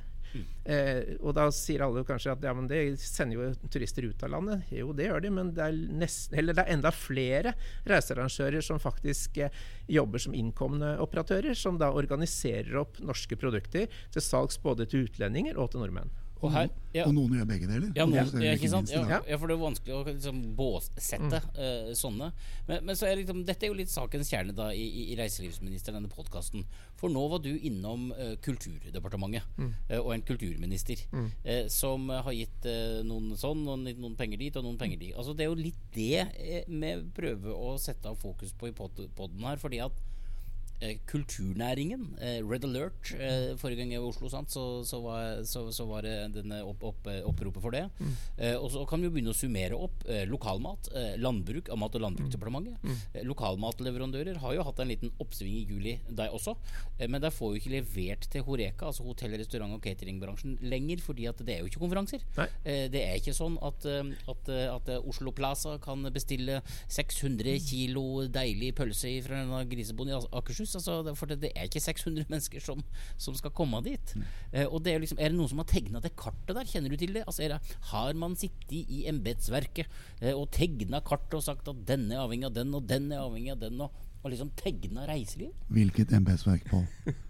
Eh, 0.67 1.15
og 1.21 1.37
da 1.37 1.47
sier 1.55 1.85
alle 1.87 2.03
kanskje 2.07 2.33
at 2.35 2.45
ja, 2.45 2.53
men 2.57 2.67
det 2.71 2.81
sender 2.99 3.39
jo 3.39 3.71
turister 3.71 4.09
ut 4.09 4.25
av 4.27 4.33
landet. 4.35 4.67
Jo, 4.75 4.91
det 4.97 5.07
gjør 5.09 5.23
de, 5.23 5.33
men 5.39 5.53
det 5.55 5.63
er, 5.63 5.79
nesten, 6.03 6.51
det 6.51 6.59
er 6.59 6.73
enda 6.75 6.93
flere 6.95 7.55
reisearrangører 7.87 8.65
som 8.67 8.83
faktisk 8.83 9.39
eh, 9.47 9.65
jobber 9.91 10.23
som 10.23 10.35
innkomne 10.37 10.97
operatører, 11.05 11.55
som 11.55 11.79
da 11.81 11.93
organiserer 11.95 12.83
opp 12.83 12.99
norske 13.05 13.39
produkter 13.39 13.87
til 13.87 14.25
salgs 14.25 14.59
både 14.63 14.89
til 14.91 15.07
utlendinger 15.07 15.61
og 15.61 15.73
til 15.73 15.85
nordmenn. 15.85 16.11
Og, 16.45 16.51
her, 16.53 16.67
ja. 16.93 17.07
og, 17.07 17.15
noen 17.17 17.39
gjør 17.39 17.47
begge 17.49 17.69
deler. 17.69 17.89
Ja, 17.97 18.05
noen, 18.05 18.43
ja, 18.45 18.53
ikke 18.59 18.69
sant? 18.69 18.91
Ja, 18.93 19.21
for 19.39 19.49
det 19.49 19.55
er 19.55 19.61
vanskelig 19.63 19.95
å 19.97 20.01
liksom, 20.05 20.41
båssette 20.59 21.41
mm. 21.41 21.55
uh, 21.57 21.93
sånne. 21.97 22.29
Men, 22.69 22.83
men 22.85 22.99
så 22.99 23.09
er 23.09 23.17
liksom, 23.23 23.41
dette 23.49 23.65
er 23.65 23.73
jo 23.73 23.79
litt 23.79 23.93
sakens 23.93 24.29
kjerne 24.33 24.53
da 24.57 24.69
i, 24.77 24.85
i 25.07 25.17
reiselivsministeren, 25.19 25.97
denne 25.97 26.13
podkasten. 26.13 26.67
For 27.01 27.13
nå 27.13 27.23
var 27.33 27.41
du 27.45 27.51
innom 27.55 28.11
uh, 28.13 28.35
Kulturdepartementet 28.45 29.49
mm. 29.57 29.71
uh, 29.95 30.01
og 30.03 30.13
en 30.13 30.27
kulturminister 30.29 31.07
mm. 31.13 31.31
som 31.73 32.11
har 32.11 32.35
gitt 32.35 32.67
noen 33.07 33.33
sånn, 33.39 33.63
noen, 33.65 33.87
noen 33.97 34.17
penger 34.19 34.41
dit 34.41 34.59
og 34.59 34.67
noen 34.67 34.79
penger 34.81 35.01
dit. 35.01 35.15
Altså, 35.17 35.33
det 35.37 35.47
er 35.47 35.53
jo 35.53 35.59
litt 35.59 35.81
det 35.97 36.27
vi 36.67 36.93
prøver 37.17 37.57
å 37.57 37.77
sette 37.81 38.11
av 38.11 38.21
fokus 38.21 38.53
på 38.57 38.69
i 38.69 38.77
poden 38.77 39.47
her. 39.47 39.61
fordi 39.63 39.81
at 39.85 40.05
kulturnæringen. 41.09 42.07
Eh, 42.21 42.41
Red 42.47 42.65
Alert 42.65 43.13
eh, 43.17 43.55
forrige 43.61 43.81
gang 43.83 43.93
jeg 43.95 44.01
var 44.03 44.09
i 44.09 44.13
Oslo, 44.15 44.29
sant? 44.33 44.51
Så, 44.53 44.65
så, 44.89 45.01
var, 45.05 45.43
så, 45.49 45.65
så 45.75 45.87
var 45.89 46.03
det 46.07 46.15
denne 46.37 46.61
opp, 46.67 46.83
opp, 46.91 47.09
oppropet 47.29 47.63
for 47.65 47.75
det. 47.75 47.85
Mm. 48.01 48.13
Eh, 48.39 48.57
og 48.61 48.71
så 48.75 48.85
kan 48.89 49.01
vi 49.03 49.09
jo 49.09 49.15
begynne 49.15 49.33
å 49.35 49.37
summere 49.37 49.79
opp. 49.79 50.05
Eh, 50.09 50.25
lokalmat, 50.31 50.91
eh, 50.95 51.15
landbruk, 51.21 51.71
av 51.73 51.81
Mat- 51.81 51.97
og 51.99 52.05
landbruksdepartementet. 52.07 52.77
Mm. 52.85 52.97
Eh, 53.15 53.25
lokalmatleverandører 53.29 54.41
har 54.43 54.57
jo 54.59 54.67
hatt 54.67 54.81
en 54.85 54.91
liten 54.93 55.13
oppsving 55.23 55.57
i 55.61 55.65
juli 55.69 55.97
deg 56.09 56.35
også. 56.37 56.57
Eh, 56.99 57.07
men 57.09 57.21
der 57.25 57.35
får 57.35 57.55
jo 57.55 57.61
ikke 57.63 57.75
levert 57.77 58.29
til 58.33 58.45
Horeka, 58.47 58.91
altså 58.91 59.07
hotell-, 59.07 59.37
restaurant- 59.41 59.75
og 59.77 59.83
cateringbransjen, 59.85 60.59
lenger. 60.63 61.01
fordi 61.07 61.27
at 61.29 61.39
det 61.45 61.55
er 61.57 61.61
jo 61.61 61.67
ikke 61.71 61.81
konferanser. 61.83 62.23
Nei. 62.37 62.47
Eh, 62.65 62.87
det 62.93 63.03
er 63.05 63.17
ikke 63.21 63.35
sånn 63.37 63.57
at, 63.65 63.85
eh, 63.87 64.13
at, 64.29 64.49
eh, 64.53 64.67
at 64.73 64.89
eh, 64.89 65.01
Oslo 65.09 65.31
Plaza 65.33 65.77
kan 65.83 66.03
bestille 66.13 66.61
600 66.89 67.59
kilo 67.63 68.27
deilig 68.33 68.73
pølse 68.79 69.11
fra 69.27 69.43
en 69.43 69.69
grisebonde 69.69 70.13
i 70.15 70.17
As- 70.17 70.29
Akershus. 70.67 70.89
Altså, 70.89 71.15
for 71.15 71.27
det, 71.31 71.53
er 71.55 71.69
ikke 71.69 71.81
600 71.81 72.27
mennesker 72.33 72.61
som, 72.61 72.83
som 73.17 73.37
skal 73.39 73.55
komme 73.57 73.81
dit. 73.85 74.15
Eh, 74.53 74.67
og 74.67 74.83
det 74.85 74.95
Er 74.95 75.05
liksom, 75.05 75.19
er 75.21 75.31
det 75.31 75.39
noen 75.39 75.51
som 75.51 75.63
har 75.63 75.69
tegna 75.71 76.01
det 76.01 76.15
kartet 76.17 76.55
der? 76.57 76.67
Kjenner 76.67 76.91
du 76.91 76.97
til 77.01 77.15
det? 77.15 77.25
Altså, 77.27 77.45
er 77.45 77.55
det 77.55 77.77
har 77.93 78.19
man 78.19 78.37
sittet 78.37 78.73
i 78.73 79.05
embetsverket 79.11 79.87
eh, 80.21 80.35
og 80.35 80.51
tegna 80.55 81.01
kartet 81.01 81.39
og 81.39 81.47
sagt 81.47 81.69
at 81.69 81.87
denne 81.89 82.17
er 82.17 82.25
avhengig 82.25 82.51
av 82.51 82.57
den, 82.57 82.75
og 82.75 82.87
den 82.89 83.11
er 83.13 83.25
avhengig 83.25 83.55
av 83.55 83.63
den, 83.63 83.81
og, 83.81 84.05
og 84.27 84.33
liksom 84.33 84.49
tegna 84.59 85.05
reiseliv? 85.07 85.53
Hvilket 85.71 86.11
embetsverk, 86.17 86.65
Pål? 86.67 86.85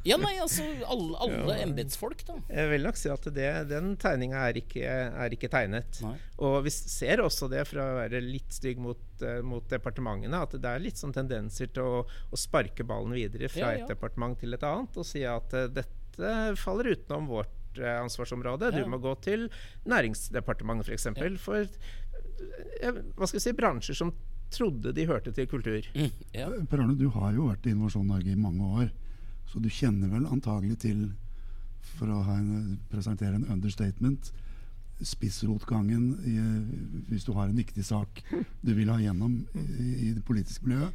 Ja, 0.09 0.17
nei, 0.21 0.33
altså 0.41 0.65
alle, 0.89 1.19
alle 1.21 1.57
embetsfolk, 1.67 2.23
da. 2.25 2.39
Jeg 2.49 2.71
vil 2.71 2.87
nok 2.87 2.97
si 2.97 3.11
at 3.13 3.27
det, 3.37 3.49
den 3.69 3.91
tegninga 4.01 4.47
er, 4.49 4.61
er 4.87 5.35
ikke 5.37 5.51
tegnet. 5.53 6.01
Nei. 6.05 6.15
Og 6.47 6.57
vi 6.65 6.73
ser 6.73 7.21
også 7.25 7.51
det, 7.53 7.67
for 7.69 7.83
å 7.83 7.89
være 7.99 8.23
litt 8.25 8.57
stygg 8.57 8.81
mot, 8.81 9.03
eh, 9.21 9.43
mot 9.45 9.67
departementene, 9.69 10.41
at 10.47 10.57
det 10.57 10.73
er 10.73 10.85
litt 10.87 11.01
sånn 11.01 11.13
tendenser 11.17 11.69
til 11.77 11.85
å, 11.85 12.01
å 12.07 12.41
sparke 12.41 12.87
ballen 12.89 13.13
videre 13.17 13.51
fra 13.53 13.75
Ja, 13.75 13.83
ja. 13.83 13.85
et 13.85 13.93
departement 13.93 14.39
til 14.41 14.57
et 14.57 14.65
annet 14.65 14.97
og 14.97 15.09
si 15.09 15.27
at 15.29 15.53
eh, 15.57 15.69
dette 15.77 16.33
faller 16.57 16.95
utenom 16.95 17.29
vårt 17.29 17.83
eh, 17.83 17.99
ansvarsområde. 18.01 18.73
Ja. 18.73 18.87
Du 18.87 18.89
må 18.95 19.03
gå 19.05 19.13
til 19.27 19.51
Næringsdepartementet 19.85 20.89
f.eks. 20.89 21.11
For, 21.13 21.29
eksempel, 21.29 21.37
for 21.45 23.13
hva 23.17 23.29
skal 23.29 23.37
vi 23.37 23.45
si, 23.45 23.55
bransjer 23.57 24.01
som 24.01 24.17
trodde 24.53 24.93
de 24.95 25.07
hørte 25.09 25.33
til 25.35 25.49
kultur. 25.51 25.87
Mm, 25.95 26.11
ja. 26.35 26.49
Per 26.71 26.83
Arne, 26.83 26.97
du 26.99 27.09
har 27.15 27.35
jo 27.37 27.51
vært 27.51 27.67
i 27.67 27.75
Innovasjon 27.75 28.09
Norge 28.09 28.33
i 28.33 28.39
mange 28.39 28.71
år, 28.83 28.91
så 29.51 29.63
du 29.63 29.69
kjenner 29.73 30.11
vel 30.13 30.27
antagelig 30.31 30.81
til, 30.87 31.07
for 31.97 32.11
å 32.11 32.23
ha 32.27 32.39
en, 32.41 32.77
presentere 32.91 33.39
en 33.39 33.49
understatement, 33.53 34.33
spissrotgangen 35.05 36.05
i, 36.25 36.37
hvis 37.11 37.27
du 37.27 37.35
har 37.37 37.51
en 37.51 37.59
viktig 37.59 37.85
sak 37.85 38.23
du 38.65 38.71
vil 38.73 38.89
ha 38.89 38.97
gjennom 38.97 39.43
i, 39.53 39.91
i 40.09 40.13
det 40.17 40.25
politiske 40.25 40.65
miljøet. 40.65 40.95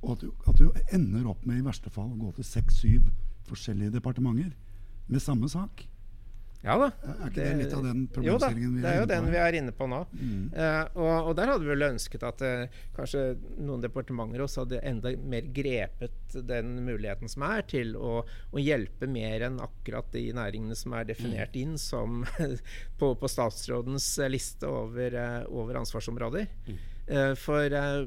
Og 0.00 0.12
at 0.12 0.24
du, 0.24 0.28
at 0.48 0.60
du 0.60 0.66
ender 0.96 1.28
opp 1.28 1.46
med 1.48 1.60
i 1.60 1.64
verste 1.64 1.92
fall 1.92 2.12
å 2.12 2.20
gå 2.20 2.34
til 2.36 2.46
seks-syv 2.46 3.08
forskjellige 3.48 3.96
departementer 3.96 4.52
med 5.10 5.24
samme 5.24 5.48
sak. 5.50 5.86
Ja 6.60 6.74
da. 6.76 6.90
Er 7.00 7.20
ikke 7.30 7.36
det 7.38 7.52
litt 7.56 7.72
av 7.72 7.84
den 7.86 8.02
problemstillingen 8.12 8.74
vi 8.76 8.82
er 8.84 8.84
inne 8.84 8.84
på? 8.84 8.84
jo 8.84 8.84
da, 8.84 8.84
det 8.84 8.90
er 8.90 8.98
jo 8.98 9.08
den 9.08 9.28
vi 9.32 9.38
er 9.40 9.56
inne 9.60 9.74
på 9.76 9.86
nå. 9.88 10.00
Mm. 10.12 10.42
Uh, 10.52 10.98
og, 11.00 11.14
og 11.30 11.32
der 11.38 11.52
hadde 11.52 11.64
vi 11.64 11.72
vel 11.72 11.86
ønsket 11.86 12.26
at 12.28 12.44
uh, 12.44 12.82
kanskje 12.96 13.24
noen 13.56 13.84
departementer 13.84 14.44
også 14.44 14.64
hadde 14.64 14.82
enda 14.90 15.14
mer 15.32 15.48
grepet 15.56 16.36
den 16.50 16.74
muligheten 16.84 17.32
som 17.32 17.46
er 17.48 17.64
til 17.70 17.96
å, 17.96 18.20
å 18.26 18.60
hjelpe 18.60 19.08
mer 19.10 19.46
enn 19.48 19.56
akkurat 19.64 20.12
de 20.12 20.26
næringene 20.36 20.76
som 20.76 20.94
er 20.98 21.08
definert 21.08 21.56
inn 21.56 21.78
som 21.80 22.22
på, 23.00 23.14
på 23.16 23.32
statsrådens 23.32 24.12
liste 24.28 24.68
over, 24.68 25.16
uh, 25.16 25.42
over 25.48 25.80
ansvarsområder. 25.80 26.48
Eh, 26.68 26.88
for 27.34 27.74
eh, 27.74 28.04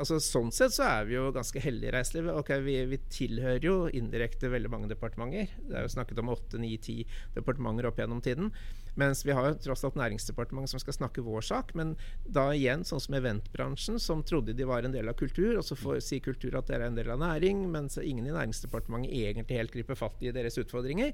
altså, 0.00 0.16
sånn 0.24 0.50
sett 0.54 0.72
så 0.72 0.86
er 0.86 1.08
vi 1.08 1.16
jo 1.18 1.28
ganske 1.34 1.60
heldige 1.60 1.92
i 1.92 1.94
reiselivet. 1.98 2.36
Okay, 2.40 2.62
vi, 2.64 2.76
vi 2.88 3.00
tilhører 3.12 3.64
jo 3.64 3.76
indirekte 3.92 4.48
veldig 4.52 4.70
mange 4.72 4.88
departementer. 4.88 5.52
Det 5.68 5.76
er 5.76 5.84
jo 5.84 5.92
snakket 5.92 6.22
om 6.22 6.32
åtte, 6.32 6.60
ni, 6.62 6.72
ti 6.80 7.02
departementer 7.36 7.90
opp 7.90 8.00
gjennom 8.00 8.22
tiden. 8.24 8.52
Mens 8.98 9.20
vi 9.26 9.34
har 9.36 9.46
jo 9.46 9.58
tross 9.62 9.84
alt 9.86 9.98
Næringsdepartementet 10.00 10.72
som 10.72 10.82
skal 10.82 10.96
snakke 10.96 11.22
vår 11.22 11.44
sak. 11.46 11.74
Men 11.78 11.92
da 12.24 12.48
igjen, 12.56 12.86
sånn 12.88 13.04
som 13.04 13.18
eventbransjen, 13.20 14.00
som 14.02 14.24
trodde 14.26 14.56
de 14.56 14.66
var 14.66 14.86
en 14.86 14.96
del 14.96 15.12
av 15.12 15.18
kultur, 15.20 15.60
og 15.60 15.66
så 15.66 15.76
får, 15.78 16.00
sier 16.08 16.24
kultur 16.24 16.56
at 16.58 16.70
dere 16.70 16.88
er 16.88 16.92
en 16.92 16.98
del 16.98 17.12
av 17.12 17.20
næring, 17.22 17.62
mens 17.70 18.00
ingen 18.00 18.26
i 18.26 18.34
Næringsdepartementet 18.34 19.12
egentlig 19.12 19.60
helt 19.60 19.76
griper 19.76 19.98
fatt 19.98 20.24
i 20.24 20.32
deres 20.34 20.58
utfordringer. 20.58 21.12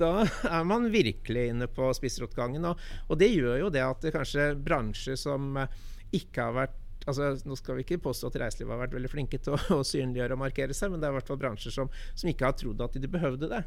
Da 0.00 0.14
er 0.48 0.66
man 0.68 0.88
virkelig 0.94 1.50
inne 1.50 1.68
på 1.68 1.90
spissrotgangen. 1.98 2.70
Og, 2.70 2.90
og 3.10 3.20
det 3.20 3.32
gjør 3.34 3.64
jo 3.66 3.72
det 3.74 3.84
at 3.84 4.06
det 4.06 4.14
kanskje 4.14 4.52
bransjer 4.62 5.18
som 5.20 5.56
eh, 5.60 5.80
ikke 6.16 6.46
har 6.48 6.56
vært 6.64 6.78
altså 7.08 7.30
Nå 7.48 7.56
skal 7.56 7.78
vi 7.78 7.84
ikke 7.86 7.96
påstå 8.04 8.28
at 8.28 8.34
reiselivet 8.42 8.74
har 8.74 8.82
vært 8.82 8.92
veldig 8.92 9.10
flinke 9.10 9.38
til 9.40 9.54
å, 9.56 9.58
å 9.80 9.86
synliggjøre 9.86 10.36
og 10.36 10.42
markere 10.42 10.76
seg, 10.76 10.92
men 10.92 11.00
det 11.00 11.08
er 11.08 11.14
i 11.14 11.16
hvert 11.16 11.30
fall 11.30 11.40
bransjer 11.40 11.72
som, 11.74 11.88
som 12.12 12.30
ikke 12.30 12.50
har 12.50 12.56
trodd 12.60 12.82
at 12.84 12.98
de 13.00 13.10
behøvde 13.10 13.48
det. 13.50 13.62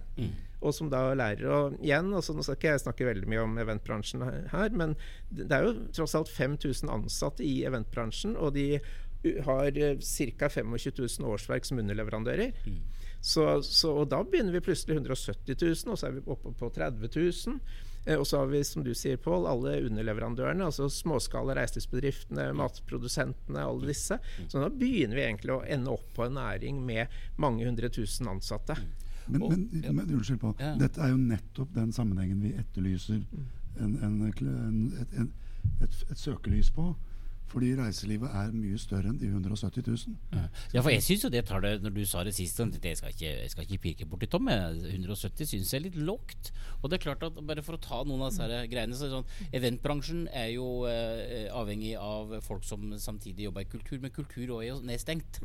Og 0.61 0.75
som 0.77 0.91
da 0.91 1.01
lærer 1.17 1.49
å 1.49 1.61
igjen 1.79 2.13
altså 2.13 2.35
Nå 2.37 2.45
skal 2.45 2.59
ikke 2.59 2.75
jeg 2.75 2.83
snakke 2.85 3.07
veldig 3.09 3.31
mye 3.31 3.45
om 3.47 3.57
eventbransjen 3.63 4.25
her, 4.53 4.77
men 4.77 4.93
det 5.33 5.49
er 5.49 5.65
jo 5.65 5.73
tross 5.97 6.13
alt 6.19 6.29
5000 6.31 6.93
ansatte 6.93 7.45
i 7.45 7.63
eventbransjen, 7.67 8.37
og 8.37 8.53
de 8.57 8.67
har 9.47 9.71
ca. 9.73 10.49
25 10.49 10.91
000 10.99 11.31
årsverk 11.31 11.65
som 11.65 11.79
underleverandører. 11.79 12.51
Så, 13.23 13.45
så, 13.63 13.93
og 14.01 14.09
da 14.11 14.19
begynner 14.27 14.51
vi 14.51 14.63
plutselig 14.65 14.97
170 14.99 15.55
000, 15.55 15.93
og 15.93 15.99
så 15.99 16.09
er 16.09 16.17
vi 16.17 16.25
oppe 16.27 16.51
på 16.59 16.69
30 16.75 17.07
000. 17.07 17.59
Eh, 18.05 18.17
og 18.19 18.25
så 18.27 18.41
har 18.41 18.47
vi, 18.51 18.63
som 18.67 18.83
du 18.83 18.91
sier, 18.97 19.17
Pål, 19.17 19.45
alle 19.47 19.77
underleverandørene, 19.87 20.65
altså 20.67 20.89
småskala 20.91 21.55
reiselivsbedriftene, 21.55 22.49
matprodusentene, 22.59 23.63
alle 23.63 23.87
disse. 23.93 24.17
Så 24.47 24.59
da 24.63 24.69
begynner 24.69 25.15
vi 25.19 25.25
egentlig 25.27 25.53
å 25.55 25.63
ende 25.63 25.93
opp 25.93 26.09
på 26.17 26.25
en 26.27 26.35
næring 26.39 26.81
med 26.85 27.07
mange 27.39 27.65
hundre 27.67 27.89
tusen 27.93 28.27
ansatte. 28.27 28.75
Men, 29.27 29.45
men, 29.47 29.95
men 29.95 30.09
unnskyld 30.17 30.41
på, 30.41 30.51
Ja. 30.59 30.73
dette 30.75 30.99
er 30.99 31.13
jo 31.13 31.17
nettopp 31.21 31.71
den 31.77 31.93
sammenhengen 31.95 32.41
vi 32.43 32.51
etterlyser 32.59 33.21
en, 33.79 33.95
en, 34.03 34.21
en, 34.27 34.81
et, 34.99 35.13
en, 35.17 35.31
et, 35.81 36.01
et 36.11 36.19
søkelys 36.19 36.69
på. 36.75 36.89
Fordi 37.53 37.71
reiselivet 37.77 38.33
er 38.39 38.53
mye 38.55 38.79
større 38.81 39.11
enn 39.11 39.19
de 39.21 39.29
170 39.29 39.85
000. 39.85 40.15
Ja, 40.73 40.81
for 40.81 40.89
jeg 40.93 41.03
syns 41.05 41.25
jo 41.27 41.31
det 41.33 41.43
tar 41.49 41.61
det 41.63 41.75
Når 41.83 41.93
du 41.95 42.01
sa 42.09 42.23
det 42.25 42.33
sist, 42.35 42.57
det 42.57 42.95
skal 42.97 43.13
ikke, 43.13 43.29
jeg 43.29 43.51
skal 43.53 43.67
ikke 43.67 43.81
pirke 43.83 44.07
borti 44.09 44.29
Tom. 44.31 44.47
men 44.49 44.81
170 44.89 45.51
syns 45.53 45.73
jeg 45.73 45.81
er 45.81 45.85
litt 45.87 45.99
lågt. 46.09 46.51
Og 46.81 46.89
det 46.89 46.99
er 46.99 47.05
klart 47.05 47.27
at 47.27 47.37
bare 47.45 47.63
for 47.65 47.77
å 47.77 47.83
ta 47.83 48.01
noen 48.07 48.25
av 48.25 48.33
disse 48.33 48.63
greiene 48.71 48.97
så 48.97 49.07
er 49.07 49.13
sånn, 49.17 49.29
Eventbransjen 49.53 50.25
er 50.33 50.49
jo 50.55 50.67
eh, 50.89 51.47
avhengig 51.53 51.93
av 51.99 52.39
folk 52.45 52.65
som 52.67 52.91
samtidig 52.99 53.47
jobber 53.47 53.67
i 53.67 53.71
kultur, 53.75 54.01
men 54.01 54.15
kultur 54.15 54.57
også 54.57 54.63
er 54.63 54.69
jo 54.71 54.81
nedstengt. 54.89 55.39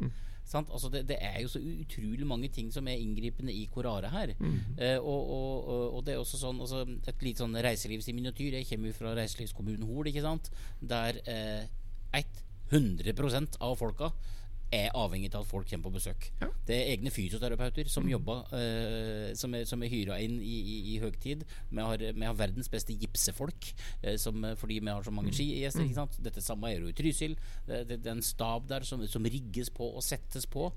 Sant? 0.49 0.71
Altså 0.73 0.88
det, 0.88 1.03
det 1.11 1.18
er 1.21 1.42
jo 1.42 1.51
så 1.53 1.61
utrolig 1.61 2.27
mange 2.27 2.49
ting 2.49 2.71
som 2.73 2.87
er 2.88 3.01
inngripende 3.03 3.53
i 3.53 3.66
Korare 3.73 4.09
her. 4.09 4.33
Eh, 4.79 4.97
og, 4.97 5.31
og, 5.31 5.68
og, 5.97 6.07
det 6.07 6.14
er 6.14 6.23
også 6.23 6.40
sånn 6.40 6.62
altså, 6.64 6.85
Et 7.11 7.25
lite 7.27 7.44
sånn 7.44 7.57
reiselivsminiatyr. 7.66 8.57
Jeg 8.57 8.68
kommer 8.71 8.88
jo 8.88 8.97
fra 8.97 9.12
reiselivskommunen 9.18 9.85
Hol, 9.90 10.09
ikke 10.09 10.25
sant. 10.25 10.49
Der 10.81 11.21
eh, 11.29 11.68
100% 12.73 13.57
av 13.64 13.79
folka 13.81 14.12
er 14.75 14.92
avhengig 14.92 15.31
av 15.33 15.47
at 15.47 15.49
folk 15.49 15.68
kommer 15.71 15.88
på 15.88 15.94
besøk. 15.94 16.27
Ja. 16.42 16.51
Det 16.68 16.77
er 16.77 16.90
egne 16.92 17.12
fysioterapeuter 17.12 17.88
som 17.88 18.09
jobber 18.09 18.51
eh, 18.53 19.31
Som 19.38 19.55
er, 19.57 19.64
som 19.68 19.81
er 19.83 19.88
hyra 19.88 20.18
inn 20.21 20.37
i, 20.44 20.57
i, 20.61 20.77
i 20.92 20.99
høgtid. 21.01 21.47
Vi 21.71 21.81
har, 21.81 21.97
vi 21.97 22.27
har 22.27 22.37
verdens 22.37 22.68
beste 22.68 22.92
gipsefolk 22.92 23.71
eh, 24.03 24.18
som, 24.21 24.44
fordi 24.61 24.81
vi 24.83 24.92
har 24.92 25.05
så 25.05 25.14
mange 25.14 25.33
skigjester. 25.33 25.87
ikke 25.87 26.01
sant? 26.03 26.21
Dette 26.25 26.44
samme 26.44 26.68
er 26.68 26.83
jo 26.83 26.92
i 26.92 26.97
Trysil. 26.97 27.38
Det, 27.64 27.87
det, 27.88 28.03
det 28.05 28.12
er 28.12 28.18
en 28.18 28.25
stab 28.25 28.68
der 28.68 28.85
som, 28.85 29.07
som 29.09 29.25
rigges 29.25 29.73
på 29.73 29.88
og 29.88 30.05
settes 30.05 30.44
på. 30.47 30.68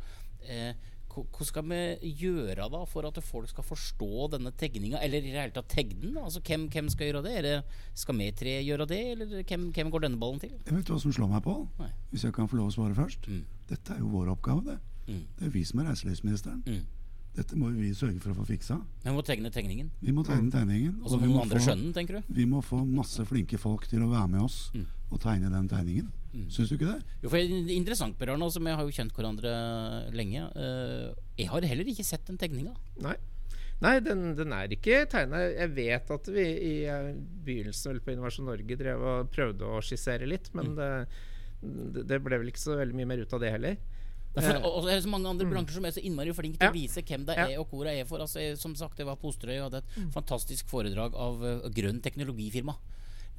Eh, 0.47 0.71
hva 1.11 1.23
hva 1.27 1.45
skal 1.47 1.65
vi 1.67 2.11
gjøre 2.21 2.67
da 2.71 2.81
for 2.87 3.07
at 3.09 3.17
folk 3.23 3.49
skal 3.51 3.65
forstå 3.67 4.29
denne 4.35 4.51
tegninga, 4.57 5.01
eller 5.03 5.19
i 5.19 5.31
det 5.33 5.39
hele 5.41 5.55
tatt 5.55 5.67
tegne 5.73 5.99
den? 6.05 6.17
Altså, 6.21 6.39
hvem, 6.47 6.69
hvem 6.71 6.87
skal 6.93 7.09
gjøre 7.11 7.23
det? 7.25 7.33
Er 7.39 7.47
det? 7.47 7.55
Skal 7.99 8.15
vi 8.17 8.29
tre 8.31 8.53
gjøre 8.63 8.87
det, 8.87 9.01
eller 9.15 9.43
hvem, 9.43 9.67
hvem 9.75 9.91
går 9.91 10.05
denne 10.07 10.21
ballen 10.21 10.39
til? 10.39 10.53
Jeg 10.65 10.77
vet 10.77 10.89
hva 10.93 10.99
som 11.03 11.11
slår 11.15 11.29
meg 11.35 11.43
på? 11.43 11.57
Nei. 11.81 11.91
Hvis 12.13 12.23
jeg 12.27 12.33
kan 12.37 12.47
få 12.47 12.61
lov 12.61 12.71
å 12.71 12.75
svare 12.77 12.95
først? 12.97 13.27
Mm. 13.27 13.43
Dette 13.71 13.93
er 13.95 13.99
jo 14.03 14.09
vår 14.15 14.31
oppgave, 14.37 14.63
det. 14.71 14.79
Mm. 15.11 15.21
Det 15.35 15.43
er 15.45 15.49
jo 15.51 15.55
vi 15.59 15.63
som 15.67 15.79
er 15.83 15.91
reiselivsministeren. 15.91 16.63
Mm. 16.67 16.81
Dette 17.35 17.55
må 17.55 17.69
vi 17.71 17.93
sørge 17.95 18.19
for 18.19 18.33
å 18.33 18.39
få 18.41 18.45
fiksa. 18.49 18.75
Vi 19.05 19.11
må 19.15 19.21
tegne 19.23 19.47
tegningen. 19.55 19.91
Vi 20.03 20.11
må 20.11 20.23
tegne 20.27 20.51
tegningen. 20.51 20.97
Og 20.99 21.13
så 21.13 21.19
må 21.19 21.29
noen 21.29 21.45
andre 21.45 21.61
skjønne 21.63 21.85
den, 21.87 21.93
tenker 21.95 22.17
du? 22.19 22.33
Vi 22.35 22.43
må 22.45 22.59
få 22.65 22.81
masse 22.83 23.23
flinke 23.29 23.55
folk 23.59 23.85
til 23.87 24.03
å 24.03 24.09
være 24.11 24.27
med 24.33 24.41
oss 24.43 24.57
Mm. 24.75 24.83
og 25.11 25.21
tegne 25.23 25.49
den 25.51 25.69
tegningen. 25.71 26.09
Syns 26.31 26.69
du 26.71 26.77
ikke 26.77 26.87
det? 26.93 27.01
Jo, 27.23 27.29
for 27.29 27.37
det 27.37 27.43
er 27.49 27.73
Interessant, 27.75 28.15
Per 28.19 28.31
Arne. 28.31 28.47
Vi 28.47 28.71
har 28.71 28.85
jo 28.87 28.95
kjent 28.95 29.13
hverandre 29.17 29.51
lenge. 30.15 30.45
Eh, 30.55 31.09
jeg 31.41 31.49
har 31.51 31.67
heller 31.67 31.91
ikke 31.91 32.05
sett 32.07 32.23
den 32.29 32.39
tegninga. 32.39 32.73
Nei. 33.03 33.17
Nei, 33.81 33.95
den, 34.05 34.35
den 34.37 34.53
er 34.53 34.71
ikke 34.71 35.01
tegna. 35.09 35.39
Jeg 35.49 35.71
vet 35.75 36.11
at 36.13 36.27
vi 36.31 36.43
i 36.45 36.73
eh, 36.85 37.11
begynnelsen 37.45 37.91
vel 37.95 38.03
på 38.05 38.13
Innovasjon 38.13 38.45
Norge 38.47 38.77
drev 38.77 39.01
og 39.01 39.31
prøvde 39.33 39.65
å 39.65 39.81
skissere 39.83 40.29
litt, 40.29 40.51
men 40.57 40.75
det, 40.77 40.89
det, 41.63 42.05
det 42.11 42.21
ble 42.23 42.37
vel 42.43 42.51
ikke 42.53 42.61
så 42.61 42.77
veldig 42.79 42.99
mye 43.01 43.09
mer 43.09 43.23
ut 43.25 43.33
av 43.33 43.41
det 43.43 43.51
heller. 43.57 43.81
For, 43.81 43.97
Eh, 44.31 44.61
og, 44.63 44.77
så 44.85 44.87
er 44.87 44.95
det 44.95 45.03
så 45.03 45.09
mange 45.11 45.27
andre 45.27 45.43
bransjer 45.49 45.75
som 45.75 45.85
er 45.89 45.91
så 45.91 46.01
innmari 46.07 46.31
flinke 46.31 46.55
til 46.55 46.69
Ja. 46.69 46.71
å 46.71 46.77
vise 46.77 47.01
hvem 47.03 47.25
de 47.27 47.33
Ja. 47.35 47.49
er 47.51 47.57
og 47.59 47.67
hvor 47.67 47.83
de 47.83 47.97
er 47.99 48.05
for. 48.07 48.21
Altså, 48.23 48.39
jeg, 48.39 48.57
som 48.61 48.71
sagt, 48.79 48.97
jeg 48.97 49.05
var 49.09 49.17
på 49.19 49.27
Osterøy 49.27 49.57
og 49.59 49.65
hadde 49.73 49.81
et 49.83 50.13
fantastisk 50.13 50.69
foredrag 50.71 51.11
av 51.19 51.43
uh, 51.43 51.67
grønn 51.67 51.99
teknologifirma. 51.99 52.77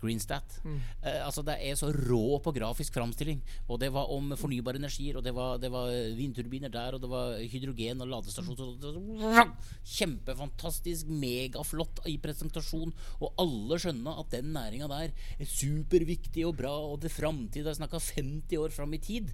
Greenstat. 0.03 0.57
Eh, 0.67 1.21
altså 1.25 1.45
Det 1.47 1.55
er 1.63 1.79
så 1.79 1.93
rå 1.95 2.39
på 2.43 2.53
grafisk 2.57 2.95
framstilling. 2.99 3.41
Og 3.69 3.79
det 3.81 3.93
var 3.95 4.11
om 4.11 4.35
fornybare 4.39 4.81
energier, 4.83 5.17
og 5.17 5.25
det 5.25 5.33
var, 5.37 5.57
det 5.63 5.71
var 5.73 5.91
vindturbiner 6.19 6.73
der, 6.75 6.97
og 6.97 7.03
det 7.05 7.11
var 7.13 7.39
hydrogen 7.39 8.03
og 8.03 8.11
ladestasjoner. 8.13 9.53
Kjempefantastisk, 9.97 11.07
megaflott 11.09 12.03
i 12.11 12.17
presentasjon, 12.23 12.93
og 13.23 13.43
alle 13.43 13.79
skjønner 13.83 14.21
at 14.23 14.33
den 14.35 14.53
næringa 14.57 14.89
der 14.91 15.13
er 15.39 15.49
superviktig 15.49 16.47
og 16.49 16.57
bra, 16.61 16.75
og 16.93 17.01
det 17.05 17.13
framtid 17.15 17.67
er 17.67 17.79
snakka 17.79 18.01
50 18.03 18.59
år 18.59 18.75
fram 18.75 18.95
i 18.95 19.03
tid. 19.03 19.31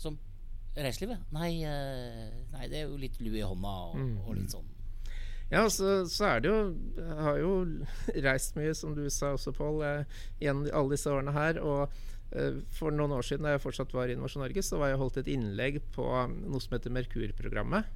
Som 0.00 0.18
reiselivet? 0.76 1.20
Nei, 1.34 1.62
eh, 1.68 2.30
nei, 2.54 2.68
det 2.70 2.80
er 2.80 2.86
jo 2.88 3.00
litt 3.00 3.18
lue 3.20 3.40
i 3.40 3.44
hånda 3.44 3.74
og, 3.92 3.98
og 4.26 4.38
litt 4.38 4.54
sånn. 4.54 4.68
Ja, 5.52 5.66
så, 5.68 6.02
så 6.08 6.28
er 6.30 6.40
det 6.40 6.48
jo 6.48 6.60
Jeg 6.96 7.24
har 7.26 7.40
jo 7.42 7.52
reist 8.24 8.56
mye, 8.56 8.72
som 8.76 8.94
du 8.96 9.04
sa 9.12 9.34
også, 9.36 9.52
Pål, 9.56 9.82
eh, 9.84 10.20
gjennom 10.40 10.70
alle 10.72 10.94
disse 10.96 11.12
årene 11.12 11.34
her. 11.36 11.58
Og 11.60 11.82
eh, 12.32 12.62
for 12.72 12.94
noen 12.94 13.12
år 13.18 13.26
siden 13.28 13.44
da 13.44 13.52
jeg 13.52 13.64
fortsatt 13.66 13.92
var 13.92 14.08
i 14.08 14.16
Innovasjon 14.16 14.46
Norge, 14.46 14.64
så 14.64 14.80
var 14.80 14.92
jeg 14.92 15.02
holdt 15.02 15.18
et 15.20 15.32
innlegg 15.34 15.82
på 15.92 16.06
noe 16.08 16.62
som 16.62 16.78
heter 16.78 16.94
Merkur-programmet. 16.96 17.90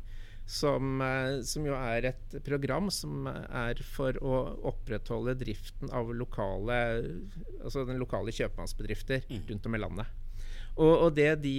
Som, 0.46 1.00
eh, 1.02 1.40
som 1.48 1.64
jo 1.66 1.74
er 1.74 2.10
et 2.12 2.36
program 2.46 2.90
som 2.94 3.24
er 3.26 3.80
for 3.96 4.20
å 4.20 4.42
opprettholde 4.70 5.34
driften 5.40 5.90
av 5.90 6.12
lokale 6.14 6.76
Altså 7.64 7.82
den 7.88 7.98
lokale 7.98 8.30
kjøpmannsbedrifter 8.36 9.24
rundt 9.48 9.66
om 9.66 9.74
i 9.74 9.80
landet. 9.80 10.12
Og, 10.76 10.92
og 10.92 11.16
det 11.16 11.30
de 11.40 11.54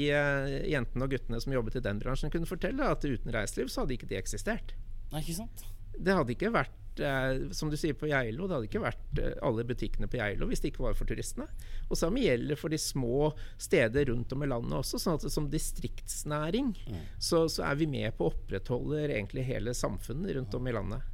jentene 0.69 1.07
og 1.07 1.09
guttene 1.09 1.41
som 1.41 1.57
jobbet 1.57 1.79
i 1.79 1.83
den 1.89 1.97
bransjen 1.99 2.29
kunne 2.31 2.47
fortelle, 2.47 2.85
er 2.85 2.93
at 2.93 3.01
uten 3.01 3.33
reiseliv 3.33 3.73
så 3.73 3.81
hadde 3.81 3.97
ikke 3.97 4.11
de 4.13 4.21
eksistert. 4.21 4.75
Nei, 5.09 5.23
ikke 5.25 5.39
sant? 5.39 5.65
Det 5.97 6.13
hadde 6.13 6.33
ikke 6.35 6.51
vært 6.53 7.01
eh, 7.03 7.47
som 7.51 7.69
du 7.71 7.77
sier 7.79 7.97
på 7.97 8.09
Geilo, 8.09 8.47
det 8.47 8.57
hadde 8.57 8.69
ikke 8.69 8.83
vært 8.83 9.21
eh, 9.21 9.35
alle 9.45 9.65
butikkene 9.67 10.09
på 10.11 10.19
Geilo 10.19 10.47
hvis 10.49 10.63
det 10.63 10.71
ikke 10.71 10.85
var 10.85 10.97
for 10.97 11.09
turistene. 11.09 11.47
Og 11.89 11.99
samme 11.99 12.23
gjelder 12.23 12.59
for 12.59 12.73
de 12.73 12.79
små 12.81 13.31
steder 13.61 14.09
rundt 14.11 14.33
om 14.33 14.43
i 14.45 14.49
landet 14.49 14.77
også. 14.79 15.01
sånn 15.01 15.19
at 15.19 15.27
Som 15.33 15.49
distriktsnæring 15.53 16.73
så, 17.19 17.45
så 17.49 17.67
er 17.69 17.79
vi 17.81 17.89
med 17.91 18.17
på 18.17 18.27
å 18.27 18.33
opprettholde 18.33 19.07
egentlig 19.07 19.47
hele 19.47 19.75
samfunnet 19.77 20.35
rundt 20.37 20.57
om 20.57 20.67
i 20.67 20.75
landet. 20.75 21.13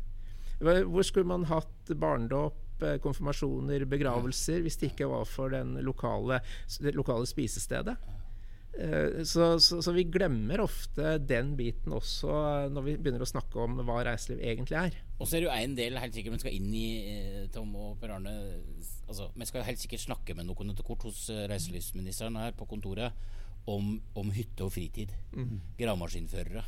Hvor 0.64 1.04
skulle 1.04 1.28
man 1.28 1.48
hatt 1.50 1.92
barnedåp, 2.00 2.84
eh, 2.84 3.00
konfirmasjoner, 3.04 3.86
begravelser 3.90 4.62
hvis 4.64 4.78
det 4.80 4.94
ikke 4.94 5.10
var 5.12 5.26
for 5.28 5.52
den 5.52 5.76
lokale, 5.84 6.40
det 6.80 6.96
lokale 6.96 7.28
spisestedet? 7.28 7.98
Eh, 8.74 9.24
Så, 9.24 9.60
så, 9.60 9.82
så 9.86 9.92
vi 9.94 10.06
glemmer 10.10 10.64
ofte 10.64 11.18
den 11.22 11.54
biten 11.60 11.94
også 11.94 12.34
når 12.74 12.86
vi 12.88 12.96
begynner 12.98 13.22
å 13.22 13.30
snakke 13.30 13.62
om 13.62 13.78
hva 13.86 14.00
reiseliv 14.08 14.42
egentlig 14.42 14.80
er. 14.80 14.98
Og 15.20 15.28
så 15.28 15.38
er 15.38 15.44
det 15.44 15.48
jo 15.48 15.54
en 15.54 15.76
del 15.78 16.00
helt 16.02 16.18
sikkert 16.18 16.36
man 16.36 16.42
skal 16.42 16.58
inn 16.58 16.72
i, 16.74 16.88
eh, 17.12 17.46
Tom 17.54 17.76
og 17.78 18.00
Per 18.02 18.16
Arne 18.16 18.34
altså, 19.08 19.30
Vi 19.36 19.46
skal 19.50 19.68
helt 19.68 19.82
sikkert 19.84 20.06
snakke 20.08 20.36
med 20.36 20.50
noen 20.50 20.74
etter 20.74 20.88
kort 20.88 21.06
hos 21.06 21.28
eh, 21.30 21.46
reiselivsministeren 21.52 22.40
her 22.42 22.58
på 22.58 22.68
kontoret 22.70 23.14
om, 23.70 23.94
om 24.20 24.34
hytte 24.36 24.66
og 24.66 24.74
fritid. 24.76 25.14
Gravemaskinførere, 25.80 26.66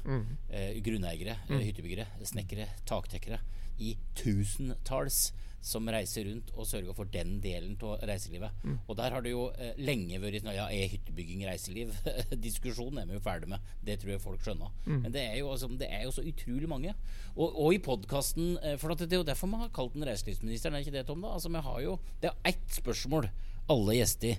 eh, 0.48 0.78
grunneiere, 0.86 1.36
mm. 1.50 1.58
hyttebyggere, 1.60 2.06
snekkere, 2.24 2.70
taktekkere 2.88 3.42
i 3.80 3.96
tusentalls 4.16 5.32
som 5.66 5.88
reiser 5.90 6.28
rundt 6.28 6.52
og 6.54 6.68
sørger 6.70 6.94
for 6.94 7.10
den 7.10 7.40
delen 7.42 7.74
av 7.82 8.04
reiselivet. 8.06 8.54
Og 8.86 8.98
der 9.00 9.16
har 9.16 9.24
det 9.26 9.32
jo 9.32 9.48
eh, 9.58 9.72
lenge 9.82 10.20
vært 10.22 10.44
sånn 10.44 10.54
Ja, 10.54 10.68
er 10.70 10.92
hyttebygging 10.92 11.42
reiseliv? 11.48 11.96
Diskusjonen 12.46 13.02
er 13.02 13.10
vi 13.10 13.18
jo 13.18 13.24
ferdig 13.26 13.50
med. 13.50 13.72
Det 13.82 13.98
tror 14.02 14.14
jeg 14.14 14.22
folk 14.22 14.46
skjønner. 14.46 14.70
Men 14.86 15.10
det 15.10 15.24
er, 15.24 15.40
jo, 15.40 15.50
altså, 15.56 15.72
det 15.74 15.90
er 15.90 16.06
jo 16.06 16.14
så 16.14 16.22
utrolig 16.22 16.70
mange. 16.70 16.94
Og, 17.34 17.50
og 17.50 17.74
i 17.74 17.82
podkasten 17.82 18.60
For 18.78 18.94
at 18.94 19.02
det 19.02 19.18
er 19.18 19.24
jo 19.24 19.28
derfor 19.32 19.50
vi 19.50 19.64
har 19.64 19.74
kalt 19.74 19.98
den 19.98 20.06
reiselivsministeren, 20.06 20.78
er 20.78 20.86
ikke 20.86 20.94
det, 21.00 21.08
Tom? 21.10 21.26
da? 21.26 21.34
Altså, 21.34 21.50
vi 21.50 21.66
har 21.66 21.82
jo, 21.82 21.98
Det 22.22 22.30
er 22.30 22.54
ett 22.54 22.78
spørsmål 22.78 23.32
alle 23.74 23.98
gjester 23.98 24.38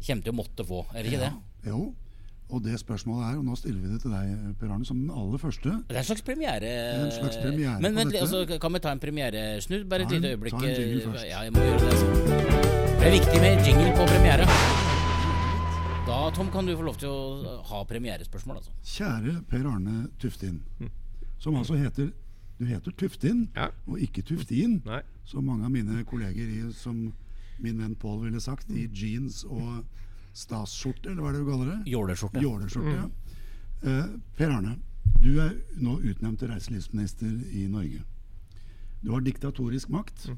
kommer 0.00 0.24
til 0.24 0.32
å 0.32 0.38
måtte 0.40 0.64
få, 0.66 0.80
er 0.94 1.04
det 1.04 1.12
ikke 1.12 1.26
det? 1.26 1.32
Jo, 1.68 1.80
og 2.50 2.62
det 2.64 2.78
spørsmålet 2.80 3.26
er, 3.32 3.38
og 3.38 3.44
nå 3.44 3.54
stiller 3.56 3.80
vi 3.80 3.88
det 3.92 4.00
til 4.02 4.10
deg, 4.10 4.54
Per 4.60 4.70
Arne, 4.74 4.84
som 4.84 4.96
den 4.98 5.10
aller 5.10 5.38
første. 5.38 5.70
Det 5.88 5.96
er 5.96 6.02
en 6.02 6.08
slags 6.10 6.22
premiere. 6.22 6.70
en 7.04 7.10
slags 7.14 7.36
premiere 7.42 7.80
Men 7.80 7.94
vent, 7.96 8.14
altså, 8.20 8.44
kan 8.60 8.72
vi 8.72 8.78
ta 8.78 8.92
en 8.92 8.98
premieresnudd 9.02 9.88
Bare 9.88 10.02
et 10.02 10.10
lite 10.10 10.32
øyeblikk. 10.34 10.52
ta 10.58 10.66
en 10.66 10.76
jingle 10.80 11.02
først. 11.12 11.26
Ja, 11.30 11.40
jeg 11.46 11.52
må 11.52 11.58
gjøre 11.60 11.78
det. 11.78 11.90
Altså. 11.92 12.06
Det 13.00 13.06
er 13.08 13.14
viktig 13.18 13.40
med 13.40 13.66
jingle 13.66 13.90
på 13.96 14.06
premiere. 14.14 14.46
Da, 16.06 16.30
Tom, 16.34 16.48
kan 16.50 16.66
du 16.66 16.74
få 16.76 16.82
lov 16.82 16.96
til 16.98 17.08
å 17.12 17.60
ha 17.70 17.82
premierespørsmål, 17.86 18.56
altså. 18.60 18.72
Kjære 18.84 19.34
Per 19.50 19.66
Arne 19.70 20.08
Tuftin, 20.20 20.60
som 21.38 21.54
altså 21.60 21.76
heter 21.78 22.10
Du 22.60 22.64
heter 22.68 22.92
Tuftin, 22.92 23.48
Ja. 23.56 23.68
og 23.88 23.96
ikke 24.04 24.20
Tuftin, 24.22 24.82
Nei. 24.84 25.00
som 25.24 25.44
mange 25.44 25.64
av 25.64 25.70
mine 25.70 26.02
kolleger 26.04 26.44
i, 26.44 26.72
som 26.76 27.12
min 27.58 27.78
venn 27.80 27.94
Pål 27.94 28.18
ville 28.26 28.40
sagt, 28.40 28.68
i 28.70 28.86
jeans 28.92 29.44
og 29.48 29.84
stasskjorte, 30.36 31.10
eller 31.10 31.22
hva 31.22 31.30
er 31.30 31.36
det 31.38 31.42
du 31.44 31.50
kaller 31.50 31.70
det? 31.72 31.78
Jåleskjorte. 31.90 32.42
Jåleskjorte, 32.44 32.94
ja. 32.94 33.08
Eh, 33.82 34.06
per 34.36 34.50
Arne, 34.54 34.76
du 35.20 35.40
er 35.40 35.56
nå 35.80 35.98
utnevnt 36.00 36.40
til 36.40 36.52
reiselivsminister 36.52 37.32
i 37.56 37.66
Norge. 37.68 38.02
Du 39.02 39.12
har 39.14 39.24
diktatorisk 39.24 39.88
makt, 39.92 40.28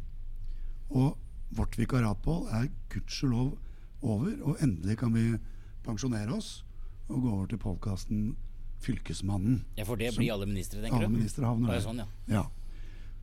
og 0.91 1.19
vårt 1.53 1.77
vikariatpål 1.79 2.47
er 2.59 2.71
gudskjelov 2.93 3.59
over, 4.03 4.33
og 4.43 4.63
endelig 4.63 4.99
kan 5.03 5.13
vi 5.15 5.39
pensjonere 5.85 6.33
oss 6.39 6.63
og 7.09 7.23
gå 7.23 7.31
over 7.33 7.47
til 7.51 7.59
podkasten 7.63 8.25
Fylkesmannen. 8.83 9.65
Ja, 9.79 9.85
for 9.87 9.97
det 10.01 10.15
blir 10.17 10.33
alle 10.35 10.47
ministre, 10.47 10.81
tenker 10.83 10.99
du? 10.99 11.07
Alle 11.07 11.15
ministre 11.15 11.47
havner 11.47 11.75
der. 11.75 11.85
sånn, 11.85 12.03
ja. 12.03 12.07
Ja. 12.31 12.47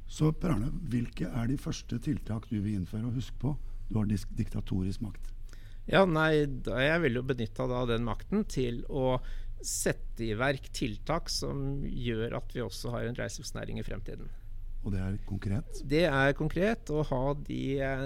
Så 0.10 0.32
Per 0.32 0.54
Arne, 0.56 0.72
hvilke 0.90 1.28
er 1.28 1.50
de 1.52 1.58
første 1.58 2.00
tiltak 2.02 2.48
du 2.50 2.62
vil 2.62 2.80
innføre? 2.80 3.06
Og 3.10 3.18
husk 3.20 3.36
på, 3.42 3.56
du 3.90 4.00
har 4.00 4.08
diktatorisk 4.10 5.02
makt. 5.06 5.34
Ja, 5.90 6.06
nei, 6.06 6.46
jeg 6.46 7.02
vil 7.06 7.18
jo 7.18 7.26
benytte 7.26 7.66
da 7.70 7.84
den 7.90 8.06
makten 8.06 8.44
til 8.50 8.84
å 8.90 9.18
sette 9.66 10.24
i 10.24 10.36
verk 10.40 10.70
tiltak 10.76 11.32
som 11.34 11.82
gjør 11.84 12.38
at 12.40 12.54
vi 12.56 12.62
også 12.64 12.94
har 12.94 13.08
en 13.08 13.18
reiselivsnæring 13.18 13.82
i 13.82 13.86
fremtiden. 13.88 14.30
Og 14.86 14.94
det 14.94 15.02
er 15.04 15.16
konkret. 15.28 15.82
Det 15.92 16.06
er 16.08 16.36
konkret 16.40 16.92
å 16.94 17.02
ha 17.10 17.24
de 17.36 17.64
eh, 17.84 18.06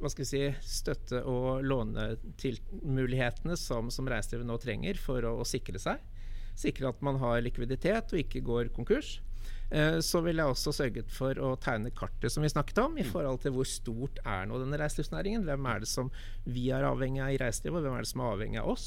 hva 0.00 0.08
skal 0.12 0.22
vi 0.22 0.28
si, 0.30 0.42
støtte- 0.64 1.20
og 1.28 1.60
lånemulighetene 1.66 3.58
som, 3.60 3.90
som 3.92 4.08
reiselivet 4.08 4.48
nå 4.48 4.56
trenger 4.62 4.96
for 5.00 5.26
å, 5.28 5.34
å 5.42 5.48
sikre 5.48 5.82
seg. 5.82 6.00
Sikre 6.56 6.88
at 6.88 7.02
man 7.04 7.20
har 7.20 7.42
likviditet 7.44 8.14
og 8.14 8.22
ikke 8.22 8.44
går 8.46 8.72
konkurs. 8.76 9.18
Eh, 9.70 9.98
Så 10.00 10.20
vil 10.24 10.38
jeg 10.38 10.46
også 10.52 10.72
sørget 10.74 11.10
for 11.12 11.38
å 11.42 11.54
tegne 11.60 11.90
kartet 11.94 12.32
som 12.32 12.44
vi 12.44 12.52
snakket 12.52 12.82
om, 12.84 12.98
i 12.98 13.06
forhold 13.06 13.40
til 13.42 13.56
hvor 13.56 13.66
stort 13.68 14.20
er 14.24 14.46
nå 14.46 14.60
denne 14.62 14.78
reiselivsnæringen. 14.80 15.46
Hvem 15.48 15.70
er 15.72 15.82
det 15.82 15.90
som 15.90 16.10
vi 16.44 16.68
er 16.74 16.86
avhengig 16.86 17.24
av 17.24 17.32
i 17.34 17.40
reiselivet, 17.42 17.80
og 17.80 17.88
hvem 17.88 17.98
er 17.98 18.06
det 18.06 18.12
som 18.12 18.22
er 18.22 18.36
avhengig 18.36 18.62
av 18.62 18.70
oss? 18.76 18.86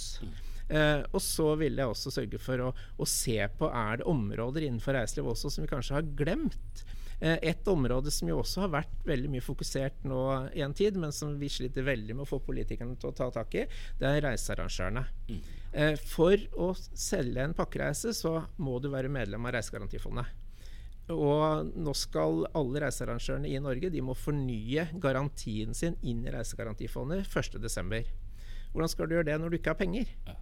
Uh, 0.69 1.01
og 1.17 1.21
så 1.25 1.55
vil 1.57 1.79
jeg 1.81 1.89
også 1.89 2.11
sørge 2.13 2.37
for 2.37 2.61
å, 2.61 2.69
å 3.01 3.05
se 3.09 3.39
på 3.57 3.71
er 3.73 3.97
det 3.97 4.05
områder 4.05 4.67
innenfor 4.67 4.93
reiseliv 4.93 5.31
også 5.31 5.49
som 5.49 5.65
vi 5.65 5.71
kanskje 5.71 5.95
har 5.97 6.11
glemt. 6.19 6.83
Uh, 7.23 7.39
et 7.41 7.67
område 7.67 8.13
som 8.13 8.29
jo 8.29 8.37
også 8.43 8.67
har 8.67 8.75
vært 8.75 9.07
veldig 9.09 9.31
mye 9.33 9.43
fokusert 9.43 10.05
nå 10.07 10.21
i 10.53 10.61
en 10.61 10.75
tid, 10.77 10.99
men 11.01 11.11
som 11.15 11.33
vi 11.41 11.49
sliter 11.49 11.87
veldig 11.89 12.19
med 12.19 12.27
å 12.27 12.29
få 12.29 12.39
politikerne 12.45 12.95
til 13.01 13.09
å 13.09 13.17
ta 13.17 13.31
tak 13.33 13.57
i, 13.57 13.65
det 13.97 14.11
er 14.13 14.21
reisearrangørene. 14.29 15.07
Eh, 15.71 15.95
for 16.01 16.33
å 16.57 16.71
selge 16.97 17.43
en 17.43 17.53
pakkereise 17.57 18.13
så 18.17 18.39
må 18.57 18.79
du 18.81 18.89
være 18.89 19.11
medlem 19.11 19.45
av 19.45 19.53
Reisegarantifondet. 19.57 20.31
Og 21.09 21.71
nå 21.73 21.93
skal 21.97 22.43
alle 22.57 22.83
reisearrangørene 22.83 23.49
i 23.49 23.61
Norge 23.63 23.89
de 23.93 24.03
må 24.05 24.13
fornye 24.17 24.87
garantien 25.01 25.73
sin 25.77 25.97
inn 26.05 26.21
i 26.25 26.33
Reisegarantifondet 26.33 27.25
1.12. 27.25 28.11
Hvordan 28.73 28.91
skal 28.91 29.09
du 29.09 29.15
gjøre 29.17 29.29
det 29.31 29.39
når 29.41 29.49
du 29.49 29.57
ikke 29.57 29.73
har 29.73 29.79
penger? 29.79 30.11
Ja. 30.27 30.37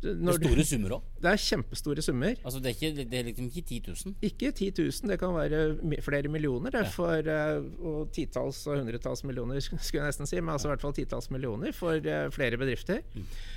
Det 0.00 0.14
er 0.16 0.38
store 0.38 0.64
summer 0.64 0.92
òg. 0.96 1.02
det 1.20 1.28
er 1.30 1.40
kjempestore 1.44 2.02
summer. 2.02 2.36
Altså, 2.44 2.60
det, 2.64 2.70
er 2.70 2.76
ikke, 2.78 3.04
det 3.10 3.18
er 3.18 3.24
liksom 3.28 3.48
ikke 3.50 3.62
10 3.68 3.80
000. 4.06 4.14
Ikke 4.24 4.52
10 4.56 4.70
000, 4.78 5.10
det 5.10 5.18
kan 5.20 5.34
være 5.36 6.00
flere 6.02 6.28
millioner. 6.32 6.70
Det 6.72 6.80
Ja. 6.86 6.88
for, 6.94 7.28
eh, 7.28 7.60
og 7.84 8.12
titalls 8.16 8.62
og 8.66 8.78
hundretalls 8.80 9.22
millioner, 9.28 9.60
skulle 9.60 10.00
jeg 10.00 10.08
nesten 10.08 10.26
si. 10.30 10.40
Men 10.40 10.54
altså 10.54 10.70
i 10.70 10.72
hvert 10.72 10.80
fall 10.86 10.96
titalls 10.96 11.28
millioner 11.30 11.72
for 11.76 11.92
eh, 12.00 12.30
flere 12.32 12.56
bedrifter. 12.56 13.02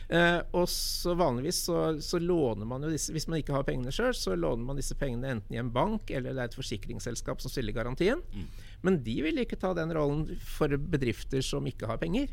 Eh, 0.09 0.41
og 0.53 0.67
så 0.67 1.15
vanligvis 1.15 1.63
så, 1.69 1.77
så 2.03 2.19
låner 2.19 2.67
man 2.67 2.83
jo 2.83 2.89
disse 2.91 3.13
Hvis 3.15 3.27
man 3.31 3.39
ikke 3.39 3.53
har 3.55 3.63
pengene 3.63 3.91
sjøl, 3.95 4.11
så 4.13 4.35
låner 4.35 4.65
man 4.67 4.75
disse 4.75 4.95
pengene 4.99 5.31
enten 5.37 5.55
i 5.55 5.61
en 5.61 5.71
bank 5.71 6.11
eller 6.11 6.33
det 6.35 6.41
er 6.43 6.51
et 6.51 6.57
forsikringsselskap 6.59 7.39
som 7.41 7.49
stiller 7.53 7.71
garantien. 7.73 8.19
Men 8.83 8.99
de 9.05 9.15
vil 9.23 9.39
ikke 9.39 9.55
ta 9.61 9.71
den 9.77 9.93
rollen 9.95 10.27
for 10.43 10.67
bedrifter 10.75 11.39
som 11.41 11.63
ikke 11.71 11.87
har 11.87 11.97
penger. 12.03 12.27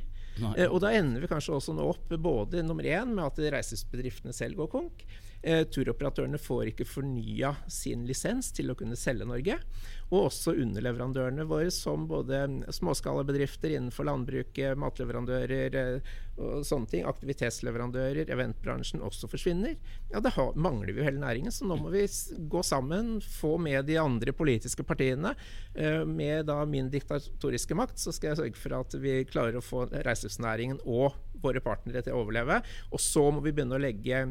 Eh, 0.56 0.68
og 0.70 0.80
da 0.84 0.92
ender 0.96 1.22
vi 1.22 1.30
kanskje 1.30 1.56
også 1.56 1.74
nå 1.76 1.88
opp 1.92 2.14
både 2.20 2.64
nummer 2.66 2.86
én 2.86 3.12
med 3.14 3.26
at 3.26 3.40
reiselivsbedriftene 3.56 4.34
selv 4.36 4.60
går 4.60 4.70
konk, 4.72 5.04
Eh, 5.42 5.62
turoperatørene 5.72 6.36
får 6.38 6.68
ikke 6.68 6.84
fornya 6.84 7.54
sin 7.72 8.02
lisens 8.08 8.50
til 8.52 8.72
å 8.72 8.76
kunne 8.76 8.98
selge 8.98 9.24
Norge. 9.24 9.56
Og 10.10 10.26
også 10.26 10.52
underleverandørene 10.58 11.46
våre, 11.48 11.70
som 11.72 12.04
både 12.10 12.42
småskalabedrifter 12.76 13.72
innenfor 13.72 14.08
landbruket, 14.10 14.76
matleverandører 14.80 15.78
eh, 15.80 16.10
og 16.40 16.66
sånne 16.68 16.90
ting, 16.90 17.06
aktivitetsleverandører, 17.08 18.28
eventbransjen 18.32 19.04
også 19.06 19.30
forsvinner. 19.32 19.78
Ja, 20.12 20.20
Det 20.20 20.34
har, 20.36 20.52
mangler 20.60 20.92
vi 20.92 21.00
jo 21.00 21.08
hele 21.08 21.22
næringen, 21.22 21.54
så 21.54 21.68
nå 21.68 21.78
må 21.80 21.92
vi 21.94 22.04
gå 22.52 22.64
sammen, 22.66 23.18
få 23.24 23.56
med 23.60 23.88
de 23.88 23.96
andre 24.00 24.36
politiske 24.36 24.84
partiene. 24.84 25.32
Eh, 25.74 26.04
med 26.04 26.50
da 26.52 26.60
min 26.68 26.92
diktatoriske 26.92 27.76
makt, 27.78 27.96
så 28.02 28.12
skal 28.12 28.34
jeg 28.34 28.42
sørge 28.42 28.60
for 28.60 28.76
at 28.82 29.00
vi 29.00 29.22
klarer 29.30 29.56
å 29.56 29.64
få 29.64 29.86
reiselivsnæringen 29.94 30.84
og 30.84 31.16
våre 31.40 31.64
partnere 31.64 32.04
til 32.04 32.12
å 32.12 32.26
overleve. 32.26 32.60
Og 32.92 33.00
så 33.00 33.24
må 33.32 33.40
vi 33.44 33.54
begynne 33.56 33.78
å 33.78 33.82
legge 33.82 34.24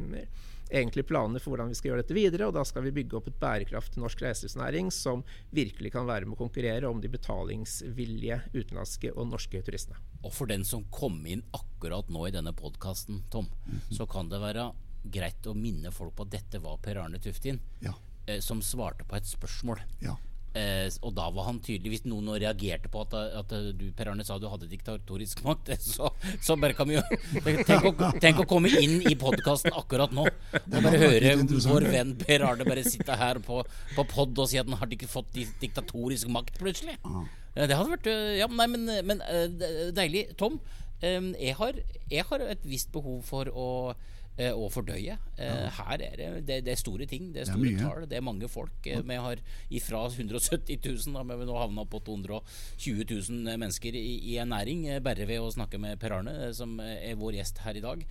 egentlig 0.70 1.06
planer 1.10 1.42
for 1.42 1.54
hvordan 1.54 1.72
vi 1.72 1.78
skal 1.78 1.92
gjøre 1.92 2.04
dette 2.04 2.18
videre. 2.18 2.50
Og 2.50 2.56
da 2.56 2.64
skal 2.68 2.86
vi 2.86 2.94
bygge 2.96 3.18
opp 3.20 3.30
et 3.32 3.40
bærekraftig 3.42 4.02
norsk 4.04 4.22
reiselivsnæring 4.26 4.92
som 4.94 5.24
virkelig 5.56 5.94
kan 5.96 6.08
være 6.10 6.28
med 6.28 6.38
å 6.38 6.44
konkurrere 6.44 6.90
om 6.90 7.02
de 7.02 7.12
betalingsvillige 7.12 8.42
utenlandske 8.54 9.14
og 9.16 9.32
norske 9.32 9.64
turistene. 9.66 10.00
Og 10.24 10.34
for 10.36 10.52
den 10.52 10.66
som 10.68 10.86
kom 10.94 11.22
inn 11.26 11.44
akkurat 11.56 12.10
nå 12.12 12.28
i 12.28 12.36
denne 12.36 12.54
podkasten, 12.54 13.24
Tom, 13.32 13.46
mm 13.46 13.76
-hmm. 13.76 13.98
så 13.98 14.06
kan 14.06 14.30
det 14.30 14.40
være 14.40 14.72
greit 15.04 15.48
å 15.48 15.54
minne 15.54 15.92
folk 15.92 16.16
på 16.16 16.24
at 16.24 16.32
dette 16.32 16.60
var 16.60 16.78
Per 16.78 16.96
Arne 16.96 17.20
Tuftin 17.20 17.60
ja. 17.80 17.94
eh, 18.26 18.40
som 18.40 18.62
svarte 18.62 19.06
på 19.06 19.16
et 19.16 19.26
spørsmål. 19.26 19.80
Ja. 20.00 20.18
Eh, 20.58 20.88
og 21.06 21.14
da 21.14 21.28
var 21.30 21.46
han 21.46 21.60
tydelig 21.62 21.92
Hvis 21.92 22.06
noen 22.10 22.32
reagerte 22.42 22.90
på 22.90 23.04
at, 23.04 23.12
at 23.38 23.52
du 23.78 23.84
Per 23.94 24.10
Arne 24.10 24.24
sa 24.26 24.40
du 24.42 24.48
hadde 24.50 24.66
diktatorisk 24.72 25.44
makt, 25.46 25.76
så, 25.94 26.10
så 26.42 26.58
bare 26.58 26.74
kan 26.78 26.90
vi 26.90 26.98
jo 26.98 27.04
tenk 27.68 27.86
å, 27.86 27.94
tenk 28.18 28.42
å 28.42 28.48
komme 28.50 28.72
inn 28.82 28.98
i 29.06 29.14
podkasten 29.20 29.76
akkurat 29.78 30.14
nå. 30.16 30.26
Og 30.26 30.80
bare 30.80 31.02
høre 31.04 31.36
vår 31.70 31.86
venn 31.94 32.16
Per 32.18 32.48
Arne 32.48 32.66
bare 32.66 32.86
sitte 32.88 33.18
her 33.20 33.42
på, 33.46 33.62
på 33.94 34.08
pod 34.10 34.42
og 34.42 34.50
si 34.50 34.58
at 34.58 34.66
han 34.70 34.80
hadde 34.82 34.98
ikke 34.98 35.12
fått 35.12 35.38
diktatorisk 35.62 36.32
makt 36.34 36.58
plutselig. 36.62 36.98
Det 37.54 37.76
hadde 37.76 37.94
vært 37.94 38.10
eh, 38.10 38.36
Ja, 38.40 38.48
nei, 38.50 38.68
men, 38.72 38.90
men 39.06 39.24
eh, 39.26 39.90
deilig. 39.96 40.30
Tom, 40.40 40.60
eh, 41.02 41.20
jeg 41.38 41.58
har, 41.60 41.78
jeg 42.10 42.26
har 42.30 42.46
et 42.46 42.66
visst 42.68 42.92
behov 42.96 43.22
for 43.28 43.50
å 43.54 43.68
Eh, 44.40 44.56
og 44.56 44.72
fordøye. 44.72 45.18
Eh, 45.36 45.48
ja. 45.48 45.72
Her 45.82 46.04
er 46.06 46.16
det, 46.16 46.28
det, 46.48 46.58
det, 46.66 46.72
er 46.72 46.80
store 46.80 47.06
ting. 47.10 47.34
Det 47.36 47.44
er 47.44 47.50
store 47.50 47.66
det 47.66 47.76
er 47.76 47.84
tall. 47.84 48.06
Det 48.08 48.20
er 48.20 48.24
mange 48.24 48.48
folk. 48.48 48.88
Eh, 48.88 49.02
vi 49.04 49.18
har 49.20 49.42
ifra 49.70 50.06
170 50.08 50.80
000 50.86 51.18
da, 51.18 51.36
vi 51.36 51.48
nå 51.50 51.58
havna 51.60 51.84
på 51.84 52.00
220 52.08 53.04
000 53.04 53.60
mennesker 53.60 53.98
i, 54.00 54.16
i, 54.32 54.38
en 54.40 54.54
næring, 54.54 54.88
bare 55.04 55.28
ved 55.28 55.44
å 55.44 55.52
snakke 55.52 55.82
med 55.82 56.00
Per 56.00 56.16
Arne, 56.22 56.54
som 56.56 56.80
er 56.80 57.20
vår 57.20 57.42
gjest 57.42 57.60
her 57.66 57.76
i 57.76 57.84
dag. 57.84 58.06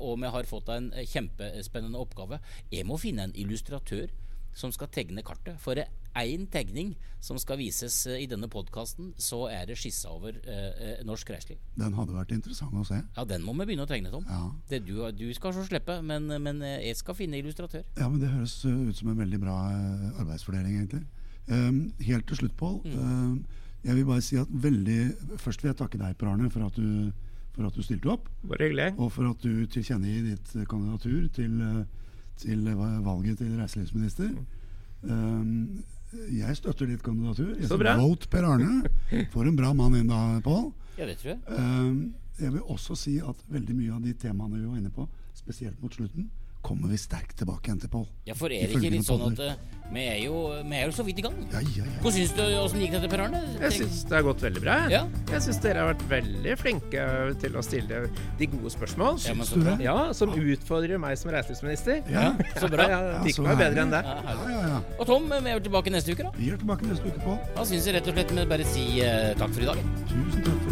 Og 0.00 0.16
vi 0.22 0.32
har 0.36 0.48
fått 0.48 0.72
en 0.72 0.88
kjempespennende 1.04 2.00
oppgave. 2.00 2.40
Jeg 2.72 2.88
må 2.88 2.96
finne 3.00 3.28
en 3.28 3.36
illustratør 3.36 4.08
som 4.54 4.72
skal 4.74 4.90
tegne 4.94 5.22
kartet. 5.26 5.58
For 5.62 5.78
én 5.78 6.46
tegning 6.50 6.94
som 7.24 7.38
skal 7.40 7.58
vises 7.58 8.04
eh, 8.06 8.22
i 8.22 8.28
denne 8.30 8.48
podkasten, 8.50 9.12
så 9.18 9.44
er 9.50 9.66
det 9.68 9.78
skissa 9.80 10.12
over 10.14 10.36
eh, 10.36 10.68
eh, 10.70 11.02
norsk 11.06 11.32
reiseliv. 11.34 11.58
Den 11.80 11.96
hadde 11.96 12.14
vært 12.14 12.34
interessant 12.36 12.76
å 12.78 12.84
se. 12.86 13.00
Ja, 13.16 13.26
den 13.28 13.44
må 13.46 13.56
vi 13.58 13.66
begynne 13.70 13.86
å 13.86 13.90
tegne, 13.90 14.12
Tom. 14.12 14.26
Ja. 14.28 14.46
Det 14.70 14.84
du, 14.86 14.96
du, 15.16 15.26
skal 15.36 15.56
så 15.56 15.64
slippe, 15.66 15.98
men, 16.06 16.30
men, 16.44 16.62
jeg 16.62 17.00
skal 17.00 17.18
finne 17.18 17.40
illustratør. 17.40 17.84
Ja, 17.98 18.08
men 18.08 18.22
Det 18.22 18.30
høres 18.30 18.56
ut 18.64 18.96
som 19.00 19.10
en 19.12 19.20
veldig 19.20 19.42
bra 19.42 19.58
arbeidsfordeling, 20.22 20.78
egentlig. 20.78 21.04
Um, 21.44 21.92
helt 22.00 22.24
til 22.30 22.40
slutt, 22.40 22.56
Pål. 22.56 22.78
Mm. 22.86 23.00
Um, 23.00 23.64
jeg 23.84 23.98
vil 23.98 24.06
bare 24.08 24.22
si 24.24 24.38
at 24.40 24.48
veldig 24.48 25.36
Først 25.36 25.60
vil 25.60 25.68
jeg 25.68 25.76
takke 25.76 25.98
deg, 26.00 26.14
Per 26.16 26.30
Arne, 26.30 26.48
for 26.52 26.64
at 26.64 26.78
du, 26.78 27.10
for 27.52 27.68
at 27.68 27.76
du 27.76 27.84
stilte 27.84 28.14
opp. 28.14 28.30
Bare 28.48 28.70
hyggelig. 28.70 28.94
Og 28.96 29.10
for 29.12 29.28
at 29.28 29.44
du 29.44 29.66
tilkjennegir 29.68 30.30
ditt 30.30 30.54
kandidatur 30.70 31.26
til 31.36 31.58
til 32.40 32.64
valget 33.04 33.38
til 33.38 33.56
reiselivsminister. 33.58 34.30
Um, 35.02 35.82
jeg 36.30 36.56
støtter 36.56 36.88
ditt 36.88 37.02
kandidatur. 37.02 37.54
Jeg 37.58 37.68
Så 37.68 37.78
bra. 37.78 37.96
Vote 37.98 38.28
Per 38.30 38.46
Arne. 38.46 38.84
For 39.32 39.48
en 39.48 39.56
bra 39.58 39.72
mann 39.76 39.96
inn 39.98 40.10
da, 40.10 40.40
Pål. 40.44 40.70
Ja, 40.98 41.08
det 41.08 41.18
tror 41.20 41.34
jeg. 41.34 41.40
Um, 41.48 42.14
jeg 42.38 42.52
vil 42.52 42.62
også 42.70 42.96
si 42.98 43.18
at 43.22 43.44
veldig 43.50 43.76
mye 43.78 43.92
av 43.94 44.02
de 44.02 44.14
temaene 44.18 44.58
vi 44.58 44.66
var 44.66 44.78
inne 44.78 44.90
på, 44.94 45.06
spesielt 45.38 45.80
mot 45.82 45.94
slutten, 45.94 46.30
kommer 46.64 46.88
vi 46.92 46.98
sterkt 46.98 47.36
tilbake 47.40 47.68
igjen 47.68 47.80
til, 47.82 47.90
Pål. 47.92 48.04
Ja, 48.28 48.34
for 48.38 48.52
er 48.52 48.68
det 48.68 48.78
ikke 48.78 48.92
litt 48.94 49.06
sånn 49.06 49.24
at 49.26 49.40
uh, 49.44 49.74
vi, 49.92 50.04
er 50.08 50.16
jo, 50.24 50.38
vi, 50.64 50.76
er 50.78 50.88
jo, 50.88 50.94
så 50.96 51.04
vidt 51.04 51.20
i 51.20 51.24
gang? 51.26 51.36
Ja, 51.52 51.60
ja, 51.60 51.84
ja. 51.84 51.98
Hvordan 52.00 52.16
syns 52.16 52.32
du 52.38 52.42
åssen 52.60 52.80
gikk 52.80 52.94
dette, 52.96 53.10
Per 53.12 53.22
Arne? 53.26 53.42
Jeg 53.60 53.76
syns 53.78 54.00
det 54.08 54.16
har 54.16 54.24
gått 54.24 54.44
veldig 54.46 54.62
bra. 54.64 54.78
Ja. 54.92 55.02
Jeg 55.28 55.44
syns 55.44 55.60
dere 55.64 55.84
har 55.84 55.90
vært 55.92 56.04
veldig 56.14 56.56
flinke 56.60 57.04
til 57.44 57.60
å 57.60 57.64
stille 57.66 58.00
de 58.40 58.50
gode 58.54 58.72
spørsmål. 58.72 59.20
Ja, 59.28 59.36
men 59.36 59.50
så 59.50 59.60
bra. 59.60 59.76
Ja, 59.84 59.96
Som 60.16 60.32
utfordrer 60.40 61.00
meg 61.04 61.20
som 61.20 61.34
reiselivsminister. 61.34 62.00
Ja, 62.12 62.30
så 62.62 62.72
bra. 62.72 62.88
Ja, 62.90 63.02
det 63.20 63.34
ikke 63.34 63.44
meg 63.46 63.60
bedre 63.60 63.84
enn 63.84 63.92
det. 63.92 64.02
Og 64.96 65.06
Tom, 65.10 65.28
vi 65.28 65.52
er 65.52 65.64
tilbake 65.68 65.92
neste 65.92 66.16
uke, 66.16 66.30
da. 66.30 66.32
Vi 66.40 66.48
er 66.54 66.60
tilbake 66.64 66.88
neste 66.88 67.12
uke, 67.12 67.20
Pål. 67.26 67.40
Da 67.58 67.68
syns 67.68 67.90
jeg 67.90 67.98
rett 67.98 68.08
og 68.08 68.16
slett 68.16 68.34
vi 68.34 68.48
bare 68.56 68.72
si 68.72 68.86
uh, 69.04 69.34
takk 69.36 69.52
for 69.52 69.68
i 69.68 69.72
dag. 69.74 69.84
Tusen 70.08 70.48
takk. 70.48 70.63